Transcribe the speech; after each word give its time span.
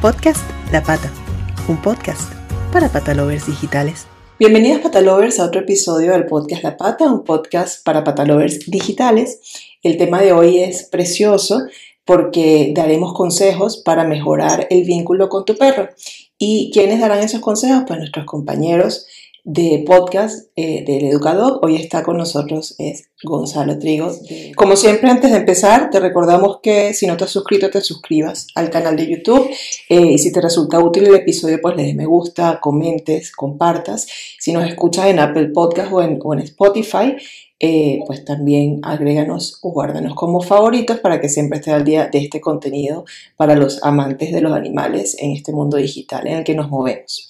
Podcast 0.00 0.48
La 0.70 0.80
Pata, 0.80 1.10
un 1.66 1.82
podcast 1.82 2.32
para 2.72 2.88
patalovers 2.88 3.48
digitales. 3.48 4.06
Bienvenidos 4.38 4.80
patalovers 4.80 5.40
a 5.40 5.46
otro 5.46 5.62
episodio 5.62 6.12
del 6.12 6.26
podcast 6.26 6.62
La 6.62 6.76
Pata, 6.76 7.06
un 7.06 7.24
podcast 7.24 7.84
para 7.84 8.04
patalovers 8.04 8.70
digitales. 8.70 9.40
El 9.82 9.96
tema 9.96 10.22
de 10.22 10.32
hoy 10.32 10.60
es 10.60 10.84
precioso 10.84 11.62
porque 12.04 12.72
daremos 12.76 13.12
consejos 13.12 13.78
para 13.78 14.04
mejorar 14.04 14.68
el 14.70 14.84
vínculo 14.84 15.28
con 15.28 15.44
tu 15.44 15.56
perro. 15.56 15.88
¿Y 16.38 16.70
quiénes 16.72 17.00
darán 17.00 17.18
esos 17.18 17.40
consejos? 17.40 17.82
Pues 17.84 17.98
nuestros 17.98 18.24
compañeros 18.24 19.04
de 19.44 19.84
podcast 19.86 20.50
eh, 20.56 20.84
del 20.84 21.04
Educador. 21.04 21.60
Hoy 21.62 21.76
está 21.76 22.02
con 22.02 22.16
nosotros 22.16 22.74
es 22.78 23.10
Gonzalo 23.22 23.78
Trigo. 23.78 24.10
Como 24.56 24.76
siempre, 24.76 25.10
antes 25.10 25.30
de 25.30 25.38
empezar, 25.38 25.90
te 25.90 26.00
recordamos 26.00 26.60
que 26.62 26.94
si 26.94 27.06
no 27.06 27.16
te 27.16 27.24
has 27.24 27.30
suscrito, 27.30 27.70
te 27.70 27.80
suscribas 27.80 28.46
al 28.54 28.70
canal 28.70 28.96
de 28.96 29.08
YouTube. 29.08 29.48
Eh, 29.88 30.12
y 30.12 30.18
si 30.18 30.32
te 30.32 30.40
resulta 30.40 30.78
útil 30.80 31.06
el 31.06 31.14
episodio, 31.14 31.58
pues 31.60 31.76
le 31.76 31.84
des 31.84 31.94
me 31.94 32.06
gusta, 32.06 32.60
comentes, 32.60 33.32
compartas. 33.32 34.06
Si 34.38 34.52
nos 34.52 34.68
escuchas 34.68 35.06
en 35.06 35.18
Apple 35.18 35.48
Podcast 35.48 35.92
o 35.92 36.02
en, 36.02 36.18
o 36.22 36.34
en 36.34 36.40
Spotify, 36.40 37.16
eh, 37.60 38.04
pues 38.06 38.24
también 38.24 38.78
agréganos 38.84 39.58
o 39.62 39.72
guárdanos 39.72 40.14
como 40.14 40.40
favoritos 40.40 41.00
para 41.00 41.20
que 41.20 41.28
siempre 41.28 41.58
esté 41.58 41.72
al 41.72 41.82
día 41.82 42.06
de 42.06 42.18
este 42.18 42.40
contenido 42.40 43.04
para 43.36 43.56
los 43.56 43.82
amantes 43.82 44.32
de 44.32 44.40
los 44.40 44.52
animales 44.52 45.16
en 45.18 45.32
este 45.32 45.50
mundo 45.50 45.76
digital 45.76 46.28
en 46.28 46.36
el 46.38 46.44
que 46.44 46.54
nos 46.54 46.70
movemos. 46.70 47.28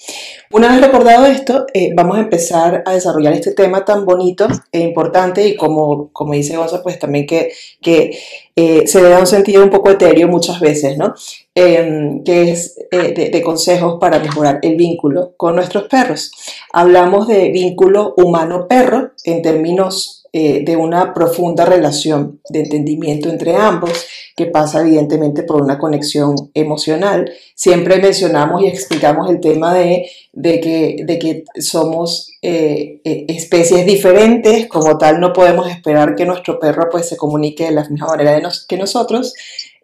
Una 0.50 0.68
vez 0.68 0.82
recordado 0.82 1.24
esto, 1.24 1.64
eh, 1.72 1.92
vamos 1.94 2.18
a 2.18 2.20
empezar 2.20 2.82
a 2.84 2.92
desarrollar 2.92 3.32
este 3.32 3.52
tema 3.52 3.86
tan 3.86 4.04
bonito 4.04 4.46
e 4.70 4.80
importante 4.80 5.48
y 5.48 5.56
como, 5.56 6.10
como 6.12 6.34
dice 6.34 6.58
Gonzalo, 6.58 6.82
pues 6.82 6.98
también 6.98 7.26
que, 7.26 7.50
que 7.80 8.18
eh, 8.54 8.86
se 8.86 9.00
le 9.00 9.08
da 9.08 9.20
un 9.20 9.26
sentido 9.26 9.62
un 9.62 9.70
poco 9.70 9.90
etéreo 9.90 10.28
muchas 10.28 10.60
veces, 10.60 10.98
¿no? 10.98 11.14
Em, 11.54 12.22
que 12.22 12.50
es 12.52 12.76
de, 12.90 13.30
de 13.30 13.42
consejos 13.42 13.98
para 13.98 14.18
mejorar 14.18 14.58
el 14.62 14.76
vínculo 14.76 15.32
con 15.36 15.56
nuestros 15.56 15.84
perros. 15.84 16.30
Hablamos 16.72 17.26
de 17.26 17.50
vínculo 17.50 18.14
humano-perro 18.16 19.12
en 19.24 19.42
términos 19.42 20.17
eh, 20.30 20.62
de 20.62 20.76
una 20.76 21.14
profunda 21.14 21.64
relación 21.64 22.40
de 22.50 22.60
entendimiento 22.60 23.30
entre 23.30 23.56
ambos, 23.56 24.04
que 24.36 24.44
pasa 24.44 24.82
evidentemente 24.82 25.42
por 25.42 25.62
una 25.62 25.78
conexión 25.78 26.34
emocional. 26.52 27.32
Siempre 27.54 27.96
mencionamos 27.96 28.62
y 28.62 28.66
explicamos 28.66 29.30
el 29.30 29.40
tema 29.40 29.72
de, 29.72 30.10
de, 30.34 30.60
que, 30.60 30.96
de 31.04 31.18
que, 31.18 31.44
somos 31.60 32.30
eh, 32.42 33.00
eh, 33.04 33.24
especies 33.28 33.86
diferentes, 33.86 34.66
como 34.66 34.98
tal 34.98 35.18
no 35.18 35.32
podemos 35.32 35.70
esperar 35.70 36.14
que 36.14 36.26
nuestro 36.26 36.60
perro 36.60 36.88
pues, 36.90 37.08
se 37.08 37.16
comunique 37.16 37.64
de 37.64 37.72
la 37.72 37.88
misma 37.88 38.08
manera 38.08 38.38
que 38.68 38.76
nosotros. 38.76 39.32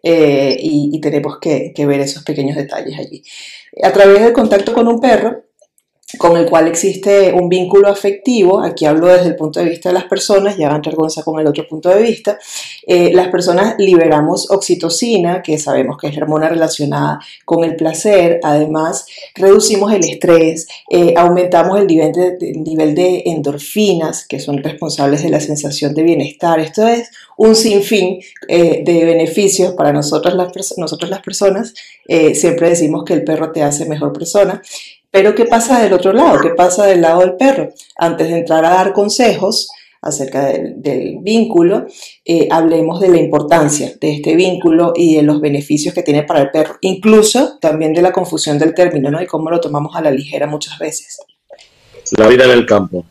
y, 0.03 0.99
tenemos 1.01 1.39
que 1.39 1.85
ver 1.87 1.99
esos 2.01 2.23
pequeños 2.23 2.55
detalles 2.55 2.99
allí. 2.99 3.23
A 3.81 3.91
través 3.91 4.21
del 4.21 4.31
contacto 4.33 4.73
con 4.73 4.87
un 4.87 5.01
perro, 5.01 5.44
con 6.17 6.37
el 6.37 6.45
cual 6.49 6.67
existe 6.67 7.33
un 7.33 7.49
vínculo 7.49 7.87
afectivo, 7.87 8.61
aquí 8.61 8.85
hablo 8.85 9.07
desde 9.07 9.29
el 9.29 9.35
punto 9.35 9.59
de 9.59 9.69
vista 9.69 9.89
de 9.89 9.93
las 9.93 10.05
personas, 10.05 10.57
ya 10.57 10.69
va 10.69 10.75
a 10.75 11.23
con 11.23 11.39
el 11.39 11.47
otro 11.47 11.67
punto 11.67 11.89
de 11.89 12.01
vista, 12.01 12.37
eh, 12.85 13.11
las 13.13 13.29
personas 13.29 13.75
liberamos 13.77 14.51
oxitocina, 14.51 15.41
que 15.41 15.57
sabemos 15.57 15.97
que 15.97 16.07
es 16.07 16.15
la 16.15 16.23
hormona 16.23 16.49
relacionada 16.49 17.19
con 17.45 17.63
el 17.63 17.75
placer, 17.75 18.39
además 18.43 19.05
reducimos 19.33 19.91
el 19.93 20.03
estrés, 20.03 20.67
eh, 20.89 21.13
aumentamos 21.17 21.79
el 21.79 21.87
nivel 21.87 22.95
de, 22.95 23.23
endorfinas, 23.25 24.27
que 24.27 24.39
son 24.39 24.61
responsables 24.61 25.23
de 25.23 25.29
la 25.29 25.39
sensación 25.39 25.93
de 25.93 26.03
bienestar. 26.03 26.59
Esto 26.59 26.87
es 26.87 27.09
un 27.37 27.55
sinfín 27.55 28.19
eh, 28.47 28.83
de 28.85 29.05
beneficios 29.05 29.73
para 29.73 29.91
nosotros 29.91 30.33
las 30.35 31.21
personas. 31.21 31.73
siempre 32.33 32.69
decimos 32.69 33.03
que 33.03 33.13
el 33.13 33.23
perro 33.23 33.51
te 33.51 33.63
hace 33.63 33.85
mejor 33.85 34.13
persona. 34.13 34.61
Pero 35.15 35.33
¿qué 35.33 35.45
pasa 35.45 35.81
del 35.81 35.93
otro 35.93 36.11
lado? 36.11 36.41
¿Qué 36.41 36.49
pasa 36.49 36.85
del 36.85 36.99
lado 36.99 37.21
del 37.21 37.37
perro? 37.37 37.69
Antes 37.95 38.27
de 38.27 38.39
entrar 38.39 38.65
a 38.65 38.71
dar 38.71 38.91
consejos 38.91 39.69
acerca 40.01 40.43
del, 40.47 41.19
vínculo, 41.21 41.85
eh, 42.25 42.49
hablemos 42.51 42.99
de 42.99 43.07
la 43.07 43.15
importancia 43.15 43.93
de 44.01 44.11
este 44.11 44.35
vínculo 44.35 44.91
y 44.93 45.15
de 45.15 45.21
los 45.21 45.39
beneficios 45.39 45.93
que 45.93 46.03
tiene 46.03 46.23
para 46.23 46.41
el 46.41 46.51
perro, 46.51 46.75
incluso 46.81 47.57
también 47.61 47.93
de 47.93 48.01
la 48.01 48.11
confusión 48.11 48.59
del 48.59 48.73
término, 48.73 49.09
¿no? 49.09 49.21
Y 49.21 49.25
cómo 49.25 49.49
lo 49.49 49.61
tomamos 49.61 49.95
a 49.95 50.01
la 50.01 50.11
ligera 50.11 50.47
muchas 50.47 50.77
veces. 50.79 51.17
La 52.17 52.27
vida 52.27 52.43
en 52.43 52.51
el 52.51 52.65
campo. 52.65 53.05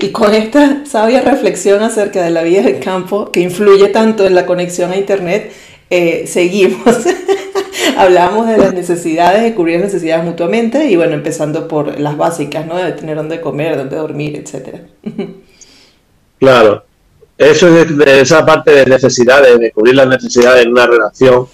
Y 0.00 0.08
con 0.08 0.34
esta 0.34 0.84
sabia 0.86 1.20
reflexión 1.20 1.84
acerca 1.84 2.20
de 2.24 2.30
la 2.30 2.42
vida 2.42 2.62
en 2.62 2.66
el 2.66 2.80
campo, 2.80 3.30
que 3.30 3.38
influye 3.38 3.90
tanto 3.90 4.26
en 4.26 4.34
la 4.34 4.44
conexión 4.44 4.90
a 4.90 4.96
Internet, 4.96 5.52
eh, 5.88 6.24
seguimos. 6.26 6.96
Hablamos 7.96 8.46
de 8.46 8.58
las 8.58 8.74
necesidades, 8.74 9.42
de 9.42 9.54
cubrir 9.54 9.80
necesidades 9.80 10.24
mutuamente 10.24 10.86
y 10.86 10.96
bueno, 10.96 11.14
empezando 11.14 11.68
por 11.68 11.98
las 11.98 12.16
básicas, 12.16 12.66
¿no? 12.66 12.76
De 12.76 12.92
tener 12.92 13.16
dónde 13.16 13.40
comer, 13.40 13.76
dónde 13.76 13.96
dormir, 13.96 14.36
etcétera. 14.36 14.80
Claro, 16.36 16.84
eso 17.38 17.68
es 17.68 17.90
esa 18.06 18.44
parte 18.44 18.70
de 18.72 18.84
necesidades, 18.84 19.58
de 19.58 19.70
cubrir 19.70 19.94
las 19.94 20.08
necesidades 20.08 20.66
en 20.66 20.72
una 20.72 20.86
relación, 20.86 21.46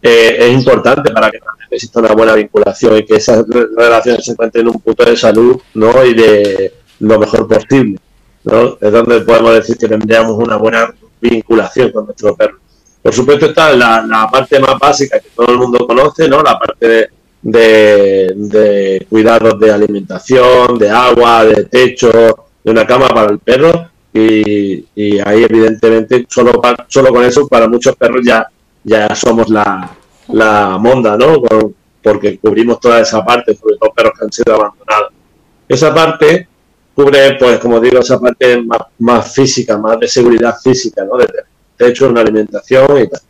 eh, 0.00 0.36
es 0.38 0.52
importante 0.52 1.10
para 1.10 1.30
que 1.32 1.40
exista 1.70 1.98
una 1.98 2.12
buena 2.12 2.34
vinculación 2.34 2.96
y 2.98 3.04
que 3.04 3.16
esas 3.16 3.44
relaciones 3.48 4.24
se 4.24 4.32
encuentren 4.32 4.66
en 4.66 4.74
un 4.74 4.80
punto 4.80 5.04
de 5.04 5.16
salud, 5.16 5.60
¿no? 5.74 6.04
Y 6.04 6.14
de 6.14 6.74
lo 7.00 7.18
mejor 7.18 7.48
posible, 7.48 7.98
¿no? 8.44 8.78
Es 8.80 8.92
donde 8.92 9.20
podemos 9.22 9.54
decir 9.54 9.76
que 9.76 9.88
tendríamos 9.88 10.38
una 10.38 10.56
buena 10.56 10.94
vinculación 11.20 11.90
con 11.90 12.04
nuestro 12.04 12.36
perro. 12.36 12.58
Por 13.06 13.14
supuesto 13.14 13.46
está 13.46 13.72
la, 13.72 14.28
parte 14.28 14.58
más 14.58 14.76
básica 14.80 15.20
que 15.20 15.28
todo 15.30 15.46
el 15.52 15.58
mundo 15.58 15.86
conoce, 15.86 16.28
¿no? 16.28 16.42
La 16.42 16.58
parte 16.58 17.10
de, 17.40 19.06
cuidados 19.08 19.60
de 19.60 19.70
alimentación, 19.70 20.76
de 20.76 20.90
agua, 20.90 21.44
de 21.44 21.66
techo, 21.66 22.10
de 22.64 22.70
una 22.72 22.84
cama 22.84 23.06
para 23.06 23.30
el 23.30 23.38
perro. 23.38 23.90
Y, 24.12 25.20
ahí 25.20 25.44
evidentemente 25.44 26.26
solo, 26.28 26.60
solo 26.88 27.10
con 27.10 27.24
eso 27.24 27.46
para 27.46 27.68
muchos 27.68 27.94
perros 27.94 28.22
ya, 28.26 28.44
ya 28.82 29.14
somos 29.14 29.50
la, 29.50 29.88
la 30.32 30.76
monda, 30.76 31.16
¿no? 31.16 31.40
porque 32.02 32.40
cubrimos 32.40 32.80
toda 32.80 33.02
esa 33.02 33.24
parte, 33.24 33.54
sobre 33.54 33.76
todo 33.76 33.92
perros 33.92 34.14
que 34.18 34.24
han 34.24 34.32
sido 34.32 34.52
abandonados. 34.52 35.12
Esa 35.68 35.94
parte 35.94 36.48
cubre, 36.92 37.36
pues 37.38 37.60
como 37.60 37.78
digo, 37.78 38.00
esa 38.00 38.18
parte 38.18 38.60
más, 38.62 38.80
más 38.98 39.32
física, 39.32 39.78
más 39.78 40.00
de 40.00 40.08
seguridad 40.08 40.56
física, 40.60 41.04
¿no? 41.04 41.16
De, 41.18 41.26
techo, 41.76 42.08
una 42.08 42.22
alimentación 42.22 43.02
y 43.02 43.08
tal. 43.08 43.20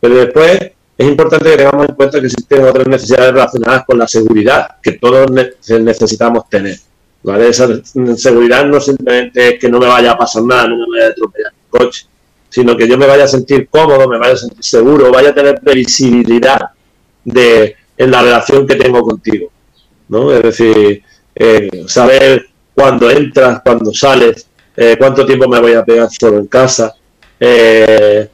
Pero 0.00 0.14
después 0.16 0.72
es 0.96 1.08
importante 1.08 1.50
que 1.50 1.56
tengamos 1.56 1.88
en 1.88 1.94
cuenta 1.94 2.20
que 2.20 2.26
existen 2.26 2.64
otras 2.64 2.86
necesidades 2.86 3.32
relacionadas 3.32 3.84
con 3.84 3.98
la 3.98 4.06
seguridad 4.06 4.76
que 4.82 4.92
todos 4.92 5.30
necesitamos 5.30 6.48
tener. 6.48 6.76
¿vale? 7.22 7.48
Esa 7.48 7.68
seguridad 8.16 8.64
no 8.66 8.80
simplemente 8.80 9.54
es 9.54 9.58
que 9.58 9.68
no 9.68 9.80
me 9.80 9.86
vaya 9.86 10.12
a 10.12 10.18
pasar 10.18 10.44
nada, 10.44 10.68
no 10.68 10.76
me 10.76 10.86
vaya 10.88 11.08
a 11.08 11.10
atropellar 11.10 11.52
el 11.52 11.78
coche, 11.78 12.06
sino 12.48 12.76
que 12.76 12.86
yo 12.86 12.96
me 12.96 13.06
vaya 13.06 13.24
a 13.24 13.28
sentir 13.28 13.68
cómodo, 13.68 14.08
me 14.08 14.18
vaya 14.18 14.34
a 14.34 14.36
sentir 14.36 14.62
seguro, 14.62 15.10
vaya 15.10 15.30
a 15.30 15.34
tener 15.34 15.60
previsibilidad 15.60 16.60
de, 17.24 17.74
en 17.96 18.10
la 18.10 18.22
relación 18.22 18.66
que 18.66 18.76
tengo 18.76 19.02
contigo. 19.02 19.50
¿no? 20.08 20.32
Es 20.32 20.42
decir, 20.42 21.02
eh, 21.34 21.84
saber 21.88 22.46
cuándo 22.72 23.10
entras, 23.10 23.62
cuándo 23.64 23.92
sales, 23.92 24.46
eh, 24.76 24.96
cuánto 24.98 25.26
tiempo 25.26 25.48
me 25.48 25.60
voy 25.60 25.72
a 25.72 25.84
pegar 25.84 26.08
solo 26.10 26.38
en 26.38 26.46
casa, 26.46 26.94
eh, 27.40 28.28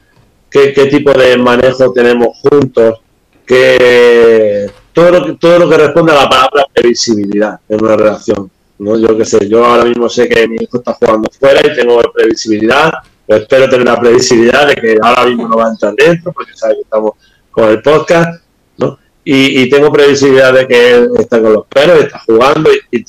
qué, 0.49 0.85
tipo 0.89 1.11
de 1.13 1.37
manejo 1.37 1.91
tenemos 1.93 2.37
juntos, 2.39 2.99
que 3.45 4.69
todo 4.93 5.11
lo 5.11 5.25
que, 5.25 5.33
todo 5.33 5.59
lo 5.59 5.69
que 5.69 5.77
responde 5.77 6.11
a 6.11 6.23
la 6.23 6.29
palabra 6.29 6.65
previsibilidad 6.73 7.59
en 7.67 7.83
una 7.83 7.95
relación. 7.95 8.51
¿no? 8.79 8.97
Yo 8.97 9.17
qué 9.17 9.25
sé, 9.25 9.47
yo 9.47 9.65
ahora 9.65 9.85
mismo 9.85 10.09
sé 10.09 10.27
que 10.27 10.47
mi 10.47 10.57
hijo 10.59 10.77
está 10.77 10.93
jugando 10.93 11.29
fuera 11.31 11.61
y 11.65 11.75
tengo 11.75 11.99
previsibilidad, 12.13 12.91
espero 13.27 13.69
tener 13.69 13.85
la 13.85 13.99
previsibilidad 13.99 14.67
de 14.67 14.75
que 14.75 14.97
ahora 15.01 15.25
mismo 15.25 15.47
no 15.47 15.57
va 15.57 15.67
a 15.67 15.69
entrar 15.69 15.93
dentro, 15.95 16.31
porque 16.31 16.53
sabe 16.55 16.75
que 16.75 16.81
estamos 16.81 17.13
con 17.51 17.69
el 17.69 17.81
podcast, 17.81 18.43
¿no? 18.77 18.97
Y, 19.23 19.69
tengo 19.69 19.91
previsibilidad 19.91 20.51
de 20.51 20.67
que 20.67 20.91
él 20.93 21.09
está 21.19 21.39
con 21.39 21.53
los 21.53 21.67
perros, 21.67 21.99
está 21.99 22.19
jugando 22.25 22.71
y, 22.91 23.05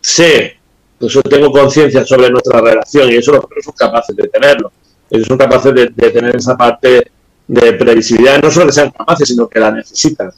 sé, 0.00 0.56
pues 0.98 1.12
yo 1.12 1.22
tengo 1.22 1.52
conciencia 1.52 2.04
sobre 2.06 2.30
nuestra 2.30 2.60
relación 2.60 3.10
y 3.12 3.16
eso 3.16 3.32
los 3.32 3.44
perros 3.44 3.64
son 3.66 3.74
capaces 3.76 4.16
de 4.16 4.28
tenerlo 4.28 4.72
ellos 5.10 5.26
son 5.26 5.38
capaces 5.38 5.72
de, 5.74 6.10
tener 6.10 6.36
esa 6.36 6.56
parte 6.56 7.10
de 7.46 7.72
previsibilidad, 7.74 8.42
no 8.42 8.50
solo 8.50 8.66
que 8.66 8.72
sean 8.72 8.90
capaces, 8.90 9.28
sino 9.28 9.48
que 9.48 9.60
la 9.60 9.70
necesitan. 9.70 10.30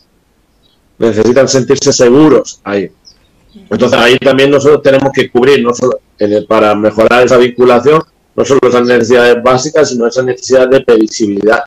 Necesitan 0.99 1.49
sentirse 1.49 1.93
seguros 1.93 2.61
ahí. 2.65 2.91
Entonces 3.70 3.99
ahí 3.99 4.19
también 4.19 4.50
nosotros 4.50 4.82
tenemos 4.82 5.11
que 5.12 5.31
cubrir, 5.31 5.62
no 5.62 5.75
solo 5.75 6.00
para 6.49 6.75
mejorar 6.75 7.25
esa 7.25 7.37
vinculación, 7.37 8.03
no 8.37 8.44
solo 8.44 8.61
esas 8.69 8.87
necesidades 8.87 9.43
básicas, 9.43 9.88
sino 9.88 10.06
esas 10.06 10.25
necesidades 10.25 10.71
de 10.71 10.81
previsibilidad. 10.81 11.62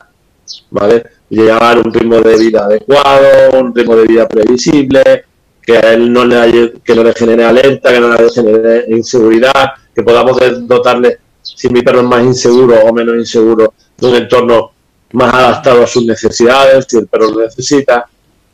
¿Vale? 0.70 1.04
Llevar 1.30 1.80
un 1.80 1.94
ritmo 1.94 2.20
de 2.20 2.38
vida 2.38 2.66
adecuado, 2.66 3.60
un 3.60 3.74
ritmo 3.74 3.96
de 3.96 4.06
vida 4.06 4.28
previsible, 4.28 5.26
que 5.62 5.78
a 5.78 5.94
él 5.94 6.12
no 6.12 6.26
le, 6.26 6.74
que 6.84 6.96
no 6.96 7.04
le 7.04 7.14
genere 7.14 7.46
alerta, 7.46 7.92
que 7.92 8.00
no 8.00 8.14
le 8.14 8.30
genere 8.30 8.86
inseguridad, 8.90 9.72
que 9.94 10.04
podamos 10.04 10.38
dotarle 10.68 11.20
si 11.56 11.70
mi 11.70 11.82
perro 11.82 12.00
es 12.00 12.08
más 12.08 12.24
inseguro 12.24 12.80
o 12.82 12.94
menos 12.94 13.16
inseguro 13.16 13.74
de 13.98 14.08
un 14.08 14.16
entorno 14.16 14.72
más 15.14 15.34
adaptado 15.34 15.84
a 15.84 15.88
sus 15.88 16.06
necesidades, 16.06 16.86
si 16.88 16.98
el 16.98 17.08
perro 17.08 17.32
lo 17.32 17.42
necesita. 17.42 18.08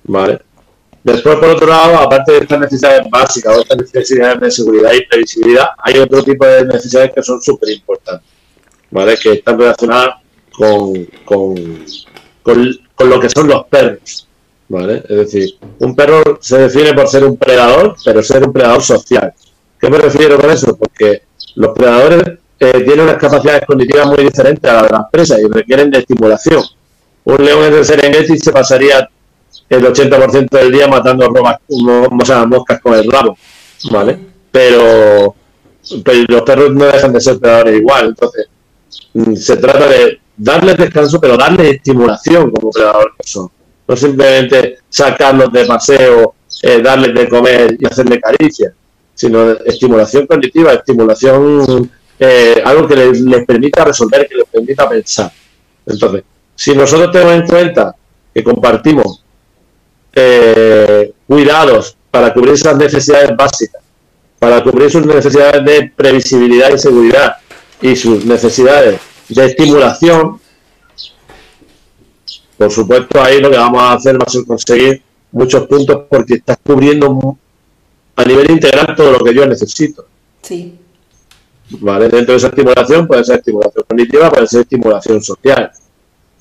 ¿vale? 0.04 0.40
Después, 1.04 1.38
por 1.38 1.50
otro 1.50 1.68
lado, 1.68 1.96
aparte 1.98 2.34
de 2.34 2.38
estas 2.40 2.60
necesidades 2.60 3.10
básicas 3.10 3.56
o 3.56 3.62
estas 3.62 3.78
necesidades 3.78 4.40
de 4.42 4.52
seguridad 4.52 4.92
y 4.94 5.06
previsibilidad, 5.06 5.68
hay 5.78 6.00
otro 6.00 6.24
tipo 6.24 6.46
de 6.46 6.66
necesidades 6.66 7.12
que 7.14 7.24
son 7.24 7.42
súper 7.42 7.70
importantes, 7.70 8.28
¿vale? 8.92 9.16
Que 9.16 9.34
están 9.34 9.58
relacionadas 9.58 10.16
con, 10.52 11.06
con, 11.24 11.86
con, 12.44 13.10
lo 13.10 13.20
que 13.22 13.30
son 13.30 13.48
los 13.48 13.66
perros, 13.68 14.28
¿vale? 14.68 15.04
Es 15.08 15.18
decir, 15.18 15.58
un 15.80 15.96
perro 15.96 16.40
se 16.42 16.58
define 16.58 16.94
por 16.94 17.08
ser 17.08 17.24
un 17.24 17.38
predador, 17.38 17.96
pero 18.04 18.22
ser 18.22 18.44
un 18.44 18.52
predador 18.52 18.84
social. 18.84 19.34
¿Qué 19.80 19.90
me 19.90 20.00
refiero 20.00 20.38
con 20.38 20.50
eso? 20.50 20.76
Porque 20.76 21.22
los 21.56 21.74
predadores 21.74 22.40
eh, 22.60 22.84
tienen 22.84 23.02
unas 23.02 23.18
capacidades 23.18 23.66
cognitivas 23.66 24.08
muy 24.08 24.24
diferentes 24.24 24.70
a 24.70 24.74
las 24.74 24.84
de 24.84 24.90
las 24.90 25.10
presas 25.12 25.40
y 25.40 25.48
requieren 25.48 25.92
de 25.92 26.00
estimulación. 26.00 26.64
Un 27.24 27.46
león 27.46 27.66
en 27.66 27.74
el 27.74 27.86
Serengeti 27.86 28.38
se 28.38 28.52
pasaría 28.52 29.08
el 29.70 29.86
80% 29.86 30.50
del 30.50 30.72
día 30.72 30.88
matando 30.88 31.28
robas, 31.28 31.58
o 31.68 32.48
moscas 32.48 32.82
con 32.82 32.94
el 32.94 33.12
rabo, 33.12 33.38
¿vale? 33.92 34.18
Pero, 34.52 35.36
los 36.30 36.42
perros 36.42 36.74
no 36.74 36.86
dejan 36.86 37.14
de 37.14 37.22
ser 37.22 37.40
predadores 37.40 37.80
igual, 37.80 38.08
entonces 38.08 38.48
mm, 39.14 39.36
se 39.36 39.58
trata 39.58 39.88
de 39.88 40.20
darles 40.36 40.78
descanso, 40.78 41.20
pero 41.20 41.38
darles 41.38 41.76
estimulación 41.76 42.52
como 42.52 42.72
predadores 42.72 43.14
son. 43.26 43.50
No 43.88 43.96
simplemente 43.96 44.80
sacarlos 44.90 45.52
de 45.52 45.66
paseo, 45.66 46.34
eh, 46.62 46.82
darles 46.82 47.14
de 47.14 47.30
comer 47.30 47.78
y 47.80 47.86
hacerle 47.86 48.20
caricias, 48.20 48.74
sino 49.14 49.52
estimulación 49.52 50.28
cognitiva, 50.28 50.74
estimulación, 50.74 51.90
eh, 52.20 52.62
algo 52.64 52.88
que 52.88 52.96
les, 52.96 53.46
permita 53.46 53.86
resolver, 53.86 54.28
que 54.28 54.36
les 54.36 54.46
permita 54.48 54.90
pensar. 54.90 55.32
Entonces, 55.86 56.24
si 56.56 56.74
nosotros 56.74 57.12
tenemos 57.12 57.34
en 57.36 57.48
cuenta 57.48 57.96
que 58.34 58.44
compartimos 58.44 59.24
eh, 60.14 61.14
cuidados 61.28 61.96
para 62.10 62.34
cubrir 62.34 62.54
esas 62.54 62.76
necesidades 62.76 63.36
básicas, 63.36 63.82
para 64.40 64.64
cubrir 64.64 64.90
sus 64.90 65.06
necesidades 65.06 65.64
de 65.66 65.92
previsibilidad 65.96 66.74
y 66.74 66.78
seguridad 66.78 67.38
y 67.82 67.96
sus 67.96 68.26
necesidades 68.26 69.00
de 69.30 69.46
estimulación, 69.46 70.40
por 72.58 72.72
supuesto 72.72 73.22
ahí 73.22 73.40
lo 73.40 73.52
que 73.52 73.58
vamos 73.58 73.82
a 73.82 73.94
hacer 73.94 74.16
va 74.16 74.26
a 74.26 74.30
ser 74.30 74.46
conseguir 74.46 75.04
muchos 75.32 75.68
puntos 75.68 76.04
porque 76.10 76.36
estás 76.36 76.58
cubriendo 76.64 77.38
a 78.16 78.24
nivel 78.24 78.50
integral 78.50 78.96
todo 78.96 79.12
lo 79.12 79.24
que 79.24 79.34
yo 79.34 79.46
necesito. 79.46 80.08
Sí. 80.42 80.80
¿Vale? 81.70 82.08
Dentro 82.10 82.34
de 82.34 82.38
esa 82.38 82.48
estimulación 82.48 83.08
puede 83.08 83.24
ser 83.24 83.38
estimulación 83.38 83.84
cognitiva, 83.88 84.30
puede 84.30 84.48
ser 84.48 84.62
estimulación 84.62 85.22
social. 85.22 85.72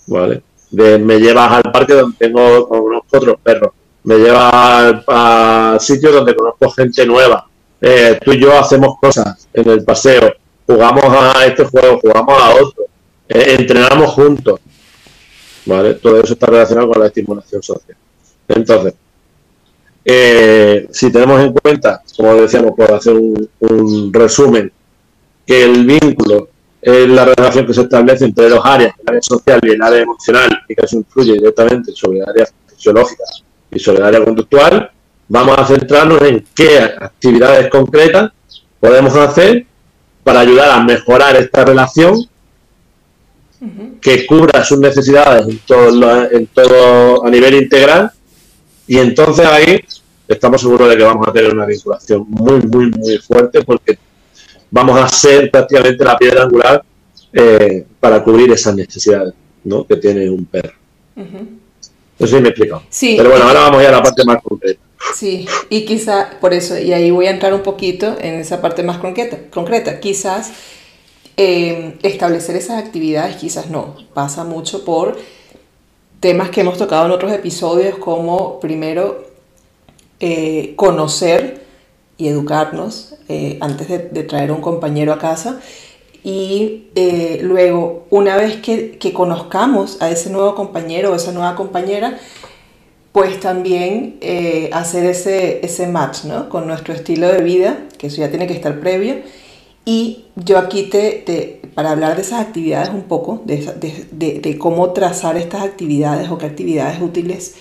¿Vale? 0.06 0.42
de 0.70 0.98
me 0.98 1.18
llevas 1.18 1.52
al 1.52 1.72
parque 1.72 1.94
donde 1.94 2.16
tengo 2.18 2.68
conozco 2.68 3.16
otros 3.16 3.36
perros, 3.42 3.72
me 4.04 4.16
llevas 4.16 5.02
a, 5.06 5.76
sitios 5.80 6.12
donde 6.12 6.34
conozco 6.34 6.70
gente 6.70 7.06
nueva, 7.06 7.46
eh, 7.80 8.18
tú 8.24 8.32
y 8.32 8.40
yo 8.40 8.58
hacemos 8.58 8.98
cosas 9.00 9.48
en 9.52 9.68
el 9.68 9.84
paseo, 9.84 10.34
jugamos 10.66 11.04
a 11.04 11.46
este 11.46 11.64
juego, 11.64 12.00
jugamos 12.00 12.42
a 12.42 12.54
otro, 12.54 12.84
eh, 13.28 13.56
entrenamos 13.58 14.10
juntos, 14.12 14.60
¿vale? 15.64 15.94
Todo 15.94 16.20
eso 16.20 16.32
está 16.32 16.46
relacionado 16.46 16.88
con 16.88 17.00
la 17.00 17.06
estimulación 17.06 17.62
social. 17.62 17.96
Entonces, 18.48 18.94
eh, 20.04 20.86
si 20.90 21.10
tenemos 21.10 21.40
en 21.40 21.52
cuenta, 21.52 22.02
como 22.16 22.34
decíamos, 22.34 22.72
por 22.76 22.92
hacer 22.92 23.14
un 23.14 24.12
resumen, 24.12 24.72
que 25.46 25.64
el 25.64 25.86
vínculo 25.86 26.48
es 26.82 27.08
la 27.08 27.24
relación 27.24 27.66
que 27.66 27.74
se 27.74 27.82
establece 27.82 28.24
entre 28.24 28.48
dos 28.48 28.60
áreas, 28.64 28.94
el 28.98 29.08
área 29.08 29.22
social 29.22 29.60
y 29.62 29.70
el 29.70 29.82
área 29.82 30.02
emocional, 30.02 30.62
y 30.68 30.74
que 30.74 30.84
eso 30.84 30.96
influye 30.96 31.32
directamente 31.34 31.92
sobre 31.92 32.18
el 32.18 32.28
área 32.28 32.46
fisiológica 32.66 33.24
y 33.70 33.78
sobre 33.78 33.98
el 33.98 34.04
área 34.04 34.24
conductual, 34.24 34.90
vamos 35.28 35.58
a 35.58 35.64
centrarnos 35.64 36.22
en 36.22 36.44
qué 36.54 36.78
actividades 36.78 37.68
concretas 37.70 38.32
podemos 38.78 39.14
hacer 39.16 39.66
para 40.22 40.40
ayudar 40.40 40.70
a 40.70 40.82
mejorar 40.82 41.36
esta 41.36 41.64
relación 41.64 42.28
que 44.00 44.26
cubra 44.26 44.64
sus 44.64 44.78
necesidades 44.78 45.48
en 45.48 45.58
todo, 45.60 46.30
en 46.30 46.46
todo 46.48 47.24
a 47.24 47.30
nivel 47.30 47.54
integral 47.54 48.10
y 48.86 48.98
entonces 48.98 49.46
ahí 49.46 49.80
estamos 50.28 50.60
seguros 50.60 50.88
de 50.88 50.96
que 50.96 51.02
vamos 51.02 51.26
a 51.26 51.32
tener 51.32 51.52
una 51.52 51.64
vinculación 51.64 52.26
muy, 52.28 52.60
muy, 52.60 52.90
muy 52.90 53.18
fuerte 53.18 53.62
porque 53.64 53.98
vamos 54.70 55.00
a 55.00 55.08
ser 55.08 55.50
prácticamente 55.50 56.04
la 56.04 56.16
piedra 56.16 56.42
angular 56.42 56.84
eh, 57.32 57.84
para 58.00 58.22
cubrir 58.22 58.50
esas 58.52 58.74
necesidades 58.74 59.34
¿no? 59.64 59.86
que 59.86 59.96
tiene 59.96 60.28
un 60.30 60.44
perro. 60.46 60.74
Eso 62.18 62.36
sí 62.36 62.40
me 62.40 62.48
he 62.48 62.50
explicado. 62.50 62.82
Sí, 62.88 63.14
Pero 63.16 63.30
bueno, 63.30 63.44
ahora 63.44 63.60
vamos 63.60 63.84
a 63.84 63.88
a 63.88 63.92
la 63.92 64.02
parte 64.02 64.24
más 64.24 64.42
concreta. 64.42 64.80
Sí, 65.14 65.46
y 65.68 65.84
quizá 65.84 66.30
por 66.40 66.54
eso, 66.54 66.78
y 66.78 66.92
ahí 66.92 67.10
voy 67.10 67.26
a 67.26 67.30
entrar 67.30 67.52
un 67.54 67.62
poquito 67.62 68.16
en 68.20 68.34
esa 68.34 68.60
parte 68.60 68.82
más 68.82 68.98
concreta. 68.98 69.38
concreta. 69.50 70.00
Quizás 70.00 70.52
eh, 71.36 71.96
establecer 72.02 72.56
esas 72.56 72.82
actividades, 72.82 73.36
quizás 73.36 73.70
no. 73.70 73.96
Pasa 74.14 74.44
mucho 74.44 74.84
por 74.84 75.18
temas 76.20 76.50
que 76.50 76.62
hemos 76.62 76.78
tocado 76.78 77.06
en 77.06 77.12
otros 77.12 77.32
episodios, 77.32 77.98
como 77.98 78.58
primero 78.58 79.26
eh, 80.18 80.72
conocer 80.76 81.65
y 82.18 82.28
educarnos 82.28 83.14
eh, 83.28 83.58
antes 83.60 83.88
de, 83.88 84.22
traer 84.22 84.52
un 84.52 84.60
compañero 84.60 85.12
a 85.12 85.18
casa. 85.18 85.60
Y 86.24 86.86
eh, 86.94 87.40
luego, 87.42 88.06
una 88.10 88.36
vez 88.36 88.56
que, 88.56 88.98
conozcamos 89.12 90.00
a 90.00 90.10
ese 90.10 90.30
nuevo 90.30 90.54
compañero 90.54 91.12
o 91.12 91.14
esa 91.14 91.32
nueva 91.32 91.54
compañera, 91.54 92.18
pues 93.12 93.38
también 93.40 94.16
eh, 94.20 94.68
hacer 94.72 95.06
ese, 95.06 95.64
ese 95.64 95.86
match 95.86 96.24
¿no? 96.24 96.48
con 96.48 96.66
nuestro 96.66 96.92
estilo 96.94 97.28
de 97.28 97.42
vida, 97.42 97.78
que 97.96 98.08
eso 98.08 98.18
ya 98.18 98.30
tiene 98.30 98.46
que 98.46 98.54
estar 98.54 98.80
previo. 98.80 99.16
Y 99.84 100.24
yo 100.34 100.58
aquí, 100.58 100.84
te, 100.84 101.60
para 101.74 101.92
hablar 101.92 102.16
de 102.16 102.22
esas 102.22 102.40
actividades 102.40 102.88
un 102.88 103.02
poco, 103.04 103.42
de, 103.44 104.08
de, 104.10 104.58
cómo 104.58 104.90
trazar 104.90 105.36
estas 105.36 105.62
actividades 105.62 106.28
o 106.28 106.38
qué 106.38 106.46
actividades 106.46 107.00
útiles 107.00 107.54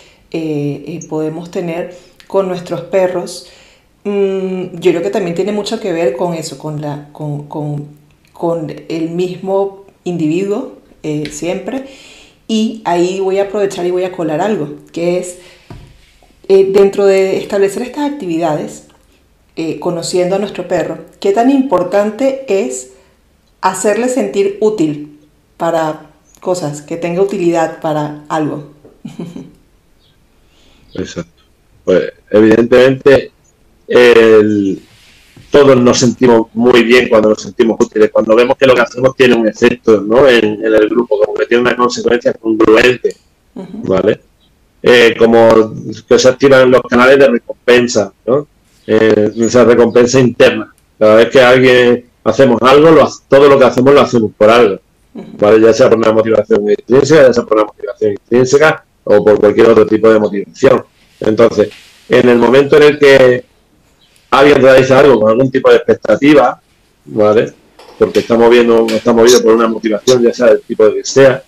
podemos 1.07 1.51
tener 1.51 1.95
con 2.27 2.47
nuestros 2.47 2.81
perros, 2.81 3.47
Mm, 4.05 4.79
yo 4.79 4.91
creo 4.91 5.01
que 5.01 5.09
también 5.09 5.35
tiene 5.35 5.51
mucho 5.51 5.79
que 5.79 5.91
ver 5.91 6.15
con 6.15 6.35
eso, 6.35 6.59
con, 6.59 6.79
la, 6.79 7.09
con, 7.11 7.47
con, 7.47 7.87
con 8.33 8.73
el 8.87 9.09
mismo 9.09 9.85
individuo 10.03 10.77
eh, 11.01 11.29
siempre. 11.31 11.85
Y 12.47 12.83
ahí 12.85 13.19
voy 13.19 13.39
a 13.39 13.45
aprovechar 13.45 13.85
y 13.85 13.91
voy 13.91 14.03
a 14.03 14.11
colar 14.11 14.41
algo, 14.41 14.75
que 14.93 15.17
es 15.17 15.39
eh, 16.47 16.69
dentro 16.71 17.05
de 17.07 17.37
establecer 17.37 17.81
estas 17.81 18.11
actividades, 18.11 18.83
eh, 19.55 19.79
conociendo 19.79 20.35
a 20.35 20.39
nuestro 20.39 20.67
perro, 20.67 20.99
qué 21.19 21.31
tan 21.31 21.49
importante 21.49 22.45
es 22.47 22.91
hacerle 23.61 24.09
sentir 24.09 24.57
útil 24.61 25.19
para 25.57 26.11
cosas, 26.41 26.83
que 26.83 26.97
tenga 26.97 27.23
utilidad 27.23 27.81
para 27.81 28.23
algo. 28.29 28.71
Exacto. 30.93 31.31
Pues 31.83 32.13
evidentemente 32.29 33.31
el, 33.87 34.81
todos 35.51 35.77
nos 35.77 35.97
sentimos 35.97 36.47
muy 36.53 36.83
bien 36.83 37.07
cuando 37.07 37.29
nos 37.29 37.41
sentimos 37.41 37.77
útiles, 37.79 38.09
cuando 38.11 38.35
vemos 38.35 38.57
que 38.57 38.65
lo 38.65 38.75
que 38.75 38.81
hacemos 38.81 39.15
tiene 39.15 39.35
un 39.35 39.47
efecto 39.47 40.01
¿no? 40.01 40.27
en, 40.27 40.63
el 40.63 40.89
grupo, 40.89 41.17
como 41.17 41.33
que 41.33 41.45
tiene 41.45 41.61
una 41.61 41.75
consecuencia 41.75 42.33
congruente, 42.33 43.15
¿vale? 43.53 44.19
Eh, 44.83 45.15
como 45.17 45.73
que 46.07 46.19
se 46.19 46.27
activan 46.27 46.69
los 46.69 46.81
canales 46.81 47.17
de 47.17 47.27
recompensa, 47.27 48.11
¿no? 48.25 48.47
Eh, 48.85 49.31
esa 49.37 49.63
recompensa 49.63 50.19
interna. 50.19 50.73
Cada 50.99 51.15
vez 51.15 51.29
que 51.29 51.41
alguien 51.41 52.05
hacemos 52.23 52.61
algo, 52.61 52.91
lo, 52.91 53.09
todo 53.27 53.47
lo 53.47 53.57
que 53.57 53.65
hacemos 53.65 53.93
lo 53.93 54.01
hacemos 54.01 54.31
por 54.37 54.49
algo, 54.49 54.79
¿vale? 55.13 55.61
Ya 55.61 55.73
sea 55.73 55.89
por 55.89 55.97
una 55.97 56.11
motivación 56.11 56.69
intrínseca, 56.69 57.27
ya 57.27 57.33
sea 57.33 57.43
por 57.43 57.57
una 57.57 57.65
motivación 57.65 58.11
intrínseca 58.11 58.85
o 59.05 59.23
por 59.23 59.39
cualquier 59.39 59.69
otro 59.69 59.85
tipo 59.85 60.11
de 60.11 60.19
motivación. 60.19 60.83
Entonces, 61.21 61.69
en 62.09 62.29
el 62.29 62.37
momento 62.37 62.77
en 62.77 62.83
el 62.83 62.99
que 62.99 63.45
alguien 64.39 64.61
realiza 64.61 64.99
algo 64.99 65.19
con 65.19 65.31
algún 65.31 65.51
tipo 65.51 65.69
de 65.69 65.77
expectativa, 65.77 66.59
¿vale? 67.05 67.53
Porque 67.97 68.19
está 68.19 68.37
moviendo, 68.37 68.85
está 68.89 69.13
movido 69.13 69.41
por 69.41 69.53
una 69.53 69.67
motivación, 69.67 70.21
ya 70.21 70.33
sea 70.33 70.47
del 70.47 70.61
tipo 70.61 70.85
de 70.85 70.95
que 70.95 71.03
sea, 71.03 71.43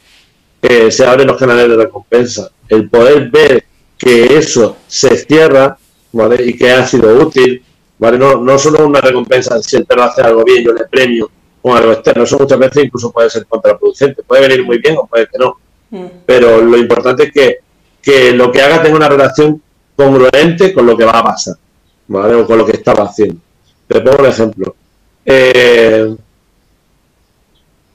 se 0.89 1.05
abren 1.05 1.27
los 1.27 1.37
canales 1.37 1.67
de 1.69 1.75
recompensa. 1.75 2.49
El 2.67 2.89
poder 2.89 3.29
ver 3.29 3.65
que 3.97 4.37
eso 4.37 4.77
se 4.87 5.17
cierra, 5.17 5.77
¿vale? 6.11 6.43
Y 6.45 6.55
que 6.55 6.71
ha 6.71 6.85
sido 6.85 7.13
útil, 7.17 7.63
¿vale? 7.97 8.17
No, 8.17 8.35
no 8.41 8.57
solo 8.57 8.85
una 8.85 9.01
recompensa, 9.01 9.61
si 9.61 9.77
el 9.77 9.85
perro 9.85 10.03
hace 10.03 10.21
algo 10.21 10.43
bien, 10.43 10.63
yo 10.63 10.73
le 10.73 10.85
premio 10.85 11.29
con 11.61 11.75
algo 11.75 11.91
externo, 11.91 12.23
eso 12.23 12.37
muchas 12.37 12.59
veces 12.59 12.85
incluso 12.85 13.11
puede 13.11 13.29
ser 13.29 13.45
contraproducente, 13.45 14.23
puede 14.23 14.47
venir 14.47 14.65
muy 14.65 14.77
bien 14.77 14.95
o 14.97 15.07
puede 15.07 15.27
que 15.27 15.37
no. 15.37 15.57
Mm. 15.89 16.05
Pero 16.25 16.61
lo 16.61 16.77
importante 16.77 17.23
es 17.23 17.31
que, 17.31 17.57
que 18.01 18.31
lo 18.33 18.51
que 18.51 18.61
haga 18.61 18.81
tenga 18.81 18.95
una 18.95 19.09
relación 19.09 19.61
congruente 19.95 20.73
con 20.73 20.85
lo 20.85 20.95
que 20.95 21.05
va 21.05 21.19
a 21.19 21.23
pasar. 21.23 21.55
¿Vale? 22.07 22.35
O 22.35 22.45
con 22.45 22.57
lo 22.57 22.65
que 22.65 22.73
estaba 22.73 23.03
haciendo. 23.03 23.39
Te 23.87 24.01
pongo 24.01 24.23
un 24.23 24.25
ejemplo. 24.25 24.75
Eh, 25.25 26.15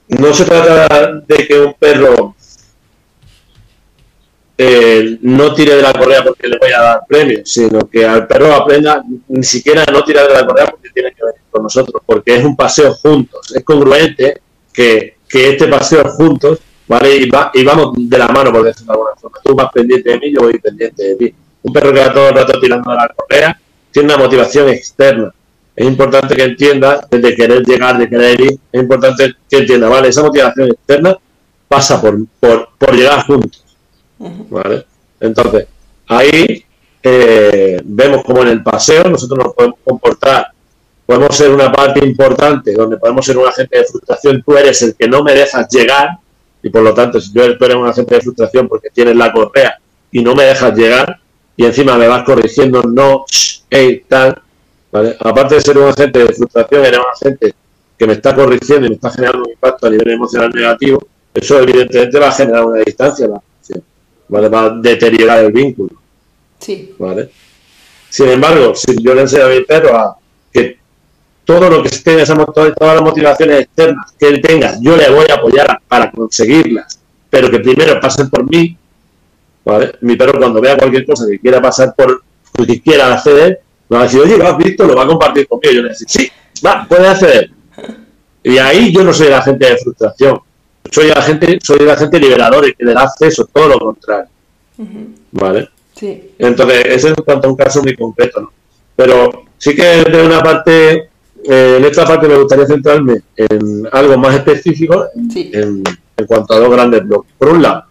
no 0.09 0.33
se 0.33 0.45
trata 0.45 1.21
de 1.25 1.47
que 1.47 1.59
un 1.59 1.73
perro 1.73 2.35
eh, 4.57 5.17
no 5.21 5.53
tire 5.53 5.75
de 5.75 5.81
la 5.81 5.93
correa 5.93 6.23
porque 6.23 6.47
le 6.47 6.57
voy 6.59 6.71
a 6.71 6.81
dar 6.81 7.01
premio, 7.07 7.41
sino 7.43 7.89
que 7.89 8.05
al 8.05 8.27
perro 8.27 8.53
aprenda 8.53 9.03
ni 9.27 9.43
siquiera 9.43 9.83
no 9.91 10.03
tirar 10.03 10.27
de 10.27 10.33
la 10.35 10.45
correa 10.45 10.67
porque 10.67 10.89
tiene 10.91 11.11
que 11.11 11.25
venir 11.25 11.41
con 11.49 11.63
nosotros, 11.63 12.01
porque 12.05 12.35
es 12.35 12.45
un 12.45 12.55
paseo 12.55 12.93
juntos. 12.93 13.51
Es 13.55 13.63
congruente 13.63 14.41
que, 14.71 15.17
que 15.27 15.49
este 15.49 15.67
paseo 15.67 16.03
juntos, 16.09 16.59
¿vale? 16.87 17.15
Y, 17.15 17.29
va, 17.29 17.49
y 17.53 17.63
vamos 17.63 17.93
de 17.97 18.17
la 18.17 18.27
mano, 18.27 18.51
por 18.51 18.63
decirlo 18.63 18.93
de 18.93 18.99
alguna 18.99 19.15
forma. 19.15 19.39
Tú 19.43 19.55
vas 19.55 19.71
pendiente 19.73 20.11
de 20.11 20.19
mí, 20.19 20.31
yo 20.31 20.41
voy 20.41 20.59
pendiente 20.59 21.03
de 21.03 21.15
ti. 21.15 21.35
Un 21.63 21.73
perro 21.73 21.91
que 21.91 21.99
va 21.99 22.13
todo 22.13 22.29
el 22.29 22.35
rato 22.35 22.59
tirando 22.59 22.91
de 22.91 22.97
la 22.97 23.07
correa 23.15 23.59
tiene 23.93 24.13
una 24.13 24.23
motivación 24.23 24.67
externa. 24.69 25.33
Es 25.75 25.87
importante 25.87 26.35
que 26.35 26.43
entienda, 26.43 27.07
de 27.09 27.35
querer 27.35 27.63
llegar, 27.63 27.97
de 27.97 28.09
querer 28.09 28.39
ir, 28.41 28.59
es 28.71 28.81
importante 28.81 29.33
que 29.49 29.57
entienda, 29.57 29.87
¿vale? 29.87 30.09
Esa 30.09 30.21
motivación 30.21 30.69
externa 30.69 31.17
pasa 31.67 32.01
por, 32.01 32.17
por, 32.39 32.69
por 32.77 32.93
llegar 32.93 33.25
juntos 33.25 33.63
¿vale? 34.49 34.85
Entonces, 35.19 35.67
ahí 36.07 36.63
eh, 37.01 37.81
vemos 37.83 38.23
como 38.23 38.43
en 38.43 38.49
el 38.49 38.63
paseo 38.63 39.03
nosotros 39.05 39.39
nos 39.43 39.53
podemos 39.53 39.79
comportar, 39.83 40.47
podemos 41.05 41.35
ser 41.35 41.51
una 41.51 41.71
parte 41.71 42.05
importante, 42.05 42.73
donde 42.73 42.97
podemos 42.97 43.25
ser 43.25 43.37
un 43.37 43.47
agente 43.47 43.79
de 43.79 43.85
frustración, 43.85 44.43
tú 44.45 44.55
eres 44.55 44.81
el 44.81 44.95
que 44.95 45.07
no 45.07 45.23
me 45.23 45.33
dejas 45.33 45.67
llegar, 45.69 46.09
y 46.61 46.69
por 46.69 46.81
lo 46.81 46.93
tanto, 46.93 47.19
si 47.19 47.33
tú 47.33 47.41
eres, 47.41 47.57
un 47.75 47.87
agente 47.87 48.15
de 48.15 48.21
frustración 48.21 48.67
porque 48.67 48.89
tienes 48.89 49.15
la 49.15 49.31
correa 49.33 49.77
y 50.11 50.21
no 50.21 50.33
me 50.33 50.43
dejas 50.43 50.77
llegar, 50.77 51.19
y 51.55 51.65
encima 51.65 51.97
me 51.97 52.07
vas 52.07 52.23
corrigiendo, 52.23 52.81
no, 52.83 53.25
hey, 53.69 54.03
tal, 54.07 54.41
¿vale? 54.91 55.15
Aparte 55.19 55.55
de 55.55 55.61
ser 55.61 55.77
un 55.77 55.89
agente 55.89 56.19
de 56.19 56.33
frustración, 56.33 56.85
eres 56.85 56.99
un 56.99 57.05
agente 57.13 57.53
que 57.97 58.07
me 58.07 58.13
está 58.13 58.35
corrigiendo 58.35 58.87
y 58.87 58.89
me 58.89 58.95
está 58.95 59.11
generando 59.11 59.43
un 59.43 59.51
impacto 59.51 59.87
a 59.87 59.89
nivel 59.89 60.09
emocional 60.09 60.51
negativo, 60.53 60.99
eso 61.33 61.59
evidentemente 61.59 62.19
va 62.19 62.29
a 62.29 62.31
generar 62.31 62.65
una 62.65 62.79
distancia. 62.79 63.27
¿vale? 64.27 64.49
Va 64.49 64.65
a 64.65 64.69
deteriorar 64.71 65.45
el 65.45 65.51
vínculo. 65.51 65.91
Sí. 66.59 66.95
¿Vale? 66.97 67.29
Sin 68.09 68.29
embargo, 68.29 68.73
si 68.75 69.01
yo 69.01 69.13
le 69.13 69.21
enseño 69.21 69.45
a 69.45 69.49
mi 69.49 69.61
perro 69.61 69.97
a 69.97 70.17
que 70.51 70.77
todo 71.43 71.69
lo 71.69 71.81
que 71.81 71.89
esté, 71.89 72.21
esa, 72.21 72.35
todas 72.45 72.73
las 72.79 73.01
motivaciones 73.01 73.61
externas 73.61 74.11
que 74.17 74.27
él 74.27 74.41
tenga, 74.41 74.77
yo 74.81 74.95
le 74.95 75.09
voy 75.09 75.25
a 75.29 75.35
apoyar 75.35 75.79
para 75.87 76.11
conseguirlas, 76.11 76.99
pero 77.29 77.49
que 77.49 77.59
primero 77.59 77.99
pasen 77.99 78.29
por 78.29 78.49
mí, 78.49 78.77
¿vale? 79.65 79.93
Mi 80.01 80.15
perro 80.15 80.39
cuando 80.39 80.61
vea 80.61 80.77
cualquier 80.77 81.05
cosa 81.05 81.25
que 81.29 81.39
quiera 81.39 81.61
pasar 81.61 81.93
por, 81.95 82.23
que 82.65 82.81
quiera 82.81 83.13
acceder, 83.13 83.61
me 83.89 83.97
va 83.97 84.03
a 84.03 84.05
decir, 84.05 84.21
oye, 84.21 84.37
lo 84.37 84.47
has 84.47 84.57
visto, 84.57 84.85
lo 84.85 84.95
va 84.95 85.03
a 85.03 85.07
compartir 85.07 85.47
conmigo. 85.47 85.71
Yo 85.71 85.81
le 85.81 85.81
voy 85.81 85.89
a 85.89 85.93
decir, 85.93 86.07
sí, 86.09 86.31
va, 86.65 86.85
puede 86.87 87.07
acceder. 87.07 87.51
Y 88.43 88.57
ahí 88.57 88.93
yo 88.93 89.03
no 89.03 89.13
soy 89.13 89.27
el 89.27 89.33
agente 89.33 89.65
de 89.65 89.77
frustración 89.77 90.39
soy 90.91 91.07
la 91.07 91.21
gente, 91.21 91.59
soy 91.61 91.79
la 91.79 91.95
gente 91.95 92.19
liberador 92.19 92.67
y 92.67 92.73
que 92.73 92.85
le 92.85 92.93
da 92.93 93.03
acceso, 93.03 93.47
todo 93.51 93.69
lo 93.69 93.79
contrario. 93.79 94.29
¿Vale? 95.31 95.69
Sí. 95.95 96.31
Entonces, 96.37 96.85
ese 96.85 97.09
es 97.09 97.13
cuanto 97.25 97.47
a 97.47 97.51
un 97.51 97.57
caso 97.57 97.81
muy 97.81 97.95
concreto, 97.95 98.41
¿no? 98.41 98.51
Pero 98.95 99.45
sí 99.57 99.75
que 99.75 100.03
de 100.03 100.25
una 100.25 100.41
parte, 100.41 101.09
eh, 101.43 101.75
en 101.77 101.85
esta 101.85 102.05
parte 102.05 102.27
me 102.27 102.37
gustaría 102.37 102.65
centrarme 102.65 103.21
en 103.35 103.87
algo 103.91 104.17
más 104.17 104.35
específico 104.35 105.07
en, 105.15 105.83
cuanto 106.27 106.53
a 106.53 106.59
dos 106.59 106.69
grandes 106.69 107.03
bloques. 107.05 107.31
Por 107.37 107.49
un 107.49 107.61
lado, 107.61 107.85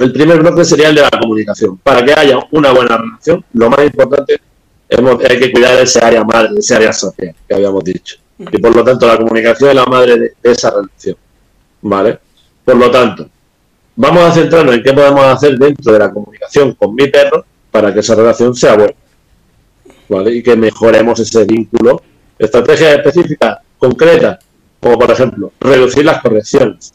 el 0.00 0.12
primer 0.12 0.40
bloque 0.40 0.64
sería 0.64 0.88
el 0.88 0.94
de 0.94 1.02
la 1.02 1.10
comunicación. 1.10 1.78
Para 1.78 2.04
que 2.04 2.12
haya 2.12 2.38
una 2.50 2.72
buena 2.72 2.96
relación, 2.96 3.44
lo 3.52 3.70
más 3.70 3.84
importante 3.84 4.34
es 4.88 4.98
hay 4.98 5.38
que 5.38 5.52
cuidar 5.52 5.80
ese 5.80 6.04
área 6.04 6.22
madre, 6.24 6.50
ese 6.58 6.74
área 6.74 6.92
social 6.92 7.34
que 7.48 7.54
habíamos 7.54 7.82
dicho. 7.84 8.16
Y 8.38 8.58
por 8.58 8.74
lo 8.74 8.84
tanto, 8.84 9.06
la 9.06 9.16
comunicación 9.16 9.70
es 9.70 9.76
la 9.76 9.86
madre 9.86 10.16
de 10.18 10.52
esa 10.52 10.70
relación. 10.70 11.16
¿vale? 11.84 12.18
Por 12.64 12.76
lo 12.76 12.90
tanto, 12.90 13.28
vamos 13.94 14.22
a 14.24 14.32
centrarnos 14.32 14.74
en 14.74 14.82
qué 14.82 14.92
podemos 14.92 15.24
hacer 15.24 15.58
dentro 15.58 15.92
de 15.92 15.98
la 15.98 16.10
comunicación 16.10 16.74
con 16.74 16.94
mi 16.94 17.08
perro 17.08 17.44
para 17.70 17.92
que 17.92 18.00
esa 18.00 18.14
relación 18.14 18.54
sea 18.54 18.74
buena, 18.74 18.94
¿vale? 20.08 20.34
Y 20.34 20.42
que 20.42 20.56
mejoremos 20.56 21.20
ese 21.20 21.44
vínculo. 21.44 22.02
Estrategias 22.38 22.96
específicas, 22.96 23.58
concretas, 23.78 24.38
como 24.80 24.98
por 24.98 25.10
ejemplo, 25.10 25.52
reducir 25.60 26.04
las 26.04 26.20
correcciones. 26.20 26.94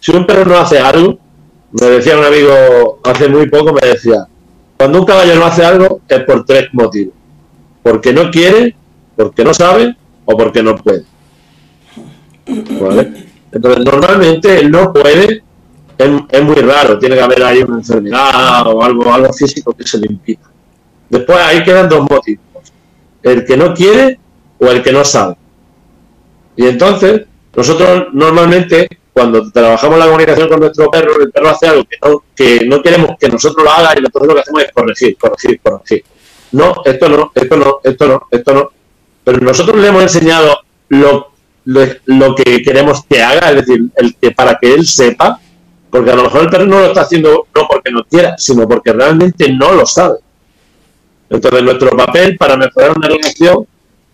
Si 0.00 0.12
un 0.12 0.26
perro 0.26 0.44
no 0.46 0.58
hace 0.58 0.78
algo, 0.78 1.18
me 1.72 1.86
decía 1.86 2.18
un 2.18 2.24
amigo 2.24 3.00
hace 3.04 3.28
muy 3.28 3.48
poco, 3.48 3.72
me 3.72 3.88
decía, 3.88 4.26
cuando 4.76 5.00
un 5.00 5.06
caballo 5.06 5.34
no 5.36 5.46
hace 5.46 5.64
algo 5.64 6.00
es 6.08 6.20
por 6.20 6.44
tres 6.44 6.68
motivos. 6.72 7.14
Porque 7.82 8.12
no 8.12 8.30
quiere, 8.30 8.76
porque 9.16 9.44
no 9.44 9.54
sabe 9.54 9.96
o 10.24 10.36
porque 10.36 10.62
no 10.62 10.76
puede. 10.76 11.04
Entonces, 12.46 13.84
normalmente 13.84 14.60
él 14.60 14.70
no 14.70 14.92
puede, 14.92 15.42
es, 15.98 16.42
muy 16.42 16.56
raro, 16.56 16.98
tiene 16.98 17.16
que 17.16 17.22
haber 17.22 17.42
ahí 17.42 17.62
una 17.62 17.78
enfermedad 17.78 18.66
o 18.66 18.82
algo, 18.82 19.12
algo 19.12 19.32
físico 19.32 19.72
que 19.72 19.86
se 19.86 19.98
le 19.98 20.06
impida. 20.10 20.40
Después 21.08 21.38
ahí 21.38 21.62
quedan 21.62 21.88
dos 21.88 22.06
motivos, 22.08 22.44
el 23.22 23.44
que 23.44 23.56
no 23.56 23.72
quiere 23.72 24.18
o 24.58 24.66
el 24.66 24.82
que 24.82 24.92
no 24.92 25.04
sabe. 25.04 25.36
Y 26.56 26.66
entonces, 26.66 27.22
nosotros 27.54 28.08
normalmente, 28.12 28.88
cuando 29.16 29.50
trabajamos 29.50 29.98
la 29.98 30.04
comunicación 30.04 30.46
con 30.46 30.60
nuestro 30.60 30.90
perro, 30.90 31.18
el 31.18 31.32
perro 31.32 31.48
hace 31.48 31.66
algo 31.66 31.84
que 31.84 31.96
no, 32.06 32.22
que 32.36 32.66
no 32.66 32.82
queremos 32.82 33.12
que 33.18 33.30
nosotros 33.30 33.64
lo 33.64 33.70
haga 33.70 33.94
y 33.96 34.02
nosotros 34.02 34.26
lo 34.26 34.34
que 34.34 34.40
hacemos 34.40 34.62
es 34.62 34.72
corregir, 34.72 35.16
corregir, 35.16 35.60
corregir. 35.62 36.04
No, 36.52 36.82
esto 36.84 37.08
no, 37.08 37.32
esto 37.34 37.56
no, 37.56 37.80
esto 37.82 38.06
no, 38.06 38.28
esto 38.30 38.52
no. 38.52 38.70
Pero 39.24 39.38
nosotros 39.38 39.80
le 39.80 39.88
hemos 39.88 40.02
enseñado 40.02 40.58
lo 40.90 41.28
lo, 41.64 42.34
que 42.34 42.62
queremos 42.62 43.06
que 43.08 43.22
haga, 43.22 43.52
es 43.52 43.64
decir, 43.64 43.86
el 43.96 44.14
que 44.16 44.32
para 44.32 44.58
que 44.58 44.74
él 44.74 44.86
sepa, 44.86 45.40
porque 45.88 46.10
a 46.10 46.14
lo 46.14 46.24
mejor 46.24 46.42
el 46.42 46.50
perro 46.50 46.66
no 46.66 46.80
lo 46.80 46.86
está 46.88 47.00
haciendo 47.00 47.46
no 47.54 47.66
porque 47.66 47.90
no 47.90 48.04
quiera, 48.04 48.36
sino 48.36 48.68
porque 48.68 48.92
realmente 48.92 49.50
no 49.50 49.72
lo 49.72 49.86
sabe. 49.86 50.18
Entonces, 51.30 51.62
nuestro 51.62 51.88
papel 51.96 52.36
para 52.36 52.58
mejorar 52.58 52.98
una 52.98 53.08
relación 53.08 53.66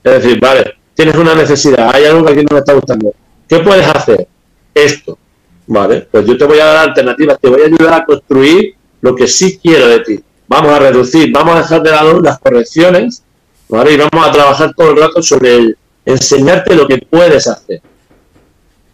es 0.05 0.13
decir, 0.13 0.39
vale, 0.39 0.77
tienes 0.95 1.17
una 1.17 1.35
necesidad, 1.35 1.91
hay 1.93 2.05
algo 2.05 2.25
que 2.25 2.35
aquí 2.35 2.43
no 2.49 2.55
me 2.55 2.61
está 2.61 2.73
gustando. 2.75 3.13
¿Qué 3.49 3.59
puedes 3.59 3.89
hacer? 3.89 4.29
Esto. 4.75 5.19
Vale, 5.67 6.09
pues 6.11 6.26
yo 6.26 6.37
te 6.37 6.45
voy 6.45 6.59
a 6.59 6.67
dar 6.67 6.88
alternativas, 6.88 7.38
te 7.41 7.49
voy 7.49 7.62
a 7.62 7.67
ayudar 7.67 7.95
a 7.95 8.05
construir 8.05 8.75
lo 9.00 9.14
que 9.14 9.26
sí 9.26 9.59
quiero 9.62 9.88
de 9.88 10.00
ti. 10.00 10.21
Vamos 10.49 10.73
a 10.73 10.79
reducir, 10.79 11.33
vamos 11.33 11.55
a 11.55 11.59
dejar 11.59 11.83
de 11.83 11.91
lado 11.91 12.21
las 12.21 12.38
correcciones, 12.38 13.23
¿vale? 13.69 13.93
Y 13.93 13.97
vamos 13.97 14.26
a 14.26 14.33
trabajar 14.33 14.75
todo 14.75 14.91
el 14.91 14.97
rato 14.99 15.23
sobre 15.23 15.57
el, 15.57 15.76
enseñarte 16.05 16.75
lo 16.75 16.87
que 16.87 16.99
puedes 16.99 17.47
hacer. 17.47 17.81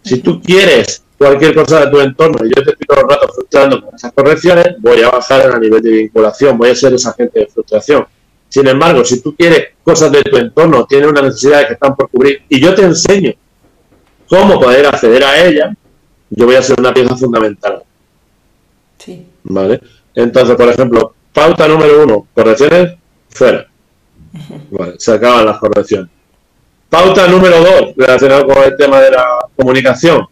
Si 0.02 0.18
tú 0.18 0.40
quieres 0.40 1.02
cualquier 1.16 1.54
cosa 1.54 1.85
de 1.85 1.90
tu 1.90 2.00
entorno 2.00 2.44
y 2.44 2.49
yo 2.49 2.62
te 2.62 2.70
estoy 2.70 2.87
todo 2.87 3.00
el 3.00 3.08
rato 3.08 3.28
frustrando 3.35 3.82
con 3.82 3.94
esas 3.94 4.12
correcciones, 4.12 4.76
voy 4.78 5.02
a 5.02 5.11
bajar 5.11 5.50
a 5.50 5.58
nivel 5.58 5.82
de 5.82 5.90
vinculación, 5.90 6.56
voy 6.56 6.70
a 6.70 6.75
ser 6.75 6.94
esa 6.94 7.11
agente 7.11 7.40
de 7.40 7.47
frustración. 7.47 8.06
Sin 8.49 8.66
embargo, 8.66 9.04
si 9.04 9.20
tú 9.20 9.35
quieres 9.35 9.68
cosas 9.82 10.12
de 10.12 10.23
tu 10.23 10.37
entorno, 10.37 10.87
tienes 10.87 11.08
una 11.08 11.23
necesidad 11.23 11.66
que 11.66 11.75
están 11.75 11.94
por 11.94 12.08
cubrir 12.08 12.42
y 12.49 12.61
yo 12.61 12.75
te 12.75 12.82
enseño 12.82 13.35
cómo 14.28 14.61
poder 14.61 14.87
acceder 14.87 15.25
a 15.25 15.44
ella, 15.44 15.75
yo 16.30 16.47
voy 16.47 16.56
a 16.56 16.62
ser 16.62 16.78
una 16.78 16.92
pieza 16.92 17.16
fundamental. 17.16 17.82
Sí. 18.99 19.26
¿Vale? 19.44 19.80
Entonces, 20.14 20.56
por 20.56 20.68
ejemplo, 20.68 21.14
pauta 21.32 21.68
número 21.68 22.02
uno, 22.02 22.26
correcciones, 22.35 22.94
fuera. 23.28 23.66
Vale, 24.70 24.94
se 24.99 25.12
acaban 25.12 25.47
las 25.47 25.58
correcciones. 25.58 26.11
Pauta 26.88 27.26
número 27.26 27.61
dos, 27.61 27.94
relacionado 27.97 28.47
con 28.47 28.62
el 28.62 28.76
tema 28.76 29.00
de 29.00 29.11
la 29.11 29.26
comunicación. 29.56 30.26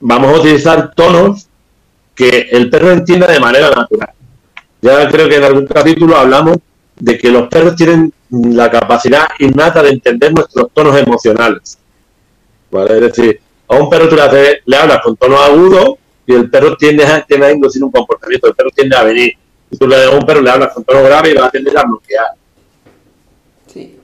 Vamos 0.00 0.34
a 0.34 0.40
utilizar 0.40 0.94
tonos 0.94 1.46
que 2.14 2.48
el 2.50 2.70
perro 2.70 2.90
entienda 2.90 3.26
de 3.26 3.38
manera 3.38 3.70
natural. 3.70 4.10
Ya 4.80 5.08
creo 5.08 5.28
que 5.28 5.36
en 5.36 5.44
algún 5.44 5.66
capítulo 5.66 6.16
hablamos 6.16 6.56
de 6.98 7.18
que 7.18 7.30
los 7.30 7.48
perros 7.48 7.76
tienen 7.76 8.12
la 8.30 8.70
capacidad 8.70 9.28
innata 9.38 9.82
de 9.82 9.90
entender 9.90 10.32
nuestros 10.32 10.70
tonos 10.72 10.96
emocionales. 10.96 11.78
¿Vale? 12.70 12.94
Es 12.94 13.00
decir, 13.00 13.40
a 13.68 13.76
un 13.76 13.88
perro 13.88 14.08
tú 14.08 14.16
le, 14.16 14.62
le 14.64 14.76
hablas 14.76 15.00
con 15.02 15.16
tono 15.16 15.38
agudo 15.38 15.98
y 16.26 16.34
el 16.34 16.50
perro 16.50 16.76
tiende 16.76 17.04
a, 17.04 17.22
tiende 17.22 17.46
a 17.46 17.52
inducir 17.52 17.82
un 17.82 17.90
comportamiento, 17.90 18.48
el 18.48 18.54
perro 18.54 18.70
tiende 18.74 18.96
a 18.96 19.02
venir. 19.02 19.32
Si 19.70 19.76
tú 19.76 19.86
le, 19.86 20.04
a 20.04 20.10
un 20.10 20.24
perro 20.24 20.40
le 20.40 20.50
hablas 20.50 20.72
con 20.72 20.84
tono 20.84 21.02
grave 21.02 21.30
y 21.30 21.34
va 21.34 21.46
a 21.46 21.50
tender 21.50 21.76
a 21.76 21.84
bloquear. 21.84 22.26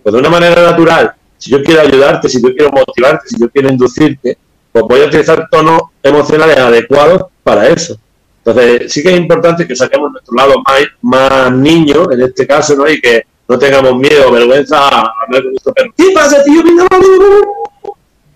Pues 0.02 0.12
de 0.12 0.18
una 0.18 0.30
manera 0.30 0.62
natural, 0.62 1.12
si 1.36 1.50
yo 1.50 1.62
quiero 1.62 1.80
ayudarte, 1.80 2.28
si 2.28 2.40
yo 2.40 2.54
quiero 2.54 2.70
motivarte, 2.70 3.28
si 3.28 3.40
yo 3.40 3.50
quiero 3.50 3.68
inducirte, 3.68 4.38
pues 4.70 4.84
voy 4.88 5.00
a 5.02 5.06
utilizar 5.06 5.48
tonos 5.50 5.82
emocionales 6.02 6.56
adecuados 6.58 7.24
para 7.42 7.68
eso. 7.68 7.98
Entonces, 8.44 8.92
sí 8.92 9.02
que 9.02 9.10
es 9.10 9.16
importante 9.16 9.66
que 9.66 9.74
saquemos 9.74 10.12
nuestro 10.12 10.36
lado 10.36 10.62
más, 10.64 10.86
más 11.02 11.52
niño, 11.52 12.10
en 12.12 12.22
este 12.22 12.46
caso, 12.46 12.76
¿no? 12.76 12.88
Y 12.88 13.00
que 13.00 13.22
no 13.48 13.58
tengamos 13.58 13.96
miedo 13.96 14.28
o 14.28 14.32
vergüenza 14.32 14.88
a 14.88 15.12
hablar 15.26 15.42
con 15.42 15.50
nuestro 15.50 15.72
perro. 15.72 15.90
¿Qué 15.96 16.10
pasa, 16.14 16.44
tío? 16.44 16.62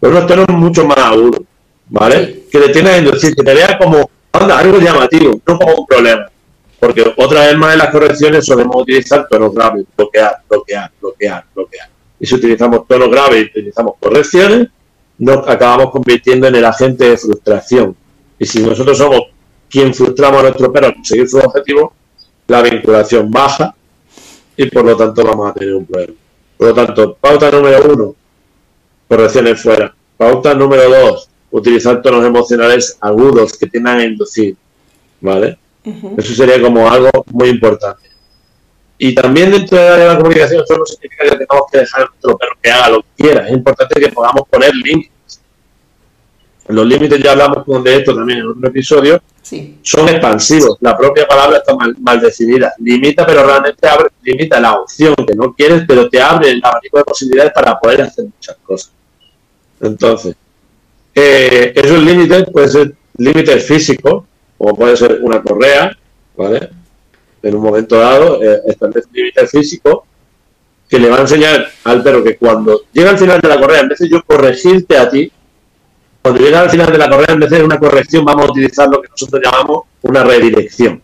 Pero 0.00 0.16
unos 0.16 0.26
tonos 0.26 0.49
mucho 0.49 0.85
más 0.87 0.99
agudos, 0.99 1.42
¿vale? 1.88 2.45
Que 2.50 2.59
le 2.59 2.69
tienes 2.71 2.92
a 2.92 2.99
inducir, 2.99 3.35
que 3.35 3.42
te 3.42 3.54
vea 3.54 3.78
como, 3.78 4.11
anda, 4.33 4.59
algo 4.59 4.78
llamativo, 4.78 5.40
no 5.47 5.59
como 5.59 5.75
un 5.75 5.87
problema. 5.87 6.26
Porque 6.78 7.12
otra 7.16 7.47
vez 7.47 7.57
más 7.59 7.75
en 7.75 7.78
las 7.78 7.90
correcciones 7.90 8.47
solemos 8.47 8.75
utilizar 8.80 9.28
tonos 9.28 9.54
graves, 9.54 9.85
bloquear, 9.95 10.38
bloquear, 10.49 10.90
bloquear, 11.00 11.45
bloquear. 11.54 11.88
Y 12.19 12.26
si 12.26 12.35
utilizamos 12.35 12.87
tonos 12.88 13.11
graves 13.11 13.42
y 13.42 13.47
utilizamos 13.47 13.95
correcciones, 14.00 14.69
nos 15.19 15.47
acabamos 15.47 15.90
convirtiendo 15.90 16.47
en 16.49 16.54
el 16.57 16.64
agente 16.64 17.11
de 17.11 17.19
frustración. 17.19 17.95
Y 18.38 18.47
si 18.47 18.62
nosotros 18.62 18.97
somos 18.97 19.21
quien 19.69 19.92
frustramos 19.92 20.40
a 20.40 20.42
nuestro 20.45 20.73
perro 20.73 20.88
a 20.88 20.95
conseguir 20.95 21.28
su 21.28 21.38
objetivo, 21.38 21.92
la 22.49 22.62
vinculación 22.62 23.30
baja 23.30 23.75
y 24.57 24.66
por 24.66 24.85
lo 24.85 24.97
tanto 24.97 25.25
vamos 25.25 25.50
a 25.50 25.54
tener 25.54 25.75
un 25.75 25.87
problema. 25.87 26.14
Por 26.57 26.69
lo 26.69 26.75
tanto, 26.75 27.16
pauta 27.21 27.50
número 27.50 27.92
uno, 27.92 28.14
correcciones 29.10 29.60
fuera. 29.60 29.92
Pauta 30.16 30.54
número 30.54 30.88
dos, 30.88 31.28
utilizar 31.50 32.00
tonos 32.00 32.24
emocionales 32.24 32.96
agudos 33.00 33.58
que 33.58 33.66
tengan 33.66 33.98
a 33.98 34.04
inducir. 34.04 34.56
¿Vale? 35.20 35.58
Eso 36.16 36.32
sería 36.32 36.62
como 36.62 36.88
algo 36.88 37.10
muy 37.32 37.48
importante. 37.48 38.08
Y 38.96 39.12
también 39.14 39.50
dentro 39.50 39.78
de 39.78 40.06
la 40.06 40.16
comunicación, 40.16 40.62
eso 40.62 40.78
no 40.78 40.84
significa 40.86 41.24
que 41.24 41.36
tengamos 41.38 41.64
que 41.72 41.78
dejar 41.78 42.02
a 42.02 42.04
nuestro 42.04 42.38
perro 42.38 42.52
que 42.62 42.70
haga 42.70 42.88
lo 42.90 43.02
que 43.02 43.08
quiera. 43.16 43.48
Es 43.48 43.52
importante 43.52 44.00
que 44.00 44.08
podamos 44.10 44.42
poner 44.48 44.74
límites. 44.74 45.40
Los 46.68 46.86
límites 46.86 47.20
ya 47.20 47.32
hablamos 47.32 47.64
de 47.82 47.96
esto 47.96 48.14
también 48.14 48.40
en 48.40 48.48
otro 48.48 48.68
episodio. 48.68 49.20
Son 49.82 50.08
expansivos. 50.08 50.76
La 50.80 50.96
propia 50.96 51.26
palabra 51.26 51.56
está 51.56 51.74
mal, 51.98 52.20
definida. 52.20 52.74
Limita, 52.78 53.26
pero 53.26 53.44
realmente 53.44 53.88
abre, 53.88 54.10
limita 54.22 54.60
la 54.60 54.74
opción 54.74 55.14
que 55.26 55.34
no 55.34 55.52
quieres, 55.52 55.82
pero 55.88 56.08
te 56.08 56.20
abre 56.20 56.50
el 56.50 56.60
abanico 56.62 56.98
de 56.98 57.04
posibilidades 57.04 57.52
para 57.52 57.76
poder 57.80 58.02
hacer 58.02 58.26
muchas 58.26 58.56
cosas. 58.62 59.00
Entonces, 59.80 60.37
eh, 61.14 61.72
esos 61.75 62.02
límites 62.02 62.44
pueden 62.50 62.70
ser 62.70 62.94
límites 63.16 63.66
físicos, 63.66 64.25
como 64.56 64.76
puede 64.76 64.96
ser 64.96 65.20
una 65.22 65.42
correa, 65.42 65.96
¿vale? 66.37 66.70
En 67.42 67.54
un 67.54 67.62
momento 67.62 67.99
dado, 67.99 68.42
eh, 68.42 68.60
establece 68.66 69.08
límites 69.12 69.50
físicos 69.50 70.00
que 70.88 70.99
le 70.99 71.08
va 71.08 71.18
a 71.18 71.20
enseñar 71.20 71.66
al 71.84 72.02
perro 72.02 72.22
que 72.22 72.37
cuando 72.37 72.82
llega 72.92 73.10
al 73.10 73.18
final 73.18 73.40
de 73.40 73.49
la 73.49 73.60
correa, 73.60 73.80
en 73.80 73.88
vez 73.88 73.99
de 73.99 74.08
yo 74.08 74.22
corregirte 74.25 74.96
a 74.96 75.08
ti, 75.08 75.30
cuando 76.20 76.40
llega 76.42 76.60
al 76.60 76.70
final 76.70 76.92
de 76.92 76.99
la 76.99 77.08
correa, 77.08 77.34
en 77.34 77.40
vez 77.40 77.50
de 77.50 77.62
una 77.62 77.78
corrección, 77.78 78.25
vamos 78.25 78.46
a 78.46 78.50
utilizar 78.50 78.88
lo 78.88 79.00
que 79.00 79.08
nosotros 79.08 79.40
llamamos 79.42 79.84
una 80.02 80.25
redirección. 80.25 81.00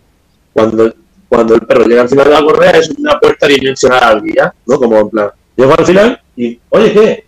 Cuando, 0.53 0.93
cuando 1.29 1.55
el 1.55 1.61
perro 1.63 1.85
llega 1.85 2.03
al 2.03 2.09
final 2.09 2.27
de 2.27 2.33
la 2.33 2.43
correa, 2.43 2.71
es 2.73 2.91
una 2.91 3.19
puerta 3.19 3.47
dimensional 3.47 4.03
al 4.03 4.23
guía, 4.23 4.53
¿no? 4.67 4.79
Como 4.79 4.99
en 4.99 5.09
plan, 5.09 5.31
llego 5.57 5.75
al 5.79 5.87
final 5.87 6.21
y, 6.37 6.59
oye, 6.69 6.93
¿qué? 6.93 7.25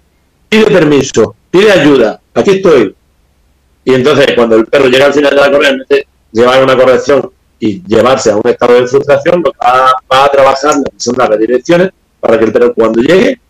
Pide 0.49 0.65
permiso, 0.67 1.37
pide 1.51 1.73
ayuda, 1.73 2.21
aquí 2.35 2.51
estoy. 2.53 2.95
Y 3.85 3.95
entonces, 3.95 4.27
cuando 4.35 4.57
el 4.57 4.67
perro 4.67 4.87
llega 4.87 5.07
al 5.07 5.15
final 5.15 5.35
de 5.35 5.41
la 5.41 5.51
correa, 5.51 5.71
en 5.71 5.85
llevar 6.33 6.63
una 6.63 6.77
corrección 6.77 7.31
y 7.59 7.83
llevarse 7.87 8.31
a 8.31 8.37
un 8.37 8.47
estado 8.47 8.75
de 8.75 8.87
frustración, 8.87 9.43
lo 9.43 9.53
va, 9.61 10.25
a 10.25 10.29
trabajar 10.29 10.75
son 10.97 11.15
las 11.17 11.29
redirecciones 11.29 11.91
para 12.21 12.39
que 12.39 12.45
el 12.45 12.53
perro 12.53 12.75
cuando 12.75 13.01
llegue 13.01 13.41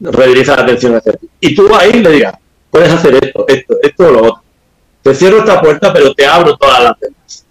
redirija 0.00 0.56
la 0.56 0.62
atención 0.62 0.94
hacia 0.96 1.12
ti. 1.12 1.28
Y 1.40 1.54
tú 1.54 1.68
ahí 1.74 1.92
le 1.92 2.10
digas, 2.10 2.34
puedes 2.70 2.90
hacer 2.90 3.14
esto, 3.22 3.44
esto, 3.46 3.76
esto 3.82 4.08
o 4.08 4.10
lo 4.10 4.18
otro. 4.20 4.42
Te 5.02 5.14
cierro 5.14 5.38
esta 5.38 5.60
puerta, 5.60 5.92
pero 5.92 6.14
te 6.14 6.26
abro 6.26 6.56
todas 6.56 6.82
las 6.82 7.00
demás. 7.00 7.46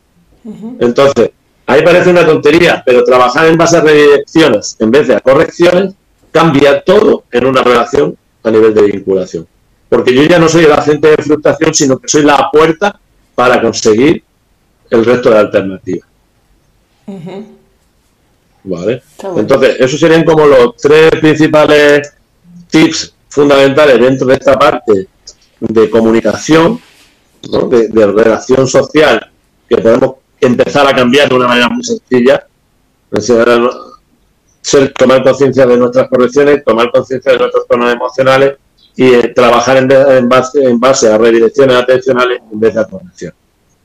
Entonces, 0.80 1.32
ahí 1.66 1.84
parece 1.84 2.10
una 2.10 2.26
tontería, 2.26 2.82
pero 2.86 3.04
trabajar 3.04 3.48
en 3.48 3.58
base 3.58 3.78
a 3.78 3.82
redirecciones 3.82 4.78
en 4.80 4.90
vez 4.90 5.08
de 5.08 5.16
a 5.16 5.20
correcciones 5.20 5.94
cambia 6.32 6.82
todo 6.82 7.26
en 7.32 7.46
una 7.46 7.62
relación 7.62 8.18
a 8.44 8.52
nivel 8.52 8.74
de 8.74 8.82
vinculación. 8.84 9.48
Porque 9.92 10.16
yo 10.16 10.24
ya 10.24 10.40
no 10.40 10.48
soy 10.48 10.64
el 10.64 10.72
agente 10.72 11.10
de 11.10 11.22
frustración, 11.22 11.74
sino 11.74 12.00
que 12.00 12.08
soy 12.08 12.24
la 12.24 12.50
puerta 12.50 12.98
para 13.36 13.62
conseguir 13.62 14.24
el 14.90 15.04
resto 15.04 15.30
de 15.30 15.38
alternativas. 15.38 16.08
¿Vale? 18.64 19.04
Entonces, 19.36 19.76
esos 19.82 20.00
serían 20.00 20.24
como 20.24 20.46
los 20.46 20.78
tres 20.78 21.12
principales 21.20 22.14
tips 22.70 23.14
fundamentales 23.28 24.00
dentro 24.00 24.28
de 24.28 24.36
esta 24.36 24.58
parte 24.58 25.10
de 25.60 25.90
comunicación, 25.90 26.80
de, 27.42 28.08
relación 28.08 28.66
social, 28.70 29.30
que 29.68 29.76
podemos 29.76 30.16
empezar 30.40 30.88
a 30.88 30.96
cambiar 30.96 31.28
de 31.28 31.36
una 31.36 31.50
manera 31.50 31.68
muy 31.68 31.84
sencilla. 31.84 32.48
Ser, 34.62 34.94
tomar 34.94 35.22
conciencia 35.22 35.66
de 35.66 35.76
nuestras 35.76 36.08
correcciones, 36.08 36.64
tomar 36.64 36.90
conciencia 36.92 37.34
de 37.34 37.40
nuestros 37.40 37.68
tonos 37.68 37.94
emocionales 37.94 38.61
y 38.96 39.14
eh, 39.14 39.28
trabajar 39.36 39.78
en, 39.78 40.30
base, 40.30 40.64
en 40.64 40.80
base 40.80 41.12
a 41.12 41.18
redirecciones 41.18 41.76
atencionales 41.76 42.42
en 42.52 42.60
vez 42.60 42.74
de 42.74 42.82
a 42.82 42.86
corrección. 42.86 43.34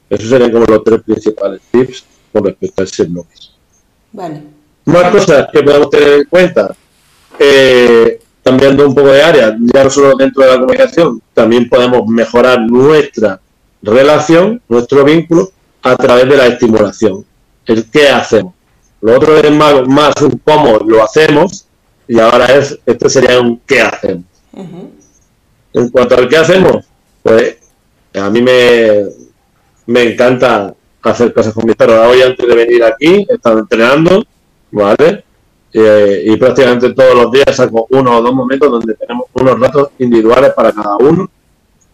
Esos 0.09 0.29
serían 0.29 0.53
como 0.53 0.64
los 0.66 0.85
tres 0.85 1.03
principales 1.03 1.61
tips 1.71 2.05
con 2.33 2.45
respecto 2.45 2.83
a 2.83 2.85
ese 2.85 3.05
bloque. 3.05 3.35
Vale. 4.12 4.42
Más 4.85 5.11
cosas 5.11 5.49
que 5.53 5.62
podemos 5.62 5.90
tener 5.90 6.12
en 6.21 6.25
cuenta. 6.25 6.75
Eh, 7.38 8.21
cambiando 8.42 8.87
un 8.87 8.95
poco 8.95 9.09
de 9.09 9.23
área, 9.23 9.57
ya 9.75 9.85
no 9.85 9.90
solo 9.90 10.16
dentro 10.16 10.45
de 10.45 10.51
la 10.53 10.59
comunicación, 10.61 11.21
también 11.35 11.69
podemos 11.69 12.07
mejorar 12.07 12.61
nuestra 12.61 13.40
relación, 13.83 14.62
nuestro 14.69 15.05
vínculo, 15.05 15.51
a 15.83 15.97
través 15.97 16.29
de 16.29 16.37
la 16.37 16.47
estimulación. 16.47 17.25
El 17.64 17.90
qué 17.90 18.09
hacemos. 18.09 18.55
Lo 19.01 19.16
otro 19.16 19.37
es 19.37 19.51
más, 19.51 19.87
más 19.88 20.14
un 20.23 20.40
cómo 20.45 20.79
lo 20.79 21.03
hacemos 21.03 21.66
y 22.07 22.19
ahora 22.21 22.47
es, 22.47 22.79
este 22.87 23.11
sería 23.11 23.40
un 23.40 23.61
qué 23.66 23.81
hacemos. 23.81 24.25
En 25.72 25.88
cuanto 25.90 26.16
al 26.16 26.29
qué 26.29 26.37
hacemos, 26.37 26.85
pues 27.22 27.59
a 28.14 28.31
mí 28.31 28.40
me, 28.40 29.05
me 29.87 30.02
encanta 30.12 30.74
hacer 31.02 31.33
cosas 31.33 31.55
con 31.55 31.66
mis 31.66 31.76
perros. 31.76 32.07
Hoy 32.07 32.22
antes 32.22 32.46
de 32.46 32.55
venir 32.55 32.83
aquí 32.85 33.26
he 33.29 33.35
estado 33.35 33.61
entrenando, 33.61 34.24
¿vale? 34.70 35.24
Eh, 35.72 36.22
y 36.26 36.37
prácticamente 36.37 36.94
todos 36.94 37.14
los 37.14 37.31
días 37.31 37.55
saco 37.55 37.87
uno 37.90 38.16
o 38.16 38.22
dos 38.22 38.35
momentos 38.35 38.70
donde 38.70 38.94
tenemos 38.94 39.26
unos 39.35 39.61
ratos 39.61 39.90
individuales 39.98 40.52
para 40.55 40.72
cada 40.72 40.96
uno, 40.96 41.29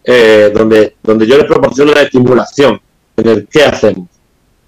eh, 0.03 0.51
donde, 0.53 0.95
donde 1.03 1.27
yo 1.27 1.37
les 1.37 1.45
proporciono 1.45 1.91
la 1.93 2.03
estimulación 2.03 2.79
en 3.17 3.27
el 3.27 3.47
qué 3.47 3.63
hacemos. 3.63 4.07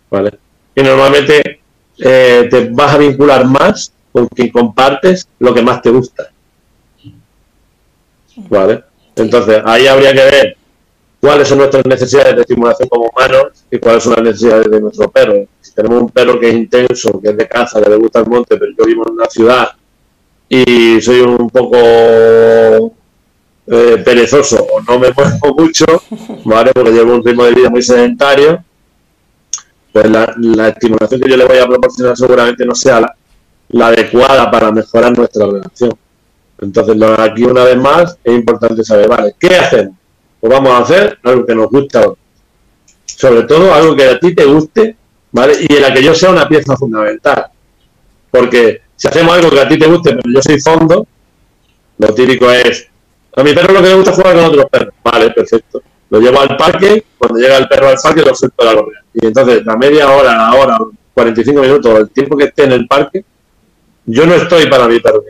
¿vale? 0.09 0.37
Y 0.75 0.83
normalmente 0.83 1.61
eh, 1.97 2.47
te 2.49 2.69
vas 2.69 2.93
a 2.93 2.97
vincular 2.97 3.45
más 3.45 3.91
con 4.11 4.27
quien 4.27 4.49
compartes 4.49 5.27
lo 5.39 5.53
que 5.53 5.61
más 5.61 5.81
te 5.81 5.89
gusta. 5.89 6.29
¿Vale? 8.49 8.83
Entonces, 9.15 9.61
ahí 9.65 9.87
habría 9.87 10.13
que 10.13 10.23
ver 10.23 10.57
cuáles 11.19 11.47
son 11.47 11.57
nuestras 11.59 11.85
necesidades 11.85 12.35
de 12.35 12.41
estimulación 12.41 12.87
como 12.89 13.09
humanos 13.09 13.65
y 13.71 13.79
cuáles 13.79 14.03
son 14.03 14.13
las 14.13 14.23
necesidades 14.23 14.69
de 14.69 14.81
nuestro 14.81 15.09
perro. 15.09 15.47
Si 15.61 15.73
tenemos 15.73 16.03
un 16.03 16.09
perro 16.09 16.39
que 16.39 16.49
es 16.49 16.55
intenso, 16.55 17.19
que 17.21 17.29
es 17.29 17.37
de 17.37 17.47
casa, 17.47 17.81
que 17.81 17.89
le 17.89 17.95
gusta 17.95 18.19
el 18.19 18.27
monte, 18.27 18.57
pero 18.57 18.71
yo 18.77 18.85
vivo 18.85 19.05
en 19.07 19.13
una 19.13 19.25
ciudad 19.25 19.69
y 20.47 21.01
soy 21.01 21.21
un 21.21 21.49
poco 21.49 21.75
eh, 23.67 24.01
perezoso 24.05 24.67
o 24.71 24.81
no 24.81 24.99
me 24.99 25.11
muevo 25.11 25.55
mucho, 25.57 25.85
¿vale? 26.43 26.71
Porque 26.73 26.91
llevo 26.91 27.15
un 27.15 27.23
ritmo 27.23 27.45
de 27.45 27.53
vida 27.53 27.69
muy 27.69 27.81
sedentario, 27.81 28.63
pues 29.91 30.09
la, 30.09 30.67
estimulación 30.67 31.21
que 31.21 31.29
yo 31.29 31.37
le 31.37 31.45
voy 31.45 31.57
a 31.57 31.65
proporcionar 31.65 32.15
seguramente 32.15 32.65
no 32.65 32.75
sea 32.75 33.01
la, 33.01 33.15
la 33.69 33.87
adecuada 33.87 34.51
para 34.51 34.71
mejorar 34.71 35.17
nuestra 35.17 35.45
relación. 35.47 35.97
Entonces, 36.65 36.97
aquí 37.19 37.43
una 37.43 37.63
vez 37.63 37.77
más 37.77 38.17
es 38.23 38.33
importante 38.33 38.83
saber, 38.83 39.07
¿vale? 39.07 39.35
¿Qué 39.39 39.55
hacemos? 39.55 39.95
Pues 40.39 40.51
vamos 40.51 40.71
a 40.71 40.79
hacer 40.79 41.19
algo 41.23 41.45
que 41.45 41.53
nos 41.53 41.69
gusta. 41.69 42.05
Sobre 43.05 43.43
todo 43.43 43.71
algo 43.71 43.95
que 43.95 44.03
a 44.03 44.19
ti 44.19 44.33
te 44.33 44.45
guste, 44.45 44.95
¿vale? 45.31 45.53
Y 45.61 45.73
en 45.75 45.81
la 45.83 45.93
que 45.93 46.03
yo 46.03 46.15
sea 46.15 46.31
una 46.31 46.47
pieza 46.47 46.75
fundamental. 46.75 47.45
Porque 48.31 48.81
si 48.95 49.07
hacemos 49.07 49.35
algo 49.35 49.51
que 49.51 49.59
a 49.59 49.67
ti 49.67 49.77
te 49.77 49.85
guste, 49.85 50.15
pero 50.15 50.33
yo 50.33 50.41
soy 50.41 50.59
fondo, 50.59 51.07
lo 51.99 52.13
típico 52.13 52.49
es, 52.49 52.87
a 53.35 53.43
mi 53.43 53.53
perro 53.53 53.73
lo 53.73 53.81
que 53.81 53.89
le 53.89 53.95
gusta 53.95 54.11
es 54.11 54.17
jugar 54.17 54.35
con 54.35 54.45
otros 54.45 54.65
perros. 54.71 54.93
Vale, 55.03 55.31
perfecto. 55.31 55.83
Lo 56.09 56.19
llevo 56.19 56.39
al 56.41 56.57
parque, 56.57 57.05
cuando 57.17 57.39
llega 57.39 57.57
el 57.57 57.67
perro 57.67 57.89
al 57.89 57.97
parque 58.01 58.21
lo 58.21 58.33
suelto 58.33 58.63
a 58.63 58.65
la 58.65 58.75
correa. 58.75 59.03
Y 59.13 59.27
entonces, 59.27 59.63
la 59.63 59.77
media 59.77 60.09
hora, 60.09 60.35
la 60.35 60.53
hora, 60.55 60.77
45 61.13 61.61
minutos, 61.61 61.99
el 61.99 62.09
tiempo 62.09 62.35
que 62.35 62.45
esté 62.45 62.63
en 62.63 62.71
el 62.71 62.87
parque, 62.87 63.23
yo 64.07 64.25
no 64.25 64.33
estoy 64.33 64.67
para 64.67 64.87
mi 64.87 64.99
perro. 64.99 65.23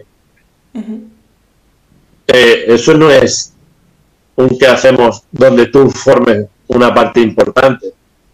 Eh, 2.27 2.65
eso 2.67 2.93
no 2.93 3.09
es 3.09 3.53
un 4.35 4.57
qué 4.57 4.67
hacemos 4.67 5.23
donde 5.31 5.67
tú 5.67 5.89
formes 5.89 6.47
una 6.67 6.93
parte 6.93 7.21
importante 7.21 7.93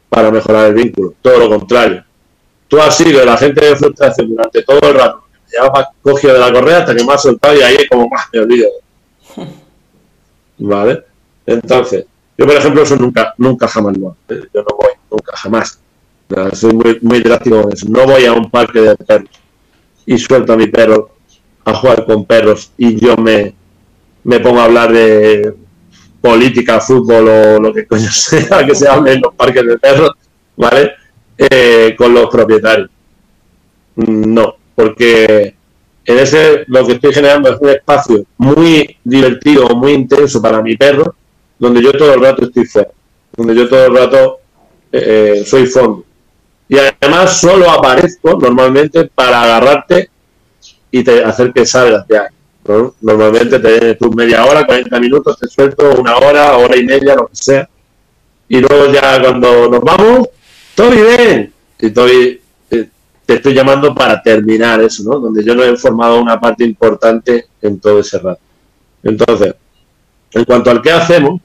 para 0.09 0.31
mejorar 0.31 0.67
el 0.67 0.75
vínculo. 0.75 1.13
Todo 1.21 1.39
lo 1.39 1.49
contrario. 1.49 2.03
Tú 2.67 2.79
has 2.79 2.95
sido 2.95 3.21
el 3.21 3.29
agente 3.29 3.65
de 3.65 3.75
frustración 3.75 4.29
durante 4.29 4.63
todo 4.63 4.79
el 4.81 4.95
rato. 4.95 5.23
Ya 5.53 5.69
más 5.69 5.87
cogido 6.01 6.33
de 6.33 6.39
la 6.39 6.53
correa 6.53 6.79
hasta 6.79 6.95
que 6.95 7.03
me 7.03 7.13
has 7.13 7.21
soltado 7.21 7.57
y 7.57 7.61
ahí 7.61 7.75
es 7.75 7.89
como 7.89 8.07
más 8.07 8.25
me 8.31 8.39
olvido. 8.39 8.69
¿Vale? 10.57 11.03
Entonces, 11.45 12.05
yo 12.37 12.45
por 12.45 12.55
ejemplo 12.55 12.83
eso 12.83 12.95
nunca, 12.95 13.33
nunca 13.37 13.67
jamás 13.67 13.97
lo 13.97 14.15
¿eh? 14.29 14.41
Yo 14.53 14.61
no 14.61 14.75
voy, 14.77 14.91
nunca 15.09 15.35
jamás. 15.35 15.79
Soy 16.53 16.73
muy, 16.73 16.97
muy 17.01 17.19
drástico 17.19 17.61
con 17.61 17.73
eso. 17.73 17.87
No 17.89 18.05
voy 18.05 18.25
a 18.25 18.33
un 18.33 18.49
parque 18.49 18.79
de 18.79 18.95
perros 18.95 19.29
y 20.05 20.17
suelto 20.17 20.53
a 20.53 20.57
mi 20.57 20.67
perro 20.67 21.11
a 21.65 21.73
jugar 21.73 22.05
con 22.05 22.25
perros 22.25 22.71
y 22.77 22.95
yo 22.99 23.17
me, 23.17 23.53
me 24.23 24.39
pongo 24.39 24.59
a 24.59 24.65
hablar 24.65 24.91
de 24.91 25.53
política, 26.21 26.79
fútbol 26.79 27.27
o 27.27 27.59
lo 27.59 27.73
que 27.73 27.85
coño 27.85 28.09
sea 28.11 28.65
que 28.65 28.75
se 28.75 28.87
hable 28.87 29.13
en 29.13 29.21
los 29.21 29.33
parques 29.33 29.65
de 29.65 29.77
perros, 29.77 30.11
¿vale? 30.55 30.91
Eh, 31.37 31.95
con 31.97 32.13
los 32.13 32.29
propietarios. 32.29 32.89
No, 33.95 34.55
porque 34.75 35.55
en 36.05 36.19
ese 36.19 36.63
lo 36.67 36.85
que 36.85 36.93
estoy 36.93 37.13
generando 37.13 37.51
es 37.51 37.59
un 37.59 37.69
espacio 37.69 38.25
muy 38.37 38.97
divertido, 39.03 39.67
muy 39.69 39.93
intenso 39.93 40.41
para 40.41 40.61
mi 40.61 40.75
perro, 40.75 41.15
donde 41.57 41.81
yo 41.81 41.91
todo 41.93 42.13
el 42.13 42.21
rato 42.21 42.45
estoy 42.45 42.65
fuera, 42.65 42.89
donde 43.35 43.55
yo 43.55 43.67
todo 43.67 43.85
el 43.85 43.95
rato 43.95 44.39
eh, 44.91 45.43
soy 45.45 45.65
fondo. 45.65 46.05
Y 46.67 46.77
además 46.77 47.39
solo 47.39 47.69
aparezco 47.69 48.37
normalmente 48.39 49.05
para 49.13 49.43
agarrarte 49.43 50.09
y 50.89 51.03
te, 51.03 51.23
hacer 51.23 51.51
que 51.51 51.65
salgas 51.65 52.07
de 52.07 52.17
ahí. 52.17 52.27
Normalmente 53.01 53.59
te 53.59 53.95
tu 53.95 54.11
media 54.11 54.45
hora, 54.45 54.65
40 54.65 54.99
minutos, 54.99 55.39
te 55.39 55.47
suelto 55.47 55.99
una 55.99 56.15
hora, 56.17 56.57
hora 56.57 56.77
y 56.77 56.83
media, 56.83 57.15
lo 57.15 57.27
que 57.27 57.35
sea. 57.35 57.69
Y 58.47 58.59
luego 58.59 58.91
ya 58.91 59.19
cuando 59.21 59.69
nos 59.69 59.81
vamos, 59.81 60.29
todo 60.75 60.91
bien. 60.91 61.51
Y 61.79 61.85
estoy, 61.87 62.41
te, 62.69 62.89
estoy 63.25 63.53
llamando 63.53 63.95
para 63.95 64.21
terminar 64.21 64.81
eso, 64.81 65.03
¿no? 65.03 65.19
Donde 65.19 65.43
yo 65.43 65.55
no 65.55 65.63
he 65.63 65.75
formado 65.75 66.21
una 66.21 66.39
parte 66.39 66.63
importante 66.63 67.47
en 67.61 67.79
todo 67.79 67.99
ese 67.99 68.19
rato. 68.19 68.41
Entonces, 69.03 69.55
en 70.33 70.45
cuanto 70.45 70.69
al 70.69 70.81
qué 70.81 70.91
hacemos, 70.91 71.41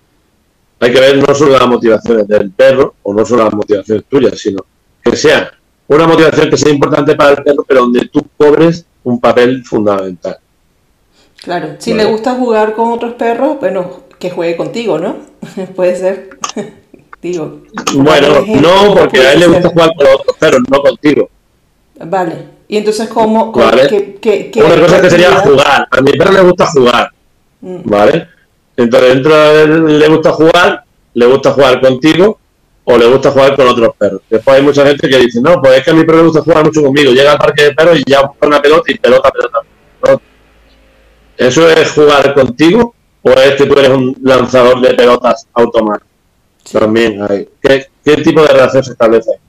hay 0.78 0.92
que 0.92 1.00
ver 1.00 1.16
no 1.26 1.34
solo 1.34 1.52
las 1.52 1.66
motivaciones 1.66 2.28
del 2.28 2.50
perro 2.50 2.96
o 3.02 3.14
no 3.14 3.24
solo 3.24 3.44
las 3.44 3.54
motivaciones 3.54 4.04
tuyas, 4.06 4.38
sino 4.38 4.64
que 5.02 5.16
sea 5.16 5.50
una 5.88 6.06
motivación 6.06 6.50
que 6.50 6.56
sea 6.56 6.72
importante 6.72 7.14
para 7.14 7.30
el 7.30 7.42
perro, 7.42 7.64
pero 7.66 7.80
donde 7.82 8.08
tú 8.08 8.26
cobres 8.36 8.84
un 9.04 9.18
papel 9.18 9.64
fundamental. 9.64 10.38
Claro, 11.46 11.76
si 11.78 11.94
le 11.94 12.04
gusta 12.06 12.34
jugar 12.34 12.72
con 12.72 12.92
otros 12.92 13.14
perros, 13.14 13.58
bueno, 13.60 14.00
que 14.18 14.30
juegue 14.30 14.56
contigo, 14.56 14.98
¿no? 14.98 15.18
Puede 15.76 15.94
ser. 15.94 16.30
Digo. 17.22 17.60
Bueno, 17.94 18.44
no, 18.60 18.94
porque 18.96 19.20
a 19.20 19.32
él 19.32 19.38
le 19.38 19.46
gusta 19.46 19.68
jugar 19.68 19.90
con 19.96 20.06
otros 20.08 20.36
perros, 20.40 20.62
no 20.68 20.82
contigo. 20.82 21.30
Vale. 22.04 22.48
Y 22.66 22.78
entonces, 22.78 23.08
¿cómo? 23.08 23.52
Vale. 23.52 23.86
¿qué, 24.20 24.50
qué, 24.50 24.60
Una 24.60 24.74
cosa 24.74 25.00
que 25.00 25.08
sería 25.08 25.36
jugar. 25.36 25.86
A 25.88 26.00
mi 26.00 26.10
perro 26.18 26.32
le 26.32 26.40
gusta 26.40 26.66
jugar. 26.66 27.12
Mm. 27.60 27.76
¿Vale? 27.84 28.26
Entonces, 28.76 29.14
dentro 29.14 29.36
de 29.36 29.62
él 29.62 29.98
le 30.00 30.08
gusta 30.08 30.32
jugar, 30.32 30.84
le 31.14 31.26
gusta 31.26 31.52
jugar 31.52 31.80
contigo 31.80 32.40
o 32.82 32.98
le 32.98 33.06
gusta 33.06 33.30
jugar 33.30 33.54
con 33.54 33.68
otros 33.68 33.94
perros. 33.96 34.22
Después 34.28 34.56
hay 34.56 34.64
mucha 34.64 34.84
gente 34.84 35.08
que 35.08 35.18
dice, 35.18 35.40
no, 35.40 35.62
pues 35.62 35.78
es 35.78 35.84
que 35.84 35.92
a 35.92 35.94
mi 35.94 36.02
perro 36.02 36.18
le 36.18 36.24
gusta 36.24 36.42
jugar 36.42 36.64
mucho 36.64 36.82
conmigo. 36.82 37.12
Llega 37.12 37.30
al 37.30 37.38
parque 37.38 37.62
de 37.62 37.72
perros 37.72 38.00
y 38.00 38.10
ya 38.10 38.22
busca 38.22 38.48
una 38.48 38.60
pelota 38.60 38.90
y 38.90 38.98
pelota, 38.98 39.30
pelota, 39.30 39.60
pelota. 40.02 40.22
¿Eso 41.36 41.68
es 41.70 41.92
jugar 41.92 42.34
contigo 42.34 42.94
o 43.22 43.30
es 43.30 43.54
que 43.54 43.66
tú 43.66 43.74
eres 43.78 43.90
un 43.90 44.16
lanzador 44.22 44.80
de 44.80 44.94
pelotas 44.94 45.46
automático? 45.52 46.06
También 46.72 47.22
hay. 47.28 47.48
¿Qué, 47.60 48.16
tipo 48.22 48.42
de 48.42 48.48
relación 48.48 48.82
se 48.82 48.92
establece 48.92 49.32
ahí? 49.32 49.40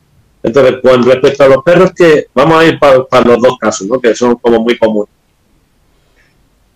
Entonces, 0.43 0.75
con 0.81 1.03
respecto 1.03 1.43
a 1.43 1.47
los 1.47 1.63
perros, 1.63 1.91
que 1.93 2.27
vamos 2.33 2.59
a 2.59 2.65
ir 2.65 2.79
para, 2.79 2.97
los 3.25 3.41
dos 3.41 3.57
casos, 3.59 3.87
¿no? 3.87 3.99
que 3.99 4.15
son 4.15 4.35
como 4.35 4.59
muy 4.59 4.77
comunes. 4.77 5.09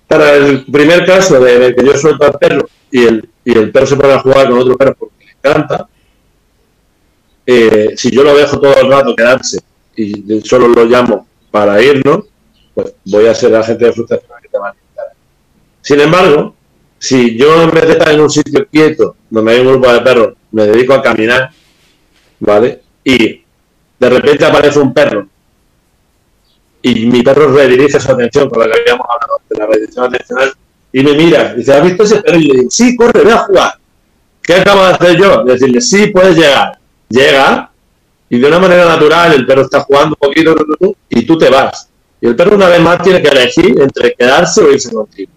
Para 0.07 0.33
el 0.35 0.65
primer 0.65 1.05
caso 1.05 1.39
de, 1.39 1.73
que 1.73 1.85
yo 1.85 1.97
suelto 1.97 2.25
al 2.25 2.33
perro 2.33 2.67
y 2.91 3.05
el, 3.05 3.29
y 3.45 3.57
el 3.57 3.71
perro 3.71 3.85
se 3.85 3.95
pone 3.95 4.13
a 4.13 4.19
jugar 4.19 4.49
con 4.49 4.59
otro 4.59 4.75
perro 4.75 4.95
porque 4.99 5.25
le 5.25 5.31
encanta, 5.31 5.87
eh, 7.45 7.93
si 7.95 8.11
yo 8.11 8.23
lo 8.23 8.35
dejo 8.35 8.59
todo 8.59 8.75
el 8.75 8.89
rato 8.89 9.15
quedarse 9.15 9.59
y 9.95 10.41
solo 10.41 10.67
lo 10.67 10.85
llamo 10.85 11.27
para 11.49 11.81
irnos, 11.81 12.25
pues 12.73 12.93
voy 13.05 13.27
a 13.27 13.35
ser 13.35 13.55
agente 13.55 13.85
de 13.85 13.93
frustración 13.93 14.31
que 14.41 14.49
te 14.49 14.57
sin 15.81 15.99
embargo, 15.99 16.55
si 17.01 17.35
yo 17.35 17.63
en 17.63 17.71
vez 17.71 17.87
de 17.87 17.93
estar 17.93 18.11
en 18.11 18.21
un 18.21 18.29
sitio 18.29 18.67
quieto, 18.71 19.15
donde 19.29 19.53
hay 19.53 19.59
un 19.61 19.67
grupo 19.69 19.91
de 19.91 20.01
perros, 20.01 20.33
me 20.51 20.67
dedico 20.67 20.93
a 20.93 21.01
caminar, 21.01 21.49
¿vale? 22.39 22.81
Y 23.03 23.43
de 23.99 24.09
repente 24.09 24.45
aparece 24.45 24.77
un 24.77 24.93
perro 24.93 25.27
y 26.83 27.05
mi 27.07 27.23
perro 27.23 27.51
redirige 27.51 27.99
su 27.99 28.11
atención 28.11 28.49
con 28.49 28.59
lo 28.59 28.65
que 28.65 28.81
habíamos 28.81 29.07
hablado 29.09 29.41
de 29.49 29.57
la 29.57 29.65
rediricción 29.65 30.05
atencional 30.05 30.53
y 30.91 31.03
me 31.03 31.13
mira 31.13 31.53
y 31.53 31.57
dice, 31.57 31.73
¿has 31.73 31.83
visto 31.83 32.03
ese 32.03 32.21
perro? 32.21 32.37
Y 32.37 32.43
le 32.43 32.53
digo, 32.53 32.69
sí, 32.69 32.95
corre, 32.95 33.23
ve 33.23 33.31
a 33.31 33.37
jugar. 33.37 33.73
¿Qué 34.43 34.53
acabo 34.55 34.85
de 34.85 34.93
hacer 34.93 35.17
yo? 35.17 35.43
Decirle, 35.43 35.81
sí, 35.81 36.07
puedes 36.07 36.37
llegar. 36.37 36.77
Llega 37.09 37.71
y 38.29 38.39
de 38.39 38.47
una 38.47 38.59
manera 38.59 38.85
natural 38.85 39.33
el 39.33 39.45
perro 39.45 39.63
está 39.63 39.81
jugando 39.81 40.15
un 40.19 40.27
poquito 40.27 40.55
y 41.09 41.25
tú 41.25 41.35
te 41.35 41.49
vas. 41.49 41.89
Y 42.19 42.27
el 42.27 42.35
perro 42.35 42.55
una 42.55 42.67
vez 42.67 42.79
más 42.79 43.01
tiene 43.01 43.21
que 43.23 43.29
elegir 43.29 43.81
entre 43.81 44.13
quedarse 44.13 44.61
o 44.61 44.71
irse 44.71 44.93
contigo 44.93 45.31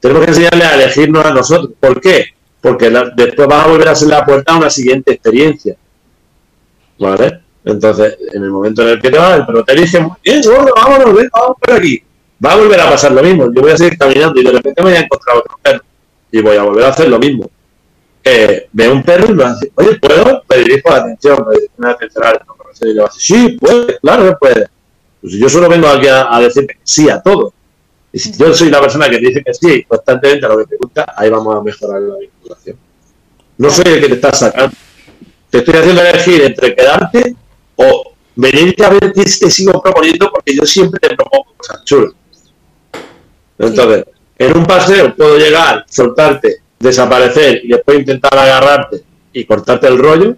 tenemos 0.00 0.24
que 0.24 0.30
enseñarle 0.30 0.64
a 0.64 0.74
elegirnos 0.74 1.24
a 1.24 1.32
nosotros. 1.32 1.72
¿Por 1.78 2.00
qué? 2.00 2.26
Porque 2.60 2.90
después 3.16 3.48
vas 3.48 3.64
a 3.64 3.68
volver 3.68 3.88
a 3.88 3.92
hacer 3.92 4.08
la 4.08 4.24
puerta 4.24 4.52
a 4.52 4.58
una 4.58 4.70
siguiente 4.70 5.12
experiencia. 5.12 5.76
¿Vale? 6.98 7.40
Entonces, 7.64 8.16
en 8.32 8.42
el 8.42 8.50
momento 8.50 8.82
en 8.82 8.88
el 8.88 9.00
que 9.00 9.10
te 9.10 9.18
vas, 9.18 9.38
el 9.38 9.46
perro 9.46 9.64
te 9.64 9.74
dice, 9.74 10.06
bien, 10.24 10.40
vámonos, 10.74 11.14
ven, 11.14 11.28
vamos 11.32 11.56
por 11.60 11.72
aquí. 11.72 12.02
Va 12.44 12.52
a 12.52 12.56
volver 12.56 12.80
a 12.80 12.90
pasar 12.90 13.12
lo 13.12 13.22
mismo. 13.22 13.52
Yo 13.52 13.60
voy 13.60 13.72
a 13.72 13.76
seguir 13.76 13.98
caminando 13.98 14.40
y 14.40 14.44
de 14.44 14.50
repente 14.50 14.82
me 14.82 14.90
voy 14.90 14.98
a 14.98 15.02
encontrar 15.02 15.36
otro 15.36 15.58
perro. 15.62 15.84
Y 16.32 16.40
voy 16.40 16.56
a 16.56 16.62
volver 16.62 16.84
a 16.84 16.88
hacer 16.88 17.08
lo 17.08 17.18
mismo. 17.18 17.50
Eh, 18.24 18.68
ve 18.72 18.88
un 18.88 19.02
perro 19.02 19.30
y 19.30 19.34
me 19.34 19.44
decir, 19.44 19.72
oye, 19.74 19.98
¿puedo? 19.98 20.42
Le 20.48 20.58
dirijo 20.58 20.90
la 20.90 20.96
atención, 20.96 21.46
le 21.50 21.56
dirijo 21.56 21.74
la 21.78 21.90
atención 21.90 22.24
a 22.24 22.86
y 22.86 22.94
le 22.94 23.00
va 23.00 23.06
a 23.06 23.12
decir, 23.12 23.36
sí, 23.36 23.58
puede, 23.58 23.98
claro 23.98 24.24
que 24.24 24.36
puede. 24.36 24.66
Pues 25.20 25.34
yo 25.34 25.48
solo 25.48 25.68
vengo 25.68 25.88
aquí 25.88 26.06
a, 26.06 26.34
a 26.34 26.40
decirte 26.40 26.78
sí 26.82 27.10
a 27.10 27.20
todo. 27.20 27.52
Y 28.12 28.18
si 28.18 28.32
yo 28.36 28.52
soy 28.52 28.70
la 28.70 28.80
persona 28.80 29.08
que 29.08 29.18
te 29.18 29.28
dice 29.28 29.42
que 29.44 29.54
sí 29.54 29.84
constantemente 29.84 30.46
a 30.46 30.48
lo 30.48 30.58
que 30.58 30.66
te 30.66 30.76
gusta, 30.76 31.14
ahí 31.16 31.30
vamos 31.30 31.54
a 31.54 31.62
mejorar 31.62 32.00
la 32.00 32.16
vinculación. 32.16 32.76
No 33.58 33.70
soy 33.70 33.84
el 33.86 34.00
que 34.00 34.08
te 34.08 34.14
está 34.14 34.32
sacando. 34.32 34.74
Te 35.48 35.58
estoy 35.58 35.74
haciendo 35.74 36.02
elegir 36.02 36.42
entre 36.42 36.74
quedarte 36.74 37.36
o 37.76 38.12
venirte 38.34 38.84
a 38.84 38.90
ver 38.90 39.12
qué 39.12 39.22
te 39.22 39.50
sigo 39.50 39.80
proponiendo 39.80 40.30
porque 40.30 40.54
yo 40.54 40.64
siempre 40.64 40.98
te 41.00 41.14
propongo 41.14 41.54
cosas 41.56 41.84
chulas. 41.84 42.14
Entonces, 43.58 44.04
en 44.38 44.56
un 44.56 44.64
paseo 44.64 45.14
puedo 45.14 45.36
llegar, 45.36 45.84
soltarte, 45.88 46.62
desaparecer 46.78 47.60
y 47.62 47.68
después 47.68 47.98
intentar 47.98 48.36
agarrarte 48.36 49.02
y 49.32 49.44
cortarte 49.44 49.86
el 49.86 49.98
rollo, 49.98 50.36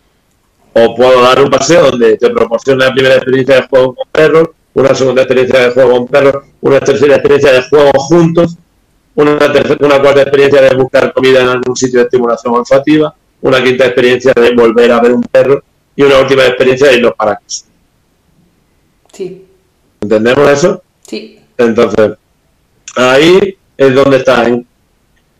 o 0.75 0.95
puedo 0.97 1.23
dar 1.23 1.41
un 1.41 1.51
paseo 1.51 1.91
donde 1.91 2.17
te 2.17 2.31
proporcione 2.31 2.85
la 2.85 2.93
primera 2.93 3.17
experiencia 3.17 3.57
de 3.57 3.69
juego 3.69 3.95
con 3.95 4.09
perros, 4.11 4.49
una 4.75 4.95
segunda 4.95 5.23
experiencia 5.23 5.61
de 5.61 5.71
juego 5.71 5.93
con 5.93 6.07
perros, 6.07 6.45
una 6.61 6.81
tercera 6.81 7.17
experiencia 7.17 7.53
de 7.53 7.63
juego 7.63 7.91
juntos, 7.95 8.57
una, 9.15 9.33
una 9.81 10.01
cuarta 10.01 10.23
experiencia 10.23 10.63
de 10.63 10.77
buscar 10.77 11.13
comida 11.13 11.43
en 11.43 11.49
algún 11.49 11.77
sitio 11.77 12.01
de 12.01 12.07
estimulación 12.07 12.55
olfativa, 12.55 13.15
una 13.43 13.63
quinta 13.63 13.87
experiencia 13.87 14.33
de 14.35 14.55
volver 14.55 14.93
a 14.93 15.01
ver 15.01 15.13
un 15.13 15.23
perro 15.23 15.63
y 15.95 16.03
una 16.03 16.21
última 16.21 16.47
experiencia 16.47 16.89
de 16.89 16.97
irnos 16.97 17.15
para 17.15 17.37
casa. 17.37 17.67
Sí. 19.13 19.45
¿Entendemos 20.01 20.49
eso? 20.49 20.83
Sí. 21.07 21.39
Entonces, 21.59 22.13
ahí 22.97 23.59
es 23.77 23.95
donde 23.95 24.17
está. 24.17 24.47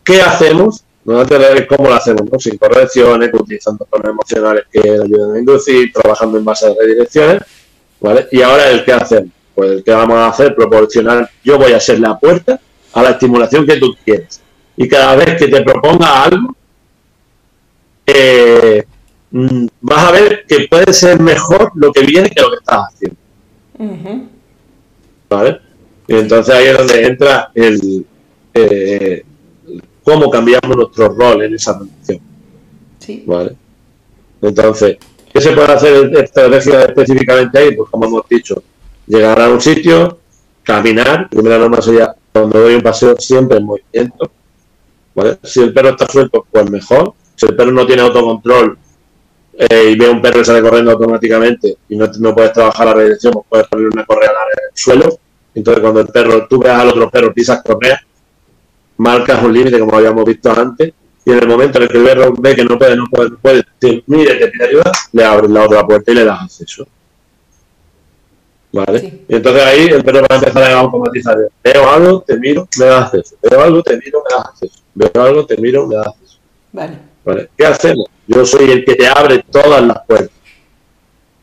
¿Qué 0.03 0.21
hacemos? 0.21 0.83
Cómo 1.03 1.89
lo 1.89 1.93
hacemos, 1.95 2.23
¿no? 2.31 2.39
sin 2.39 2.57
correcciones, 2.57 3.29
utilizando 3.33 3.85
tonos 3.91 4.09
emocionales 4.09 4.65
que 4.71 4.79
ayudan 4.79 5.35
a 5.35 5.39
inducir, 5.39 5.91
trabajando 5.91 6.37
en 6.37 6.45
base 6.45 6.67
a 6.67 6.73
redirecciones 6.79 7.41
y 8.31 8.41
ahora 8.41 8.69
el 8.69 8.83
que 8.83 8.93
hacemos, 8.93 9.31
pues 9.55 9.71
el 9.71 9.83
que 9.83 9.91
vamos 9.91 10.17
a 10.17 10.27
hacer, 10.27 10.55
proporcionar, 10.55 11.29
yo 11.43 11.57
voy 11.57 11.71
a 11.71 11.79
ser 11.79 11.99
la 11.99 12.17
puerta 12.17 12.59
a 12.93 13.03
la 13.03 13.11
estimulación 13.11 13.65
que 13.65 13.77
tú 13.77 13.95
quieres. 14.03 14.41
Y 14.75 14.87
cada 14.87 15.15
vez 15.15 15.37
que 15.37 15.47
te 15.47 15.61
proponga 15.61 16.23
algo, 16.23 16.55
eh, 18.05 18.83
mm, 19.31 19.67
vas 19.81 20.03
a 20.03 20.11
ver 20.11 20.45
que 20.47 20.67
puede 20.69 20.91
ser 20.93 21.19
mejor 21.19 21.71
lo 21.75 21.91
que 21.91 22.01
viene 22.01 22.29
que 22.29 22.41
lo 22.41 22.49
que 22.51 22.57
estás 22.57 22.87
haciendo. 22.89 23.17
¿Vale? 25.29 25.59
Y 26.07 26.15
entonces 26.15 26.53
ahí 26.53 26.67
es 26.67 26.77
donde 26.77 27.05
entra 27.05 27.51
el 27.55 28.05
eh, 28.53 29.23
cómo 30.03 30.29
cambiamos 30.29 30.75
nuestro 30.75 31.09
rol 31.09 31.43
en 31.43 31.55
esa 31.55 31.79
relación. 31.79 32.19
Sí. 32.99 33.23
¿Vale? 33.25 33.55
Entonces, 34.41 34.97
¿Qué 35.33 35.41
se 35.41 35.51
puede 35.53 35.73
hacer 35.73 36.15
estrategia 36.15 36.83
específicamente 36.83 37.57
ahí? 37.57 37.75
Pues 37.75 37.89
como 37.89 38.05
hemos 38.05 38.29
dicho, 38.29 38.61
llegar 39.07 39.41
a 39.41 39.49
un 39.49 39.59
sitio, 39.59 40.19
caminar, 40.61 41.27
primera 41.27 41.57
norma 41.57 41.81
sería 41.81 42.13
cuando 42.31 42.59
doy 42.59 42.75
un 42.75 42.81
paseo 42.83 43.15
siempre 43.17 43.57
en 43.57 43.65
movimiento. 43.65 44.31
¿vale? 45.15 45.39
Si 45.41 45.59
el 45.61 45.73
perro 45.73 45.89
está 45.89 46.07
suelto, 46.07 46.45
pues 46.51 46.69
mejor. 46.69 47.15
Si 47.35 47.47
el 47.47 47.55
perro 47.55 47.71
no 47.71 47.83
tiene 47.87 48.03
autocontrol 48.03 48.77
eh, 49.57 49.89
y 49.91 49.97
ve 49.97 50.07
un 50.07 50.21
perro 50.21 50.37
que 50.37 50.45
sale 50.45 50.61
corriendo 50.61 50.91
automáticamente 50.91 51.77
y 51.89 51.95
no, 51.95 52.07
no 52.19 52.35
puedes 52.35 52.53
trabajar 52.53 52.85
la 52.85 52.93
redirección, 52.93 53.33
pues 53.33 53.45
puedes 53.49 53.67
poner 53.67 53.87
una 53.87 54.05
correa 54.05 54.29
en 54.29 54.69
el 54.69 54.77
suelo. 54.77 55.17
Entonces 55.55 55.81
cuando 55.81 56.01
el 56.01 56.07
perro, 56.09 56.47
tú 56.47 56.59
veas 56.59 56.79
al 56.79 56.89
otro 56.89 57.09
perro, 57.09 57.33
pisas 57.33 57.63
correa, 57.63 57.99
marcas 58.97 59.41
un 59.41 59.51
límite 59.51 59.79
como 59.79 59.97
habíamos 59.97 60.25
visto 60.25 60.51
antes 60.51 60.93
y 61.25 61.31
en 61.31 61.39
el 61.39 61.47
momento 61.47 61.77
en 61.77 61.83
el 61.83 61.89
que 61.89 61.97
el 61.97 62.03
perro 62.03 62.33
ve 62.37 62.55
que 62.55 62.65
no 62.65 62.77
puede, 62.77 62.95
no 62.95 63.05
puede, 63.09 63.29
no 63.29 63.37
puede, 63.37 63.63
te, 63.79 64.03
mire, 64.07 64.35
te 64.35 64.47
pide 64.49 64.67
ayuda, 64.67 64.91
le 65.13 65.23
abres 65.23 65.49
la 65.49 65.63
otra 65.63 65.85
puerta 65.85 66.11
y 66.11 66.15
le 66.15 66.25
das 66.25 66.41
acceso. 66.41 66.85
¿Vale? 68.73 69.23
Y 69.29 69.35
entonces 69.35 69.63
ahí 69.63 69.85
el 69.85 70.03
perro 70.03 70.21
va 70.21 70.35
a 70.35 70.39
empezar 70.39 70.63
a 70.63 70.79
automatizar. 70.79 71.37
Veo 71.63 71.89
algo, 71.89 72.21
te 72.21 72.37
miro, 72.37 72.67
me 72.79 72.85
das 72.85 73.05
acceso. 73.05 73.35
Veo 73.41 73.61
algo, 73.61 73.83
te 73.83 73.97
miro, 73.97 74.23
me 74.27 74.35
das 74.35 74.45
acceso. 74.47 74.79
Veo 74.95 75.23
algo, 75.23 75.45
te 75.45 75.57
miro, 75.57 75.87
me 75.87 75.95
das 75.95 76.07
acceso. 76.07 76.37
Vale. 76.71 76.97
¿Vale? 77.23 77.49
¿Qué 77.55 77.65
hacemos? 77.65 78.07
Yo 78.27 78.45
soy 78.45 78.71
el 78.71 78.83
que 78.83 78.95
te 78.95 79.07
abre 79.07 79.45
todas 79.49 79.81
las 79.81 80.05
puertas. 80.05 80.37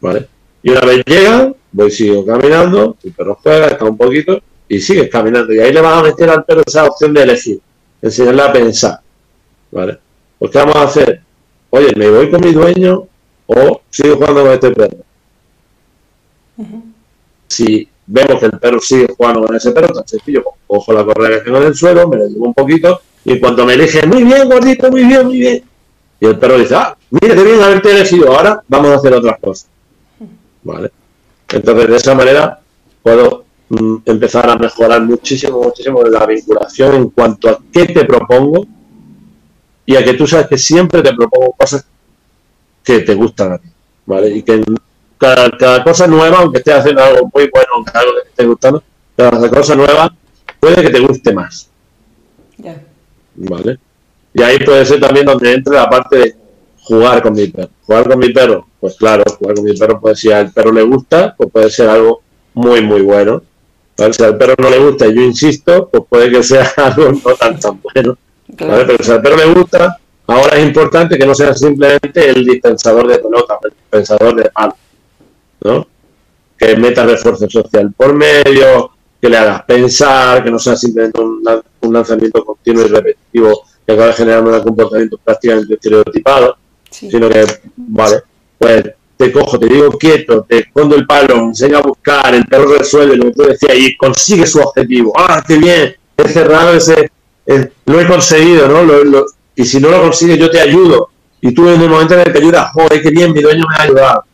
¿Vale? 0.01 0.29
Y 0.62 0.71
una 0.71 0.81
vez 0.81 1.03
llega, 1.07 1.53
voy 1.73 1.90
sigo 1.90 2.27
caminando, 2.27 2.97
el 3.03 3.12
perro 3.12 3.38
juega, 3.43 3.69
está 3.69 3.85
un 3.85 3.97
poquito 3.97 4.43
y 4.69 4.81
sigues 4.81 5.09
caminando. 5.09 5.55
Y 5.55 5.61
ahí 5.61 5.73
le 5.73 5.81
vas 5.81 5.99
a 5.99 6.03
meter 6.03 6.29
al 6.29 6.45
perro 6.45 6.62
esa 6.66 6.85
opción 6.85 7.14
de 7.14 7.23
elegir, 7.23 7.61
enseñarle 8.03 8.43
a 8.43 8.53
pensar. 8.53 9.01
¿Vale? 9.70 9.98
Pues 10.38 10.50
¿qué 10.50 10.59
vamos 10.59 10.76
a 10.76 10.83
hacer? 10.83 11.22
Oye, 11.70 11.92
¿me 11.96 12.11
voy 12.11 12.30
con 12.30 12.40
mi 12.40 12.52
dueño 12.52 13.06
o 13.52 13.80
sigo 13.90 14.16
jugando 14.16 14.42
con 14.42 14.52
este 14.52 14.70
perro. 14.70 14.96
Si 17.48 17.88
vemos 18.06 18.38
que 18.38 18.46
el 18.46 18.59
perro 18.59 18.80
sigue 18.80 19.09
jugando 19.16 19.44
con 19.44 19.56
ese 19.56 19.72
perro, 19.72 19.88
tan 19.88 20.06
sencillo, 20.06 20.44
cojo 20.66 20.92
la 20.92 21.04
correa 21.04 21.38
que 21.38 21.44
tengo 21.44 21.59
en 21.59 21.64
el 21.64 21.74
suelo, 21.74 22.09
me 22.09 22.16
lo 22.16 22.28
llevo 22.28 22.46
un 22.46 22.54
poquito, 22.54 23.00
y 23.24 23.40
cuando 23.40 23.66
me 23.66 23.74
elige, 23.74 24.06
muy 24.06 24.22
bien, 24.22 24.48
gordito, 24.48 24.90
muy 24.90 25.04
bien, 25.04 25.26
muy 25.26 25.38
bien, 25.38 25.64
y 26.20 26.26
el 26.26 26.38
perro 26.38 26.59
dice, 26.59 26.76
ah, 26.76 26.96
mira 27.11 27.35
qué 27.35 27.42
bien 27.42 27.61
haberte 27.61 27.90
elegido, 27.90 28.33
ahora 28.33 28.62
vamos 28.68 28.90
a 28.90 28.94
hacer 28.96 29.14
otras 29.14 29.38
cosas. 29.40 29.68
¿Vale? 30.62 30.90
Entonces, 31.52 31.88
de 31.88 31.96
esa 31.96 32.14
manera, 32.14 32.61
puedo 33.02 33.44
mm, 33.70 33.96
empezar 34.04 34.48
a 34.48 34.56
mejorar 34.56 35.02
muchísimo, 35.02 35.61
muchísimo 35.62 36.02
la 36.04 36.24
vinculación 36.26 36.94
en 36.94 37.11
cuanto 37.11 37.48
a 37.48 37.59
qué 37.72 37.87
te 37.87 38.04
propongo 38.04 38.66
y 39.90 39.96
a 39.96 40.05
que 40.05 40.14
tú 40.14 40.24
sabes 40.24 40.46
que 40.46 40.57
siempre 40.57 41.03
te 41.03 41.12
propongo 41.12 41.50
cosas 41.59 41.85
que 42.85 43.00
te 43.00 43.12
gustan 43.16 43.55
a 43.55 43.59
ti, 43.59 43.68
¿vale? 44.07 44.31
Y 44.31 44.44
que 44.44 44.62
cada, 45.18 45.83
cosa 45.83 46.07
nueva, 46.07 46.38
aunque 46.38 46.59
estés 46.59 46.76
haciendo 46.76 47.03
algo 47.03 47.29
muy 47.35 47.50
bueno, 47.53 47.66
aunque 47.74 47.98
algo 47.98 48.12
que 48.12 48.22
te 48.22 48.29
esté 48.29 48.46
gustando, 48.46 48.85
cada 49.16 49.50
cosa 49.50 49.74
nueva 49.74 50.14
puede 50.61 50.81
que 50.81 50.90
te 50.90 51.00
guste 51.00 51.35
más. 51.35 51.68
¿Vale? 53.35 53.81
Y 54.33 54.42
ahí 54.42 54.61
puede 54.61 54.87
ser 54.87 55.00
también 55.00 55.26
donde 55.26 55.55
entre 55.55 55.74
la 55.74 55.90
parte 55.90 56.16
de 56.18 56.37
jugar 56.83 57.20
con 57.20 57.33
mi 57.33 57.48
perro. 57.48 57.70
Jugar 57.83 58.09
con 58.09 58.18
mi 58.20 58.33
perro, 58.33 58.68
pues 58.79 58.94
claro, 58.94 59.24
jugar 59.40 59.57
con 59.57 59.64
mi 59.64 59.76
perro 59.76 60.00
puede 60.00 60.14
ser, 60.14 60.35
al 60.35 60.53
perro 60.53 60.70
le 60.70 60.83
gusta, 60.83 61.35
pues 61.37 61.50
puede 61.50 61.68
ser 61.68 61.88
algo 61.88 62.22
muy, 62.55 62.81
muy 62.81 63.03
bueno. 63.03 63.42
Si 63.96 64.22
al 64.22 64.38
perro 64.38 64.55
no 64.57 64.70
le 64.70 64.79
gusta 64.79 65.09
y 65.09 65.16
yo 65.16 65.22
insisto, 65.22 65.88
pues 65.88 66.05
puede 66.09 66.31
que 66.31 66.44
sea 66.44 66.62
algo 66.76 67.11
no 67.11 67.35
tan 67.35 67.59
tan 67.59 67.81
bueno. 67.83 68.16
Pero 68.57 69.37
le 69.37 69.47
gusta, 69.55 69.99
ahora 70.27 70.59
es 70.59 70.67
importante 70.67 71.19
que 71.19 71.27
no 71.27 71.35
sea 71.35 71.55
simplemente 71.55 72.29
el 72.31 72.45
dispensador 72.45 73.07
de 73.09 73.19
pelota, 73.19 73.59
el 73.63 73.71
dispensador 73.71 74.35
de 74.37 74.51
palo. 74.51 74.75
¿no? 75.63 75.87
Que 76.57 76.77
meta 76.77 77.05
refuerzo 77.05 77.49
social 77.49 77.93
por 77.97 78.15
medio, 78.15 78.93
que 79.21 79.29
le 79.29 79.37
hagas 79.37 79.63
pensar, 79.65 80.43
que 80.43 80.51
no 80.51 80.59
sea 80.59 80.77
simplemente 80.77 81.21
un, 81.21 81.43
lanzamiento 81.93 82.45
continuo 82.45 82.85
y 82.85 82.89
repetitivo 82.89 83.63
que 83.87 83.93
acabe 83.93 84.13
generando 84.13 84.57
un 84.57 84.63
comportamiento 84.63 85.19
prácticamente 85.19 85.75
estereotipado, 85.75 86.57
sino 86.91 87.29
que, 87.29 87.45
vale, 87.77 88.23
pues 88.59 88.85
te 89.17 89.33
cojo, 89.33 89.59
te 89.59 89.67
digo 89.67 89.91
quieto, 89.91 90.47
te 90.49 90.61
escondo 90.61 90.97
el 90.97 91.07
palo, 91.07 91.37
enseño 91.37 91.79
a 91.79 91.83
buscar, 91.83 92.35
el 92.35 92.47
perro 92.47 92.75
resuelve 92.79 93.17
lo 93.17 93.25
que 93.27 93.33
tú 93.33 93.43
decías 93.43 93.77
y 93.77 93.97
consigue 93.97 94.47
su 94.47 94.61
objetivo. 94.61 95.13
¡Ah, 95.17 95.43
qué 95.47 95.59
bien! 95.59 95.97
He 96.17 96.29
cerrado 96.29 96.75
ese, 96.75 97.11
lo 97.87 98.01
he 98.01 98.07
conseguido, 98.07 98.69
¿no? 98.69 99.25
y 99.57 99.65
si 99.65 99.81
no 99.81 99.91
lo 99.91 100.03
consigues, 100.03 100.39
yo 100.39 100.51
te 100.51 100.61
ayudo. 100.61 101.11
Y 101.41 101.53
tú 101.53 101.69
en 101.69 101.81
el 101.81 101.89
momento 101.89 102.15
en 102.15 102.21
el 102.21 102.33
que 102.33 102.39
ayudas, 102.39 102.71
joder, 102.73 103.03
qué 103.03 103.11
bien, 103.11 103.33
mi 103.33 103.41
dueño 103.41 103.65
me 103.69 103.77
ha 103.77 103.83
ayudado. 103.83 104.25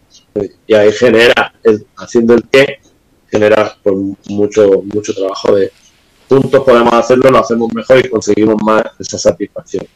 Y 0.66 0.74
ahí 0.74 0.92
genera, 0.92 1.52
haciendo 1.96 2.34
el 2.34 2.44
qué, 2.50 2.80
genera 3.30 3.76
pues, 3.82 3.96
mucho, 4.28 4.82
mucho 4.84 5.14
trabajo 5.14 5.54
de 5.54 5.72
juntos 6.28 6.64
podemos 6.64 6.92
hacerlo, 6.92 7.30
lo 7.30 7.38
hacemos 7.38 7.72
mejor 7.72 7.98
y 7.98 8.08
conseguimos 8.08 8.56
más 8.62 8.82
esa 8.98 9.18
satisfacción. 9.18 9.86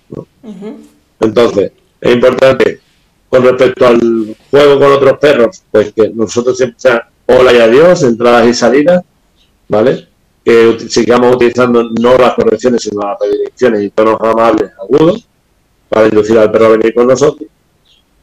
Entonces, 1.20 1.72
es 2.00 2.12
importante 2.12 2.80
con 3.28 3.44
respecto 3.44 3.86
al 3.86 4.36
juego 4.50 4.78
con 4.78 4.92
otros 4.92 5.18
perros, 5.18 5.62
pues 5.70 5.92
que 5.92 6.10
nosotros 6.10 6.56
siempre 6.56 6.78
sea 6.78 7.08
hola 7.26 7.52
y 7.52 7.58
adiós, 7.58 8.02
entradas 8.02 8.48
y 8.48 8.54
salidas, 8.54 9.02
¿vale? 9.68 10.08
Que 10.44 10.78
sigamos 10.88 11.36
utilizando 11.36 11.90
no 12.00 12.16
las 12.16 12.34
correcciones, 12.34 12.82
sino 12.82 13.02
las 13.02 13.18
redirecciones 13.20 13.82
y 13.82 13.90
tonos 13.90 14.18
amables, 14.20 14.70
agudos, 14.80 15.28
para 15.88 16.06
inducir 16.06 16.38
al 16.38 16.50
perro 16.50 16.66
a 16.66 16.70
venir 16.70 16.94
con 16.94 17.06
nosotros. 17.06 17.48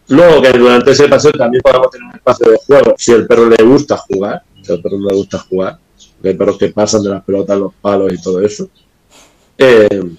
Luego 0.10 0.42
que 0.42 0.58
durante 0.58 0.92
ese 0.92 1.08
paseo 1.08 1.32
también 1.34 1.62
podamos 1.62 1.92
tener 1.92 2.08
un 2.08 2.16
espacio 2.16 2.52
de 2.52 2.58
juego, 2.66 2.96
si 2.98 3.12
el 3.12 3.28
perro 3.28 3.50
le 3.50 3.64
gusta 3.64 3.98
jugar, 3.98 4.42
si 4.62 4.72
al 4.72 4.82
perro 4.82 4.98
le 5.00 5.16
gusta 5.16 5.40
jugar, 5.40 5.80
hay 6.24 6.34
perros 6.34 6.58
que 6.58 6.70
pasan 6.70 7.04
de 7.04 7.10
las 7.10 7.24
pelotas, 7.24 7.58
los 7.58 7.74
palos 7.76 8.12
y 8.14 8.22
todo 8.22 8.42
eso. 8.42 8.70
Eh, 9.58 10.12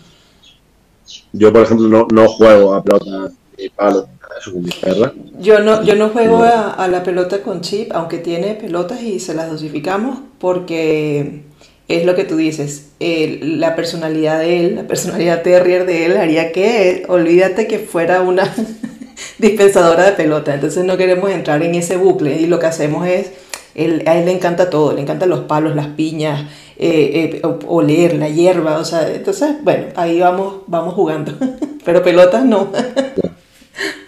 yo, 1.33 1.53
por 1.53 1.63
ejemplo, 1.63 1.89
no, 1.89 2.07
no 2.11 2.29
juego 2.29 2.75
a 2.75 2.83
pelota 2.83 3.33
ni 3.57 3.69
palos, 3.71 4.07
eso 4.39 4.53
con 4.53 4.63
mi 4.63 4.71
perra. 4.71 5.13
Yo 5.41 5.61
no, 5.61 5.83
yo 5.83 5.95
no 5.97 6.11
juego 6.11 6.43
a, 6.43 6.87
la 6.89 7.03
pelota 7.03 7.43
con 7.43 7.61
chip, 7.61 7.91
aunque 7.95 8.19
tiene 8.19 8.55
pelotas 8.55 9.03
y 9.03 9.21
se 9.21 9.35
las 9.35 9.51
dosificamos, 9.51 10.21
porque 10.39 11.45
es 11.89 12.05
lo 12.05 12.15
que 12.15 12.25
tú 12.25 12.37
dices, 12.37 12.91
la 13.01 13.75
personalidad 13.75 14.41
de 14.41 14.61
él, 14.61 14.77
la 14.77 14.87
personalidad 14.87 15.43
terrier 15.43 15.87
de 15.87 16.05
él 16.05 16.17
haría 16.19 16.53
que, 16.53 17.05
olvídate 17.09 17.67
que 17.67 17.79
fuera 17.79 18.21
una 18.21 18.55
dispensadora 19.39 20.05
de 20.05 20.13
pelota, 20.13 20.55
entonces 20.55 20.85
no 20.85 20.99
queremos 20.99 21.31
entrar 21.31 21.63
en 21.63 21.75
ese 21.75 21.97
bucle 21.97 22.37
y 22.37 22.47
lo 22.47 22.59
que 22.59 22.67
hacemos 22.67 23.07
es, 23.07 23.33
él, 23.75 24.03
a 24.07 24.17
él 24.17 24.27
le 24.27 24.33
encanta 24.33 24.69
todo, 24.69 24.93
le 24.93 25.01
encantan 25.01 25.31
los 25.31 25.41
palos, 25.41 25.75
las 25.75 25.87
piñas, 25.89 26.51
eh, 26.77 27.41
eh, 27.43 27.43
oler 27.67 28.17
la 28.17 28.29
hierba, 28.29 28.79
o 28.79 28.85
sea, 28.85 29.09
entonces, 29.11 29.57
bueno, 29.63 29.87
ahí 29.97 30.21
vamos, 30.21 30.63
vamos 30.67 30.93
jugando, 30.93 31.33
pero 31.85 32.03
pelotas 32.03 32.45
no. 32.45 32.71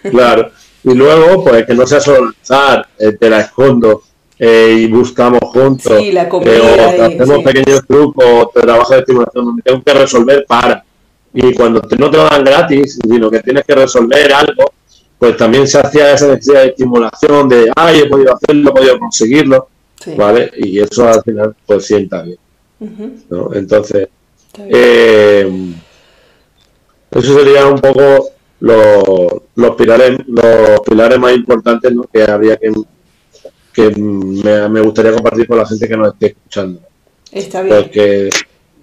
claro, 0.03 0.51
y 0.83 0.93
luego, 0.93 1.43
pues 1.43 1.65
que 1.65 1.73
no 1.73 1.87
sea 1.87 1.99
solo 1.99 2.31
eh, 2.99 3.13
te 3.13 3.29
la 3.29 3.39
escondo 3.39 4.03
y 4.43 4.87
buscamos 4.87 5.39
juntos, 5.41 5.93
sí, 5.99 6.11
la 6.11 6.27
comida, 6.27 7.05
hacemos 7.05 7.43
pequeños 7.43 7.85
trucos, 7.85 8.51
trabajo 8.51 8.91
de 8.91 8.99
estimulación 9.01 9.45
donde 9.45 9.61
tengo 9.61 9.83
que 9.83 9.93
resolver 9.93 10.45
para. 10.47 10.83
Y 11.31 11.53
cuando 11.53 11.79
no 11.79 12.09
te 12.09 12.17
lo 12.17 12.23
dan 12.23 12.43
gratis, 12.43 12.97
sino 13.03 13.29
que 13.29 13.39
tienes 13.41 13.63
que 13.65 13.75
resolver 13.75 14.33
algo, 14.33 14.73
pues 15.19 15.37
también 15.37 15.67
se 15.67 15.79
hacía 15.79 16.13
esa 16.13 16.27
necesidad 16.27 16.63
de 16.63 16.69
estimulación, 16.69 17.49
de, 17.49 17.71
ay, 17.75 17.99
he 17.99 18.05
podido 18.07 18.33
hacerlo, 18.33 18.71
he 18.71 18.73
podido 18.73 18.97
conseguirlo, 18.97 19.67
¿vale? 20.17 20.51
Y 20.57 20.79
eso 20.79 21.07
al 21.07 21.21
final 21.21 21.55
pues 21.63 21.85
sienta 21.85 22.23
bien, 22.23 22.39
¿no? 23.29 23.53
Entonces, 23.53 24.07
eh, 24.57 25.73
eso 27.11 27.37
sería 27.37 27.67
un 27.67 27.79
poco 27.79 28.31
los, 28.59 29.75
pilares 29.77 30.17
los 30.25 30.79
pilares 30.79 31.19
más 31.19 31.35
importantes 31.35 31.93
que 32.11 32.23
habría 32.23 32.57
que, 32.57 32.71
que 33.89 34.01
me, 34.69 34.81
gustaría 34.81 35.13
compartir 35.13 35.47
con 35.47 35.57
la 35.57 35.65
gente 35.65 35.87
que 35.87 35.97
nos 35.97 36.13
esté 36.13 36.27
escuchando. 36.27 36.81
Está 37.31 37.61
bien. 37.61 37.75
Porque 37.75 38.29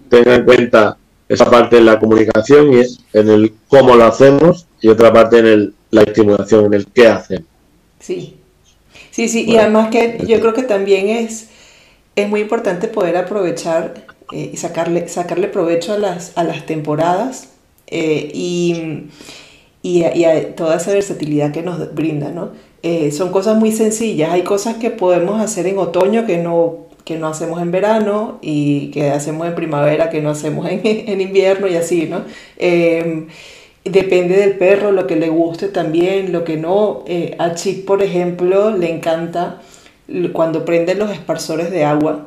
tenga 0.08 0.34
en 0.34 0.44
cuenta 0.44 0.96
esa 1.28 1.50
parte 1.50 1.78
en 1.78 1.84
la 1.84 1.98
comunicación 1.98 2.72
y 2.72 2.80
en 3.12 3.28
el 3.28 3.52
cómo 3.68 3.96
lo 3.96 4.04
hacemos 4.04 4.66
y 4.80 4.88
otra 4.88 5.12
parte 5.12 5.38
en 5.38 5.46
el 5.46 5.74
la 5.90 6.02
estimulación, 6.02 6.66
en 6.66 6.74
el 6.74 6.86
qué 6.86 7.08
hacen. 7.08 7.46
Sí, 8.00 8.36
sí, 9.10 9.28
sí, 9.28 9.44
y 9.46 9.56
además 9.56 9.90
que 9.90 10.22
yo 10.26 10.40
creo 10.40 10.54
que 10.54 10.62
también 10.62 11.08
es, 11.08 11.48
es 12.16 12.28
muy 12.28 12.40
importante 12.40 12.88
poder 12.88 13.16
aprovechar 13.16 14.06
eh, 14.32 14.50
y 14.52 14.56
sacarle, 14.56 15.08
sacarle 15.08 15.48
provecho 15.48 15.94
a 15.94 15.98
las, 15.98 16.36
a 16.36 16.44
las 16.44 16.66
temporadas 16.66 17.50
eh, 17.86 18.30
y, 18.32 19.08
y, 19.82 20.04
a, 20.04 20.54
toda 20.54 20.76
esa 20.76 20.92
versatilidad 20.92 21.52
que 21.52 21.62
nos 21.62 21.94
brinda, 21.94 22.30
¿no? 22.30 22.52
Eh, 22.82 23.10
son 23.10 23.30
cosas 23.30 23.56
muy 23.56 23.72
sencillas, 23.72 24.30
hay 24.30 24.42
cosas 24.42 24.76
que 24.76 24.90
podemos 24.90 25.40
hacer 25.40 25.66
en 25.66 25.78
otoño 25.78 26.26
que 26.26 26.38
no 26.38 26.86
que 27.04 27.16
no 27.16 27.28
hacemos 27.28 27.62
en 27.62 27.70
verano 27.70 28.38
y 28.42 28.90
que 28.90 29.10
hacemos 29.10 29.46
en 29.46 29.54
primavera 29.54 30.10
que 30.10 30.20
no 30.20 30.28
hacemos 30.28 30.68
en, 30.68 30.82
en 30.84 31.20
invierno 31.22 31.66
y 31.66 31.74
así, 31.74 32.06
¿no? 32.06 32.22
Depende 33.90 34.36
del 34.36 34.52
perro, 34.58 34.92
lo 34.92 35.06
que 35.06 35.16
le 35.16 35.28
guste 35.28 35.68
también, 35.68 36.32
lo 36.32 36.44
que 36.44 36.56
no. 36.56 37.04
Eh, 37.06 37.36
a 37.38 37.54
Chick, 37.54 37.84
por 37.84 38.02
ejemplo, 38.02 38.76
le 38.76 38.90
encanta 38.90 39.62
cuando 40.32 40.64
prenden 40.64 40.98
los 40.98 41.10
esparsores 41.10 41.70
de 41.70 41.84
agua, 41.84 42.26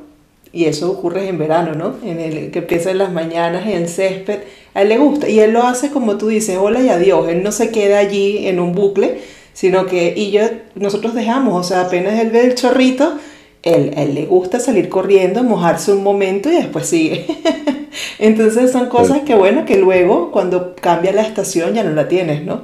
y 0.54 0.66
eso 0.66 0.92
ocurre 0.92 1.28
en 1.28 1.38
verano, 1.38 1.74
¿no? 1.74 1.96
En 2.04 2.20
el 2.20 2.52
que 2.52 2.60
empieza 2.60 2.92
en 2.92 2.98
las 2.98 3.12
mañanas 3.12 3.66
en 3.66 3.84
el 3.84 3.90
césped, 3.90 4.40
a 4.74 4.82
él 4.82 4.90
le 4.90 4.98
gusta, 4.98 5.30
y 5.30 5.40
él 5.40 5.52
lo 5.52 5.64
hace 5.64 5.90
como 5.92 6.18
tú 6.18 6.28
dices, 6.28 6.58
hola 6.60 6.82
y 6.82 6.90
adiós, 6.90 7.30
él 7.30 7.44
no 7.44 7.52
se 7.52 7.72
queda 7.72 8.00
allí 8.00 8.48
en 8.48 8.60
un 8.60 8.74
bucle, 8.74 9.20
sino 9.54 9.86
que, 9.86 10.14
y 10.16 10.32
yo, 10.32 10.42
nosotros 10.76 11.14
dejamos, 11.14 11.54
o 11.54 11.68
sea, 11.68 11.82
apenas 11.82 12.20
él 12.20 12.32
ve 12.32 12.46
el 12.46 12.56
chorrito, 12.56 13.18
él, 13.64 13.94
él 13.96 14.16
le 14.16 14.26
gusta 14.26 14.60
salir 14.60 14.90
corriendo, 14.90 15.44
mojarse 15.44 15.94
un 15.94 16.04
momento 16.04 16.52
y 16.52 16.56
después 16.56 16.88
sigue. 16.88 17.26
Entonces 18.20 18.72
son 18.72 18.88
cosas 18.88 19.22
que, 19.22 19.36
bueno, 19.36 19.66
que 19.66 19.78
luego 19.78 20.32
cuando 20.32 20.76
cambia 20.76 21.12
la 21.12 21.22
estación 21.22 21.74
ya 21.74 21.84
no 21.84 21.92
la 21.92 22.08
tienes, 22.08 22.44
¿no? 22.46 22.64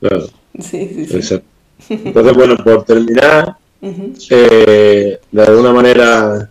claro. 0.00 0.26
Sí, 0.58 1.06
sí, 1.08 1.22
sí. 1.22 1.40
Entonces, 1.88 2.34
bueno, 2.34 2.56
por 2.56 2.84
terminar, 2.84 3.56
eh, 4.30 5.18
de 5.30 5.42
alguna 5.42 5.72
manera 5.72 6.50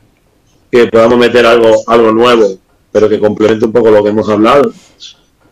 que 0.71 0.87
podamos 0.87 1.17
meter 1.19 1.45
algo, 1.45 1.83
algo 1.87 2.11
nuevo, 2.11 2.57
pero 2.91 3.07
que 3.07 3.19
complemente 3.19 3.65
un 3.65 3.71
poco 3.71 3.91
lo 3.91 4.03
que 4.03 4.09
hemos 4.09 4.27
hablado, 4.29 4.73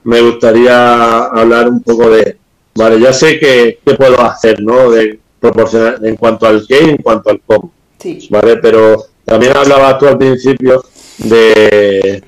me 0.04 0.21
gustaría 0.21 1.25
hablar 1.25 1.69
un 1.69 1.82
poco 1.82 2.10
de, 2.10 2.38
vale, 2.75 2.99
ya 2.99 3.13
sé 3.13 3.39
que, 3.39 3.79
qué 3.86 3.93
puedo 3.95 4.21
hacer, 4.21 4.62
¿no? 4.62 4.91
De 4.91 5.19
proporcionar 5.39 5.99
en 6.03 6.15
cuanto 6.15 6.45
al 6.47 6.65
qué 6.67 6.84
y 6.84 6.89
en 6.89 6.97
cuanto 6.97 7.29
al 7.29 7.41
cómo. 7.45 7.71
Sí. 7.97 8.27
¿Vale? 8.29 8.58
Pero 8.58 9.05
también 9.25 9.55
hablabas 9.55 9.97
tú 9.99 10.08
al 10.08 10.17
principio 10.17 10.84
de, 11.19 12.23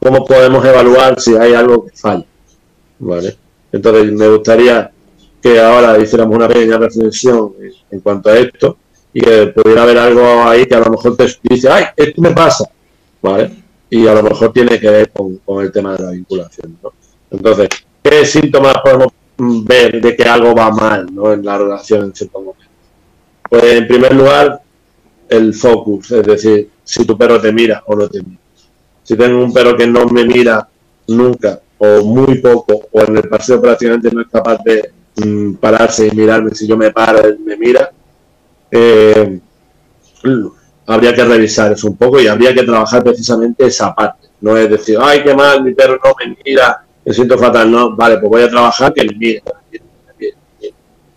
cómo 0.00 0.24
podemos 0.24 0.64
evaluar 0.64 1.20
si 1.20 1.36
hay 1.36 1.54
algo 1.54 1.86
que 1.86 1.96
falla. 1.96 2.24
¿Vale? 2.98 3.36
Entonces 3.72 4.12
me 4.12 4.28
gustaría 4.28 4.90
que 5.40 5.60
ahora 5.60 5.98
hiciéramos 5.98 6.34
una 6.34 6.48
pequeña 6.48 6.78
reflexión 6.78 7.52
en 7.90 8.00
cuanto 8.00 8.30
a 8.30 8.38
esto 8.38 8.76
y 9.12 9.20
que 9.20 9.46
pudiera 9.48 9.82
haber 9.82 9.98
algo 9.98 10.42
ahí 10.42 10.66
que 10.66 10.74
a 10.74 10.80
lo 10.80 10.90
mejor 10.90 11.16
te 11.16 11.26
dice, 11.42 11.68
ay, 11.68 11.84
esto 11.96 12.20
me 12.20 12.32
pasa, 12.32 12.64
¿vale? 13.22 13.50
Y 13.90 14.06
a 14.06 14.14
lo 14.14 14.22
mejor 14.22 14.52
tiene 14.52 14.78
que 14.78 14.90
ver 14.90 15.10
con, 15.10 15.40
el 15.62 15.72
tema 15.72 15.96
de 15.96 16.04
la 16.04 16.10
vinculación, 16.10 16.78
¿no? 16.82 16.92
Entonces, 17.30 17.68
¿qué 18.02 18.26
síntomas 18.26 18.74
podemos 18.82 19.12
ver 19.38 20.00
de 20.00 20.16
que 20.16 20.22
algo 20.24 20.54
va 20.54 20.70
mal, 20.70 21.06
¿no? 21.12 21.32
En 21.32 21.44
la 21.44 21.58
relación 21.58 22.04
en 22.04 22.14
cierto 22.14 22.40
momento. 22.40 22.64
Pues 23.48 23.64
en 23.64 23.86
primer 23.86 24.14
lugar, 24.14 24.60
el 25.28 25.54
focus, 25.54 26.10
es 26.12 26.26
decir, 26.26 26.70
si 26.82 27.04
tu 27.04 27.16
perro 27.16 27.40
te 27.40 27.52
mira 27.52 27.82
o 27.86 27.94
no 27.94 28.08
te 28.08 28.22
mira. 28.22 28.40
Si 29.02 29.16
tengo 29.16 29.42
un 29.42 29.52
perro 29.52 29.76
que 29.76 29.86
no 29.86 30.06
me 30.06 30.24
mira 30.24 30.68
nunca 31.06 31.60
o 31.78 32.04
muy 32.04 32.38
poco, 32.38 32.88
o 32.90 33.02
en 33.02 33.16
el 33.16 33.28
paseo 33.28 33.60
prácticamente 33.60 34.10
no 34.10 34.20
es 34.20 34.28
capaz 34.28 34.58
de 34.64 34.90
mm, 35.24 35.54
pararse 35.54 36.08
y 36.08 36.10
mirarme, 36.10 36.54
si 36.54 36.66
yo 36.66 36.76
me 36.76 36.90
paro, 36.90 37.24
él 37.24 37.38
me 37.38 37.56
mira, 37.56 37.90
eh, 38.70 39.40
habría 40.86 41.14
que 41.14 41.24
revisar 41.24 41.72
eso 41.72 41.86
un 41.86 41.96
poco 41.96 42.20
y 42.20 42.26
habría 42.26 42.52
que 42.52 42.64
trabajar 42.64 43.02
precisamente 43.04 43.66
esa 43.66 43.94
parte. 43.94 44.28
No 44.40 44.56
es 44.56 44.68
decir, 44.68 44.98
ay, 45.00 45.22
qué 45.22 45.34
mal, 45.34 45.62
mi 45.62 45.72
perro 45.72 45.98
no 46.02 46.14
me 46.18 46.36
mira, 46.44 46.84
me 47.08 47.14
siento 47.14 47.38
fatal. 47.38 47.70
No, 47.70 47.96
vale, 47.96 48.18
pues 48.18 48.30
voy 48.30 48.42
a 48.42 48.50
trabajar 48.50 48.92
que 48.92 49.02
le 49.02 49.16
mire. 49.16 49.42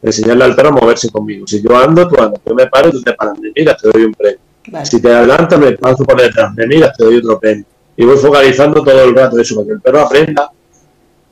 Enseñarle 0.02 0.46
al 0.46 0.56
perro 0.56 0.70
a 0.70 0.72
moverse 0.72 1.10
conmigo. 1.10 1.46
Si 1.46 1.62
yo 1.62 1.78
ando, 1.78 2.08
tú 2.08 2.16
andas. 2.22 2.42
Yo 2.46 2.56
me 2.56 2.66
paro, 2.68 2.92
tú 2.92 3.02
te 3.02 3.12
paras. 3.14 3.38
Me 3.38 3.52
miras, 3.54 3.76
te 3.82 3.90
doy 3.90 4.06
un 4.06 4.14
premio. 4.14 4.40
Si 4.86 5.02
te 5.02 5.12
adelantas, 5.12 5.60
me 5.60 5.74
paso 5.74 6.06
por 6.06 6.20
detrás. 6.20 6.54
Me 6.56 6.66
miras, 6.66 6.96
te 6.98 7.04
doy 7.04 7.18
otro 7.18 7.38
premio. 7.38 7.66
Y 7.98 8.06
voy 8.06 8.16
focalizando 8.16 8.82
todo 8.82 9.04
el 9.04 9.14
rato 9.14 9.38
eso, 9.38 9.56
para 9.56 9.68
que 9.68 9.74
el 9.74 9.82
perro 9.82 10.00
aprenda. 10.00 10.50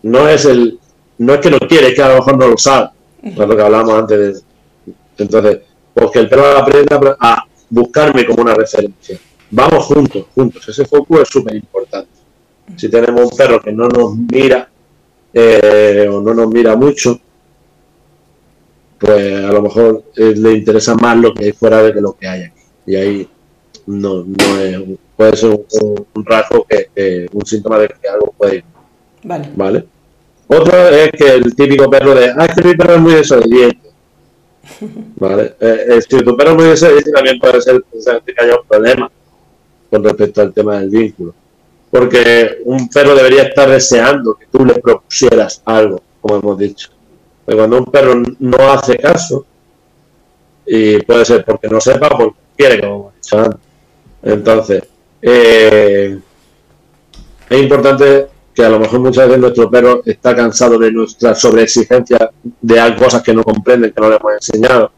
No 0.04 0.28
es 0.28 0.44
el 0.44 0.78
no 1.20 1.34
es 1.34 1.40
que 1.40 1.52
no 1.52 1.60
quiere, 1.60 1.90
es 1.90 1.96
que 1.96 2.02
a 2.02 2.10
lo 2.10 2.16
mejor 2.16 2.38
no 2.38 2.48
lo 2.50 2.58
sabe. 2.58 2.90
Es 3.24 3.38
lo 3.38 3.56
que 3.56 3.62
hablábamos 3.62 3.94
antes 3.94 4.18
de 4.20 4.42
Entonces, 5.24 5.60
pues 5.94 6.12
que 6.12 6.20
el 6.20 6.30
perro 6.30 6.58
aprenda 6.58 7.18
a 7.20 7.46
buscarme 7.70 8.26
como 8.26 8.42
una 8.42 8.56
referencia. 8.56 9.18
Vamos 9.52 9.86
juntos, 9.86 10.26
juntos. 10.36 10.68
Ese 10.68 10.86
foco 10.86 11.22
es 11.22 11.30
súper 11.30 11.56
importante. 11.56 12.19
Si 12.76 12.90
tenemos 12.90 13.32
un 13.32 13.38
perro 13.38 13.62
que 13.62 13.72
no 13.72 13.88
nos 13.88 14.16
mira 14.16 14.70
eh, 15.34 16.08
o 16.10 16.22
no 16.22 16.34
nos 16.34 16.48
mira 16.50 16.76
mucho, 16.76 17.20
pues 18.98 19.46
a 19.46 19.52
lo 19.52 19.62
mejor 19.62 20.04
eh, 20.16 20.34
le 20.36 20.54
interesa 20.54 20.96
más 20.96 21.18
lo 21.18 21.34
que 21.34 21.46
hay 21.46 21.52
fuera 21.52 21.84
de 21.84 21.94
que 21.94 22.02
lo 22.02 22.14
que 22.14 22.28
hay 22.28 22.44
aquí. 22.44 22.62
Y 22.86 22.96
ahí 22.96 23.30
no, 23.88 24.24
no 24.24 24.60
es, 24.60 24.82
puede 25.16 25.36
ser 25.36 25.50
un, 25.52 26.26
rasgo 26.26 26.66
que, 26.68 27.28
un 27.32 27.46
síntoma 27.46 27.80
de 27.80 27.88
que 27.88 28.08
algo 28.08 28.34
puede 28.38 28.58
ir. 28.58 28.64
Vale. 29.24 29.50
¿Vale? 29.56 29.86
Otro 30.48 30.90
es 30.90 31.12
que 31.12 31.28
el 31.28 31.56
típico 31.56 31.90
perro 31.90 32.16
de, 32.16 32.32
ah, 32.36 32.46
es 32.46 32.56
que 32.56 32.68
mi 32.68 32.76
perro 32.76 32.96
es 32.96 33.02
muy 33.02 33.14
desobediente. 33.14 33.90
¿Vale? 35.18 35.56
Eh, 35.60 36.00
si 36.08 36.18
tu 36.18 36.36
perro 36.36 36.52
es 36.52 36.56
muy 36.56 36.66
desobediente 36.66 37.12
también 37.12 37.40
puede 37.40 37.62
ser 37.62 37.84
que 37.92 38.34
haya 38.44 38.56
un 38.56 38.68
problema 38.68 39.12
con 39.90 40.04
respecto 40.04 40.42
al 40.42 40.54
tema 40.54 40.80
del 40.80 40.90
vínculo 40.90 41.34
porque 41.92 42.60
un 42.66 42.88
perro 42.90 43.16
debería 43.16 43.44
estar 43.44 43.70
deseando 43.70 44.36
que 44.36 44.46
tú 44.46 44.66
le 44.66 44.76
propusieras 44.76 45.62
algo, 45.66 46.02
como 46.22 46.38
hemos 46.38 46.58
dicho. 46.58 46.90
Pero 47.46 47.58
cuando 47.58 47.78
un 47.78 47.86
perro 47.86 48.22
no 48.40 48.72
hace 48.72 48.98
caso, 48.98 49.46
y 50.66 51.00
puede 51.00 51.26
ser 51.26 51.44
porque 51.44 51.68
no 51.68 51.82
sepa, 51.82 52.10
porque 52.10 52.40
quiere, 52.56 52.80
como 52.80 52.96
hemos 52.96 53.16
dicho. 53.16 53.60
Entonces, 54.22 54.84
eh, 55.22 56.20
es 57.50 57.60
importante 57.60 58.28
que 58.54 58.64
a 58.64 58.70
lo 58.70 58.80
mejor 58.80 59.00
muchas 59.00 59.28
veces 59.28 59.42
nuestro 59.42 59.70
perro 59.72 60.02
está 60.06 60.36
cansado 60.36 60.78
de 60.78 60.92
nuestra 60.92 61.34
sobreexigencia 61.34 62.30
de 62.62 62.96
cosas 62.98 63.24
que 63.24 63.34
no 63.34 63.44
comprenden, 63.44 63.92
que 63.92 64.02
no 64.02 64.10
le 64.10 64.18
hemos 64.18 64.34
enseñado. 64.34 64.92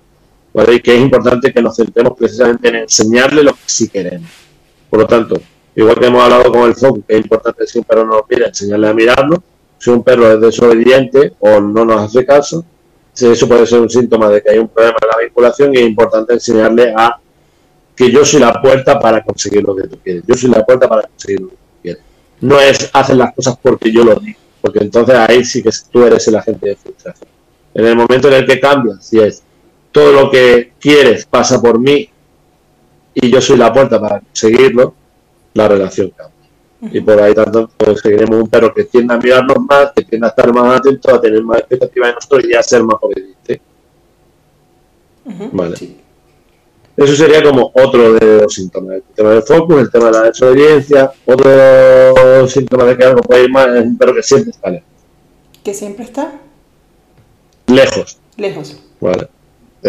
Y 0.54 0.80
que 0.82 0.96
es 0.96 1.02
importante 1.02 1.54
que 1.54 1.62
nos 1.62 1.78
centremos 1.78 2.18
precisamente 2.18 2.68
en 2.68 2.76
enseñarle 2.76 3.44
lo 3.44 3.54
que 3.54 3.60
sí 3.68 3.88
queremos. 3.88 4.30
Por 4.90 5.00
lo 5.00 5.08
tanto, 5.08 5.40
Igual 5.76 6.00
que 6.00 6.06
hemos 6.08 6.24
hablado 6.24 6.52
con 6.52 6.64
el 6.64 6.76
foco, 6.76 7.00
que 7.08 7.16
es 7.16 7.22
importante 7.22 7.66
si 7.66 7.80
un 7.80 7.86
perro 7.86 8.06
no 8.06 8.14
nos 8.18 8.24
mira, 8.30 8.48
enseñarle 8.48 8.88
a 8.90 8.94
mirarnos. 8.94 9.40
Si 9.78 9.90
un 9.90 10.04
perro 10.04 10.32
es 10.32 10.40
desobediente 10.40 11.34
o 11.40 11.60
no 11.60 11.86
nos 11.86 12.02
hace 12.02 12.26
caso, 12.26 12.64
eso 13.16 13.48
puede 13.48 13.66
ser 13.66 13.80
un 13.80 13.90
síntoma 13.90 14.30
de 14.30 14.42
que 14.42 14.52
hay 14.52 14.58
un 14.58 14.68
problema 14.68 14.98
en 15.02 15.08
la 15.10 15.24
vinculación 15.24 15.74
y 15.74 15.78
es 15.78 15.84
importante 15.84 16.34
enseñarle 16.34 16.94
a 16.96 17.20
que 17.96 18.12
yo 18.12 18.24
soy 18.24 18.40
la 18.40 18.62
puerta 18.62 19.00
para 19.00 19.24
conseguir 19.24 19.64
lo 19.64 19.76
que 19.76 19.88
tú 19.88 19.98
quieres. 20.04 20.24
Yo 20.26 20.36
soy 20.36 20.50
la 20.50 20.66
puerta 20.66 20.88
para 20.88 21.04
conseguir 21.04 21.42
lo 21.42 21.50
que 21.50 21.56
tú 21.56 21.82
quieres. 21.82 22.02
No 22.42 22.60
es 22.60 22.90
hacer 22.94 23.16
las 23.16 23.34
cosas 23.34 23.58
porque 23.62 23.92
yo 23.92 24.04
lo 24.04 24.16
digo, 24.16 24.40
porque 24.62 24.80
entonces 24.80 25.16
ahí 25.16 25.44
sí 25.44 25.62
que 25.62 25.70
tú 25.92 26.04
eres 26.04 26.28
el 26.28 26.36
agente 26.36 26.70
de 26.70 26.76
frustración. 26.76 27.30
En 27.74 27.86
el 27.86 27.96
momento 27.96 28.28
en 28.28 28.36
el 28.36 28.46
que 28.46 28.60
cambias, 28.60 29.06
si 29.06 29.20
es 29.20 29.44
todo 29.92 30.12
lo 30.12 30.32
que 30.32 30.74
quieres 30.80 31.26
pasa 31.26 31.62
por 31.62 31.80
mí 31.80 32.10
y 33.14 33.30
yo 33.30 33.42
soy 33.42 33.58
la 33.58 33.74
puerta 33.74 34.00
para 34.00 34.20
conseguirlo, 34.20 34.96
la 35.54 35.68
relación 35.68 36.12
cambia. 36.12 36.38
Y 36.82 37.00
por 37.02 37.22
ahí 37.22 37.34
tanto 37.36 37.70
conseguiremos 37.78 38.42
un 38.42 38.48
perro 38.48 38.74
que 38.74 38.86
tienda 38.86 39.16
a 39.16 39.18
mirarnos 39.20 39.58
más, 39.70 39.92
que 39.96 40.04
tienda 40.04 40.28
a 40.28 40.30
estar 40.32 40.52
más 40.52 40.80
atento, 40.80 41.14
a 41.14 41.22
tener 41.22 41.44
más 41.44 41.60
expectativa 41.60 42.08
de 42.08 42.14
nosotros 42.14 42.46
y 42.46 42.54
a 42.56 42.64
ser 42.64 42.84
más 42.84 42.98
obediente. 43.02 43.62
Vale. 45.52 45.76
Eso 46.98 47.16
sería 47.16 47.42
como 47.44 47.72
otro 47.74 48.14
de 48.14 48.42
los 48.42 48.54
síntomas. 48.54 48.96
El 48.96 49.04
tema 49.16 49.30
del 49.30 49.44
focus, 49.44 49.82
el 49.82 49.92
tema 49.92 50.06
de 50.06 50.12
la 50.12 50.22
desobediencia. 50.24 51.12
Otro 51.26 52.48
síntoma 52.48 52.86
de 52.86 52.98
que 52.98 53.04
algo 53.04 53.22
puede 53.22 53.44
ir 53.44 53.52
mal 53.52 53.78
es 53.78 53.84
un 53.84 53.98
perro 53.98 54.16
que 54.16 54.24
siempre 54.24 54.52
está 54.52 54.70
lejos. 54.72 54.88
¿Que 55.64 55.74
siempre 55.74 56.06
está? 56.06 56.34
Lejos. 57.68 58.18
Lejos. 58.38 58.78
Vale. 59.00 59.30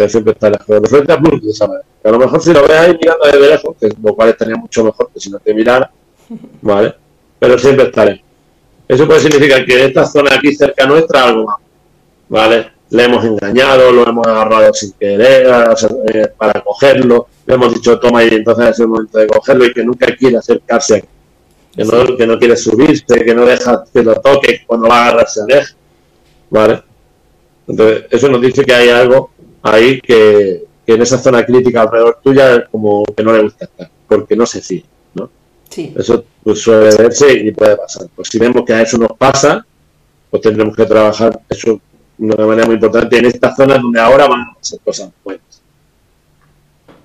Siempre 0.07 0.33
está 0.33 0.49
lejos. 0.49 0.81
De 0.81 0.89
frente 0.89 1.13
a 1.13 1.17
plus, 1.19 1.57
¿sabes? 1.57 1.81
A 2.03 2.09
lo 2.09 2.19
mejor 2.19 2.41
si 2.41 2.53
lo 2.53 2.61
ves 2.63 2.71
ahí 2.71 2.97
mirando 2.99 3.25
desde 3.25 3.49
lejos, 3.49 3.75
que 3.79 3.89
lo 4.01 4.15
cual 4.15 4.29
estaría 4.29 4.55
mucho 4.55 4.83
mejor 4.83 5.09
que 5.13 5.19
si 5.19 5.29
no 5.29 5.39
te 5.39 5.53
mirara, 5.53 5.91
¿vale? 6.61 6.95
Pero 7.39 7.57
siempre 7.57 7.85
estaré. 7.85 8.23
Eso 8.87 9.07
puede 9.07 9.21
significar 9.21 9.65
que 9.65 9.79
en 9.79 9.87
esta 9.87 10.05
zona 10.05 10.35
aquí 10.35 10.53
cerca 10.55 10.85
nuestra 10.85 11.23
algo 11.25 11.45
más, 11.45 11.57
¿vale? 12.27 12.71
Le 12.89 13.03
hemos 13.05 13.23
engañado, 13.25 13.91
lo 13.91 14.07
hemos 14.07 14.27
agarrado 14.27 14.73
sin 14.73 14.91
querer 14.93 15.47
eh, 16.13 16.27
para 16.37 16.61
cogerlo, 16.61 17.27
le 17.45 17.55
hemos 17.55 17.73
dicho 17.73 17.99
toma 17.99 18.23
y 18.23 18.27
entonces 18.29 18.69
es 18.69 18.79
el 18.81 18.87
momento 18.87 19.17
de 19.17 19.27
cogerlo 19.27 19.65
y 19.65 19.73
que 19.73 19.83
nunca 19.83 20.15
quiere 20.15 20.37
acercarse 20.37 20.97
aquí. 20.97 21.07
Que 21.75 21.85
no, 21.85 22.15
que 22.15 22.27
no 22.27 22.37
quiere 22.37 22.55
subirse, 22.55 23.25
que 23.25 23.33
no 23.33 23.45
deja 23.45 23.83
que 23.91 24.03
lo 24.03 24.13
toque, 24.15 24.61
cuando 24.67 24.87
va 24.89 24.97
a 24.97 25.07
agarrarse 25.07 25.41
aleja, 25.41 25.73
¿vale? 26.51 26.83
Entonces, 27.67 28.05
eso 28.11 28.29
nos 28.29 28.41
dice 28.41 28.63
que 28.63 28.73
hay 28.73 28.89
algo 28.89 29.31
ahí 29.63 29.99
que, 30.01 30.65
que 30.85 30.93
en 30.93 31.01
esa 31.01 31.17
zona 31.17 31.45
crítica 31.45 31.81
alrededor 31.81 32.19
tuya 32.21 32.67
como 32.69 33.03
que 33.05 33.23
no 33.23 33.33
le 33.33 33.43
gusta 33.43 33.65
estar, 33.65 33.89
porque 34.07 34.35
no 34.35 34.45
se 34.45 34.61
fía, 34.61 34.83
¿no? 35.15 35.29
Sí. 35.69 35.93
Eso 35.97 36.23
pues, 36.43 36.61
suele 36.61 36.95
verse 36.95 37.33
y 37.33 37.51
puede 37.51 37.77
pasar. 37.77 38.07
Pues 38.15 38.27
si 38.27 38.37
vemos 38.37 38.63
que 38.65 38.73
a 38.73 38.81
eso 38.81 38.97
nos 38.97 39.13
pasa, 39.17 39.65
pues 40.29 40.43
tendremos 40.43 40.75
que 40.75 40.85
trabajar 40.85 41.39
eso 41.49 41.79
de 42.17 42.35
una 42.35 42.45
manera 42.45 42.65
muy 42.67 42.75
importante 42.75 43.17
en 43.17 43.25
esta 43.25 43.55
zona 43.55 43.77
donde 43.77 43.99
ahora 43.99 44.27
van 44.27 44.41
a 44.41 44.55
hacer 44.59 44.79
cosas 44.81 45.09
buenas. 45.23 45.61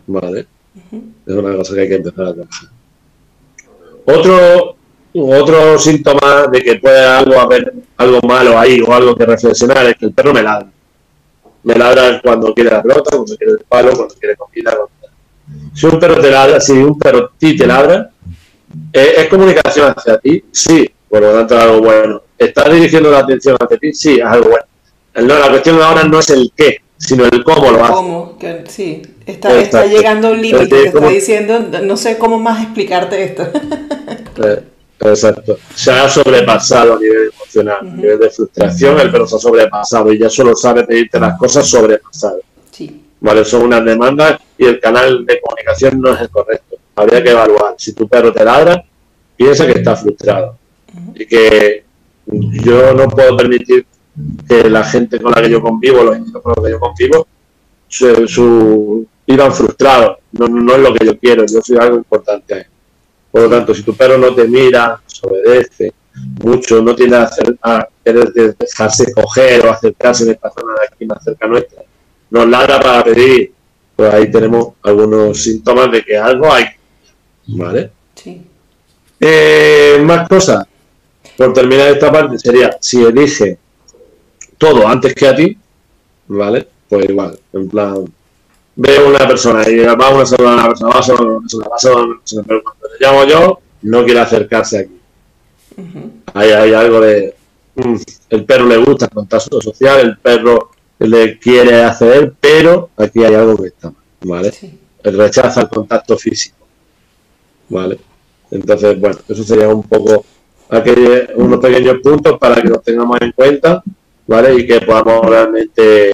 Vale. 0.07 0.47
Es 1.27 1.35
una 1.35 1.57
cosa 1.57 1.75
que 1.75 1.81
hay 1.83 1.89
que 1.89 1.95
empezar 1.95 2.27
a 2.27 2.35
trabajar. 2.35 2.69
Otro, 4.05 4.77
otro 5.15 5.79
síntoma 5.79 6.47
de 6.51 6.61
que 6.63 6.77
puede 6.77 7.05
algo 7.05 7.39
haber 7.39 7.75
algo 7.97 8.21
malo 8.27 8.59
ahí 8.59 8.81
o 8.81 8.93
algo 8.93 9.15
que 9.15 9.27
reflexionar 9.27 9.87
es 9.87 9.97
que 9.97 10.07
el 10.07 10.13
perro 10.13 10.33
me 10.33 10.43
ladra 10.43 10.69
me 11.69 11.75
ladra 11.75 12.21
cuando 12.23 12.55
quiere 12.55 12.71
la 12.71 12.83
pelota, 12.83 13.11
cuando 13.11 13.37
quiere 13.37 13.53
el 13.53 13.65
palo, 13.69 13.93
cuando 13.95 14.15
quiere 14.15 14.37
comida. 14.37 14.75
Si 15.75 15.87
un 15.87 16.01
perro 16.01 16.21
te 16.21 16.31
ladra, 16.31 16.61
si 16.61 16.73
un 16.73 16.99
perro 16.99 17.33
ti 17.39 17.57
te 17.57 17.67
ladra, 17.67 18.11
¿es, 18.91 19.29
comunicación 19.29 19.93
hacia 19.95 20.19
ti? 20.19 20.43
Sí, 20.51 20.91
por 21.09 21.21
lo 21.21 21.33
tanto 21.33 21.57
es 21.57 21.63
algo 21.63 21.81
bueno. 21.83 22.23
¿Estás 22.39 22.73
dirigiendo 22.73 23.11
la 23.11 23.19
atención 23.19 23.57
hacia 23.61 23.77
ti? 23.77 23.93
Sí, 23.93 24.19
es 24.19 24.25
algo 24.25 24.49
bueno. 24.49 24.65
No, 25.15 25.39
la 25.39 25.51
cuestión 25.51 25.81
ahora 25.83 26.05
no 26.05 26.21
es 26.21 26.31
el 26.31 26.51
qué, 26.57 26.81
sino 26.97 27.25
el 27.27 27.45
cómo 27.45 27.71
lo 27.71 27.85
hace. 27.85 27.93
¿Cómo? 27.93 28.39
Que, 28.39 28.65
sí, 28.67 29.03
está, 29.27 29.61
está 29.61 29.85
llegando 29.85 30.31
un 30.31 30.41
límite 30.41 30.69
que 30.69 30.85
está 30.85 31.09
diciendo, 31.09 31.61
no 31.83 31.97
sé 31.99 32.17
cómo 32.17 32.39
más 32.39 32.63
explicarte 32.63 33.23
esto. 33.25 33.47
Eh, 34.41 34.63
Exacto. 35.01 35.59
Se 35.75 35.91
ha 35.91 36.09
sobrepasado 36.09 36.95
a 36.95 36.99
nivel 36.99 37.31
emocional, 37.35 37.79
a 37.81 37.85
nivel 37.85 38.19
de 38.19 38.31
frustración, 38.31 38.99
el 38.99 39.11
perro 39.11 39.27
se 39.27 39.37
ha 39.37 39.39
sobrepasado 39.39 40.13
y 40.13 40.19
ya 40.19 40.29
solo 40.29 40.57
sabe 40.57 40.85
pedirte 40.85 41.21
las 41.21 41.39
cosas 41.39 41.69
sobrepasadas. 41.69 42.41
Sí. 42.71 43.05
Vale, 43.21 43.45
son 43.45 43.63
unas 43.63 43.85
demandas 43.85 44.41
y 44.57 44.65
el 44.65 44.81
canal 44.81 45.25
de 45.25 45.41
comunicación 45.41 46.01
no 46.01 46.13
es 46.13 46.21
el 46.21 46.31
correcto. 46.31 46.77
Habría 46.97 47.23
que 47.23 47.31
evaluar. 47.31 47.75
Si 47.79 47.93
tu 47.93 48.09
perro 48.09 48.33
te 48.33 48.45
ladra, 48.45 48.85
piensa 49.37 49.67
que 49.67 49.79
está 49.79 49.97
frustrado. 49.97 50.57
Y 51.15 51.27
que 51.27 51.85
yo 52.27 52.95
no 52.95 53.09
puedo 53.09 53.37
permitir 53.37 53.87
que 54.49 54.69
la 54.69 54.85
gente 54.85 55.21
con 55.21 55.33
la 55.33 55.43
que 55.43 55.51
yo 55.51 55.61
convivo, 55.61 56.03
los 56.03 56.17
individuos 56.17 56.43
con 56.43 56.55
los 56.57 56.65
que 56.65 56.71
yo 56.73 56.81
convivo, 56.81 57.27
su, 57.87 58.29
su, 58.29 59.07
vivan 59.27 59.53
frustrados. 59.53 60.19
No, 60.33 60.49
no 60.49 60.75
es 60.75 60.81
lo 60.81 60.95
que 60.95 61.07
yo 61.07 61.19
quiero. 61.19 61.45
Yo 61.47 61.61
soy 61.63 61.77
algo 61.79 61.97
importante 61.97 62.55
ahí. 62.55 62.63
Por 63.31 63.43
lo 63.43 63.51
tanto, 63.51 63.75
si 63.75 63.83
tu 63.83 63.95
perro 63.95 64.19
no 64.19 64.35
te 64.35 64.47
mira, 64.47 65.01
obedece, 65.23 65.93
mucho, 66.43 66.83
no 66.83 66.95
tiende 66.95 67.17
a, 67.17 67.23
hacer, 67.25 67.57
a 67.63 67.89
querer 68.05 68.33
dejarse 68.33 69.13
coger 69.13 69.67
o 69.67 69.71
acercarse 69.71 70.25
de 70.25 70.33
esta 70.33 70.51
zona 70.51 70.73
de 70.75 70.87
aquí 70.87 71.07
más 71.07 71.23
cerca 71.23 71.47
nuestra, 71.47 71.83
nos 72.31 72.49
ladra 72.49 72.81
para 72.81 73.05
pedir, 73.05 73.53
pues 73.95 74.15
ahí 74.15 74.31
tenemos 74.31 74.75
algunos 74.83 75.39
síntomas 75.39 75.91
de 75.93 76.03
que 76.03 76.17
algo 76.17 76.53
hay. 76.53 76.67
¿Vale? 77.49 77.91
Sí. 78.15 78.43
Eh, 79.21 79.99
más 80.03 80.29
cosas. 80.29 80.67
Por 81.37 81.53
terminar 81.53 81.89
esta 81.89 82.11
parte, 82.11 82.39
sería 82.39 82.77
si 82.81 83.03
elige 83.03 83.59
todo 84.57 84.87
antes 84.87 85.15
que 85.15 85.27
a 85.27 85.37
ti, 85.37 85.57
¿vale? 86.27 86.69
Pues 86.89 87.09
igual, 87.09 87.39
en 87.53 87.69
plan, 87.69 88.13
veo 88.79 89.09
una 89.09 89.27
persona 89.27 89.69
y 89.69 89.77
va 89.79 89.93
a 89.93 90.27
saludar 90.27 90.53
a 90.53 90.55
una 90.55 90.69
persona, 90.69 90.93
va 90.93 91.01
a 91.01 91.23
una 91.23 91.41
persona, 91.41 91.67
va 91.69 92.05
una 92.05 92.19
persona, 92.19 92.45
pero 92.47 92.63
cuando 92.63 92.89
le 92.89 93.07
llamo 93.07 93.25
yo, 93.25 93.61
no 93.83 94.05
quiere 94.05 94.21
acercarse 94.21 94.79
aquí. 94.79 95.01
hay, 96.35 96.51
hay, 96.51 96.73
algo 96.75 97.01
de. 97.01 97.35
Mm, 97.75 97.97
el 98.31 98.45
perro 98.45 98.67
le 98.67 98.77
gusta 98.77 99.07
el 99.07 99.11
contacto 99.11 99.61
social, 99.61 100.01
el 100.01 100.19
perro 100.19 100.71
le 101.01 101.39
quiere 101.41 101.83
hacer, 101.83 102.35
pero 102.41 102.91
aquí 102.97 103.25
hay 103.25 103.35
algo 103.35 103.57
que 103.57 103.69
está 103.69 103.91
mal, 103.91 104.03
¿vale? 104.23 104.53
El 105.03 105.19
rechaza 105.19 105.63
el 105.63 105.69
contacto 105.69 106.17
físico, 106.17 106.57
¿vale? 107.69 107.99
Entonces, 108.51 108.99
bueno, 108.99 109.19
eso 109.29 109.43
sería 109.43 109.69
un 109.69 109.83
poco 109.83 110.25
aquellos, 110.69 111.31
unos 111.35 111.59
pequeños 111.59 111.97
puntos 112.01 112.39
para 112.39 112.63
que 112.63 112.69
los 112.69 112.83
tengamos 112.83 113.21
en 113.21 113.33
cuenta, 113.33 113.83
¿vale? 114.27 114.55
Y 114.55 114.67
que 114.67 114.81
podamos 114.83 115.27
realmente 115.27 116.13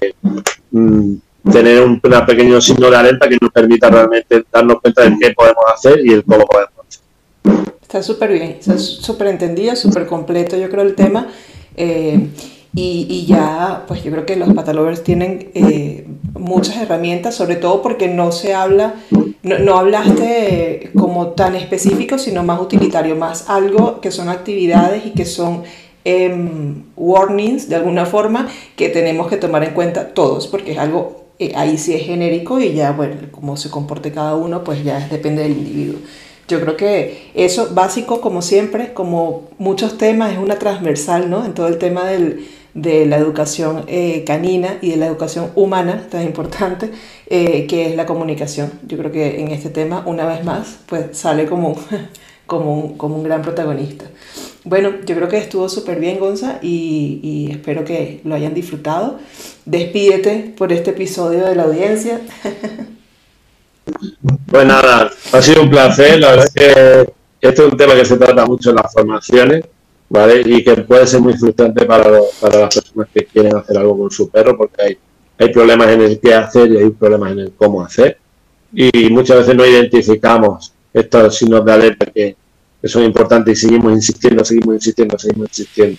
mm, 0.70 1.14
tener 1.50 1.82
un 1.82 2.00
pequeño 2.00 2.60
signo 2.60 2.90
de 2.90 2.96
alerta 2.96 3.28
que 3.28 3.38
nos 3.40 3.50
permita 3.50 3.90
realmente 3.90 4.44
darnos 4.52 4.80
cuenta 4.80 5.02
de 5.02 5.16
qué 5.20 5.32
podemos 5.32 5.64
hacer 5.72 6.00
y 6.04 6.12
el 6.12 6.24
cómo 6.24 6.44
podemos 6.46 6.72
hacer. 6.88 7.74
Está 7.82 8.02
súper 8.02 8.32
bien, 8.32 8.58
súper 8.60 9.28
entendido, 9.28 9.76
súper 9.76 10.06
completo, 10.06 10.56
yo 10.56 10.68
creo, 10.70 10.82
el 10.82 10.94
tema. 10.94 11.28
Eh, 11.76 12.28
y, 12.76 13.06
y, 13.08 13.26
ya, 13.26 13.84
pues 13.86 14.02
yo 14.02 14.10
creo 14.10 14.26
que 14.26 14.34
los 14.34 14.52
patalovers 14.52 15.04
tienen 15.04 15.50
eh, 15.54 16.08
muchas 16.32 16.76
herramientas, 16.78 17.36
sobre 17.36 17.54
todo 17.54 17.82
porque 17.82 18.08
no 18.08 18.32
se 18.32 18.52
habla, 18.52 18.94
no, 19.44 19.58
no, 19.60 19.78
hablaste 19.78 20.90
como 20.98 21.28
tan 21.28 21.54
específico, 21.54 22.18
sino 22.18 22.42
más 22.42 22.60
utilitario, 22.60 23.14
más 23.14 23.48
algo 23.48 24.00
que 24.00 24.10
son 24.10 24.28
actividades 24.28 25.06
y 25.06 25.10
que 25.10 25.24
son 25.24 25.62
em, 26.04 26.82
warnings 26.96 27.68
de 27.68 27.76
alguna 27.76 28.06
forma 28.06 28.48
que 28.74 28.88
tenemos 28.88 29.28
que 29.28 29.36
tomar 29.36 29.62
en 29.62 29.72
cuenta 29.72 30.08
todos, 30.08 30.48
porque 30.48 30.72
es 30.72 30.78
algo, 30.78 31.23
eh, 31.38 31.52
ahí 31.56 31.78
sí 31.78 31.94
es 31.94 32.04
genérico 32.04 32.60
y 32.60 32.74
ya, 32.74 32.92
bueno, 32.92 33.16
cómo 33.30 33.56
se 33.56 33.70
comporte 33.70 34.12
cada 34.12 34.34
uno, 34.36 34.64
pues 34.64 34.84
ya 34.84 35.08
depende 35.08 35.42
del 35.42 35.52
individuo. 35.52 36.00
Yo 36.46 36.60
creo 36.60 36.76
que 36.76 37.30
eso 37.34 37.70
básico, 37.72 38.20
como 38.20 38.42
siempre, 38.42 38.92
como 38.92 39.48
muchos 39.58 39.96
temas, 39.96 40.32
es 40.32 40.38
una 40.38 40.58
transversal, 40.58 41.30
¿no? 41.30 41.44
En 41.44 41.54
todo 41.54 41.68
el 41.68 41.78
tema 41.78 42.04
del 42.04 42.46
de 42.74 43.06
la 43.06 43.16
educación 43.16 43.84
eh, 43.86 44.24
canina 44.26 44.78
y 44.82 44.90
de 44.90 44.96
la 44.96 45.06
educación 45.06 45.50
humana, 45.54 46.06
tan 46.10 46.22
importante, 46.22 46.90
eh, 47.28 47.66
que 47.66 47.88
es 47.88 47.96
la 47.96 48.04
comunicación. 48.04 48.72
Yo 48.86 48.98
creo 48.98 49.12
que 49.12 49.40
en 49.40 49.48
este 49.48 49.70
tema, 49.70 50.02
una 50.06 50.26
vez 50.26 50.44
más, 50.44 50.78
pues 50.86 51.16
sale 51.16 51.46
como, 51.46 51.76
como, 52.46 52.74
un, 52.74 52.98
como 52.98 53.16
un 53.16 53.22
gran 53.22 53.42
protagonista. 53.42 54.06
Bueno, 54.64 54.94
yo 55.04 55.14
creo 55.14 55.28
que 55.28 55.38
estuvo 55.38 55.68
súper 55.68 56.00
bien, 56.00 56.18
Gonza, 56.18 56.58
y, 56.62 57.48
espero 57.50 57.84
que 57.84 58.20
lo 58.24 58.34
hayan 58.34 58.54
disfrutado. 58.54 59.18
Despídete 59.64 60.54
por 60.56 60.72
este 60.72 60.90
episodio 60.90 61.46
de 61.46 61.54
la 61.54 61.64
audiencia. 61.64 62.20
Pues 64.46 64.66
nada, 64.66 65.10
ha 65.32 65.42
sido 65.42 65.62
un 65.62 65.68
placer. 65.68 66.18
La 66.18 66.30
verdad 66.30 66.46
es 66.46 66.54
que 66.54 67.12
este 67.40 67.62
es 67.62 67.70
un 67.70 67.76
tema 67.76 67.94
que 67.94 68.06
se 68.06 68.16
trata 68.16 68.46
mucho 68.46 68.70
en 68.70 68.76
las 68.76 68.90
formaciones 68.90 69.64
¿vale? 70.08 70.42
Y 70.44 70.62
que 70.62 70.76
puede 70.82 71.06
ser 71.06 71.20
muy 71.20 71.34
frustrante 71.34 71.84
para, 71.84 72.04
para 72.40 72.60
las 72.60 72.74
personas 72.74 73.08
que 73.12 73.24
quieren 73.24 73.56
hacer 73.56 73.76
algo 73.76 73.98
con 73.98 74.10
su 74.10 74.28
perro 74.30 74.56
porque 74.56 74.98
hay 75.38 75.48
problemas 75.52 75.88
en 75.88 76.02
el 76.02 76.20
qué 76.20 76.34
hacer 76.34 76.70
y 76.70 76.76
hay 76.76 76.90
problemas 76.90 77.32
en 77.32 77.40
el 77.40 77.52
cómo 77.52 77.82
hacer. 77.82 78.18
Y 78.72 79.10
muchas 79.10 79.38
veces 79.38 79.56
no 79.56 79.66
identificamos 79.66 80.72
estos 80.92 81.36
signos 81.36 81.64
de 81.64 81.72
alerta 81.72 82.06
que, 82.06 82.36
son 82.88 83.04
importantes 83.04 83.58
y 83.58 83.66
seguimos 83.66 83.92
insistiendo, 83.92 84.44
seguimos 84.44 84.74
insistiendo, 84.76 85.18
seguimos 85.18 85.48
insistiendo. 85.48 85.98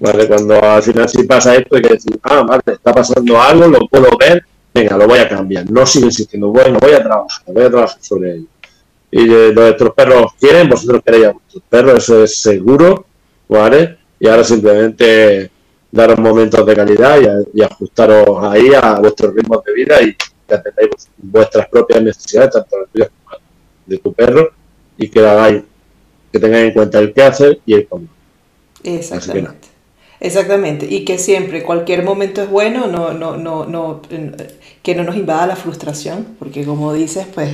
¿Vale? 0.00 0.26
Cuando 0.28 0.62
al 0.62 0.82
final 0.82 1.08
si 1.08 1.24
pasa 1.24 1.54
esto 1.56 1.76
hay 1.76 1.82
que 1.82 1.94
decir, 1.94 2.18
ah, 2.22 2.42
vale, 2.42 2.62
está 2.66 2.92
pasando 2.92 3.40
algo, 3.40 3.66
lo 3.66 3.86
puedo 3.88 4.16
ver, 4.18 4.44
venga, 4.72 4.96
lo 4.96 5.06
voy 5.06 5.18
a 5.18 5.28
cambiar. 5.28 5.70
No 5.70 5.84
sigo 5.84 6.06
insistiendo, 6.06 6.48
bueno, 6.48 6.78
voy 6.80 6.92
a 6.92 7.02
trabajar, 7.02 7.42
voy 7.46 7.64
a 7.64 7.70
trabajar 7.70 7.98
sobre 8.00 8.34
ello. 8.34 8.46
Y 9.10 9.24
nuestros 9.26 9.94
perros 9.94 10.32
quieren, 10.40 10.68
vosotros 10.68 11.02
queréis 11.04 11.26
a 11.26 11.32
vuestros 11.32 11.62
perros, 11.68 11.94
eso 12.02 12.24
es 12.24 12.40
seguro 12.40 13.06
¿vale? 13.48 13.98
Y 14.18 14.28
ahora 14.28 14.44
simplemente 14.44 15.50
daros 15.90 16.18
momentos 16.18 16.64
de 16.66 16.74
calidad 16.74 17.18
y, 17.52 17.62
ajustaros 17.62 18.42
ahí 18.42 18.72
a 18.74 18.98
vuestros 19.00 19.34
ritmos 19.34 19.62
de 19.64 19.72
vida 19.72 20.02
y 20.02 20.14
que 20.14 20.54
atendáis 20.54 20.90
vuestras 21.18 21.68
propias 21.68 22.02
necesidades, 22.02 22.50
tanto 22.52 22.80
las 22.80 22.88
tuyas 22.90 23.08
como 23.08 23.38
de 23.86 23.98
tu 23.98 24.12
perro, 24.12 24.50
y 24.96 25.08
que 25.08 25.20
hagáis, 25.20 25.62
que 26.34 26.40
tengáis 26.40 26.66
en 26.66 26.72
cuenta 26.72 26.98
el 26.98 27.12
qué 27.12 27.22
hacer 27.22 27.60
y 27.64 27.74
el 27.74 27.86
cómo. 27.86 28.08
Exactamente. 28.82 29.68
Exactamente, 30.18 30.86
y 30.88 31.04
que 31.04 31.18
siempre, 31.18 31.62
cualquier 31.62 32.02
momento 32.02 32.42
es 32.42 32.50
bueno, 32.50 32.88
no, 32.88 33.12
no, 33.12 33.36
no, 33.36 33.66
no, 33.66 34.00
que 34.82 34.94
no 34.94 35.04
nos 35.04 35.16
invada 35.16 35.46
la 35.46 35.54
frustración, 35.54 36.26
porque 36.38 36.64
como 36.64 36.92
dices, 36.92 37.26
pues 37.32 37.50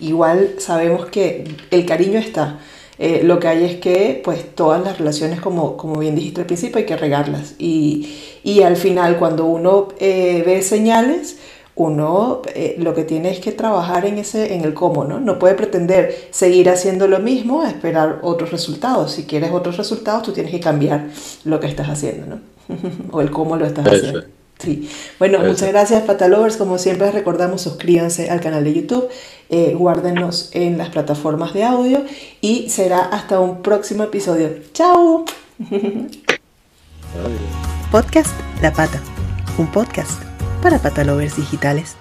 igual 0.00 0.54
sabemos 0.58 1.06
que 1.06 1.44
el 1.70 1.84
cariño 1.84 2.18
está, 2.18 2.60
eh, 2.98 3.20
lo 3.22 3.38
que 3.38 3.48
hay 3.48 3.64
es 3.64 3.76
que, 3.80 4.20
pues, 4.24 4.54
todas 4.54 4.82
las 4.82 4.98
relaciones, 4.98 5.40
como, 5.40 5.76
como 5.76 5.98
bien 5.98 6.14
dijiste 6.14 6.40
al 6.42 6.46
principio, 6.46 6.78
hay 6.78 6.86
que 6.86 6.96
regarlas. 6.96 7.54
Y, 7.58 8.14
y 8.44 8.62
al 8.62 8.76
final, 8.76 9.18
cuando 9.18 9.46
uno 9.46 9.88
eh, 9.98 10.42
ve 10.46 10.62
señales, 10.62 11.38
uno 11.74 12.42
eh, 12.54 12.76
lo 12.78 12.94
que 12.94 13.04
tiene 13.04 13.30
es 13.30 13.40
que 13.40 13.52
trabajar 13.52 14.04
en, 14.04 14.18
ese, 14.18 14.54
en 14.54 14.62
el 14.62 14.74
cómo, 14.74 15.04
¿no? 15.04 15.20
No 15.20 15.38
puede 15.38 15.54
pretender 15.54 16.28
seguir 16.30 16.68
haciendo 16.68 17.08
lo 17.08 17.18
mismo, 17.18 17.62
a 17.62 17.68
esperar 17.68 18.18
otros 18.22 18.50
resultados. 18.50 19.12
Si 19.12 19.24
quieres 19.24 19.52
otros 19.52 19.78
resultados, 19.78 20.22
tú 20.22 20.32
tienes 20.32 20.52
que 20.52 20.60
cambiar 20.60 21.08
lo 21.44 21.60
que 21.60 21.66
estás 21.66 21.88
haciendo, 21.88 22.26
¿no? 22.26 22.40
o 23.10 23.20
el 23.20 23.30
cómo 23.30 23.56
lo 23.56 23.64
estás 23.64 23.86
haciendo. 23.86 24.24
Sí. 24.58 24.88
Bueno, 25.18 25.40
muchas 25.40 25.68
gracias 25.70 26.02
Patalovers. 26.02 26.56
Como 26.56 26.78
siempre 26.78 27.10
recordamos, 27.10 27.62
suscríbanse 27.62 28.30
al 28.30 28.40
canal 28.40 28.62
de 28.62 28.74
YouTube, 28.74 29.08
eh, 29.50 29.74
guárdenos 29.76 30.50
en 30.52 30.78
las 30.78 30.90
plataformas 30.90 31.52
de 31.52 31.64
audio 31.64 32.04
y 32.40 32.68
será 32.70 33.00
hasta 33.00 33.40
un 33.40 33.62
próximo 33.62 34.04
episodio. 34.04 34.50
¡Chao! 34.72 35.24
Podcast 37.90 38.34
La 38.62 38.72
Pata, 38.72 39.02
un 39.58 39.66
podcast 39.66 40.31
para 40.62 40.78
patalovers 40.78 41.36
digitales. 41.36 41.96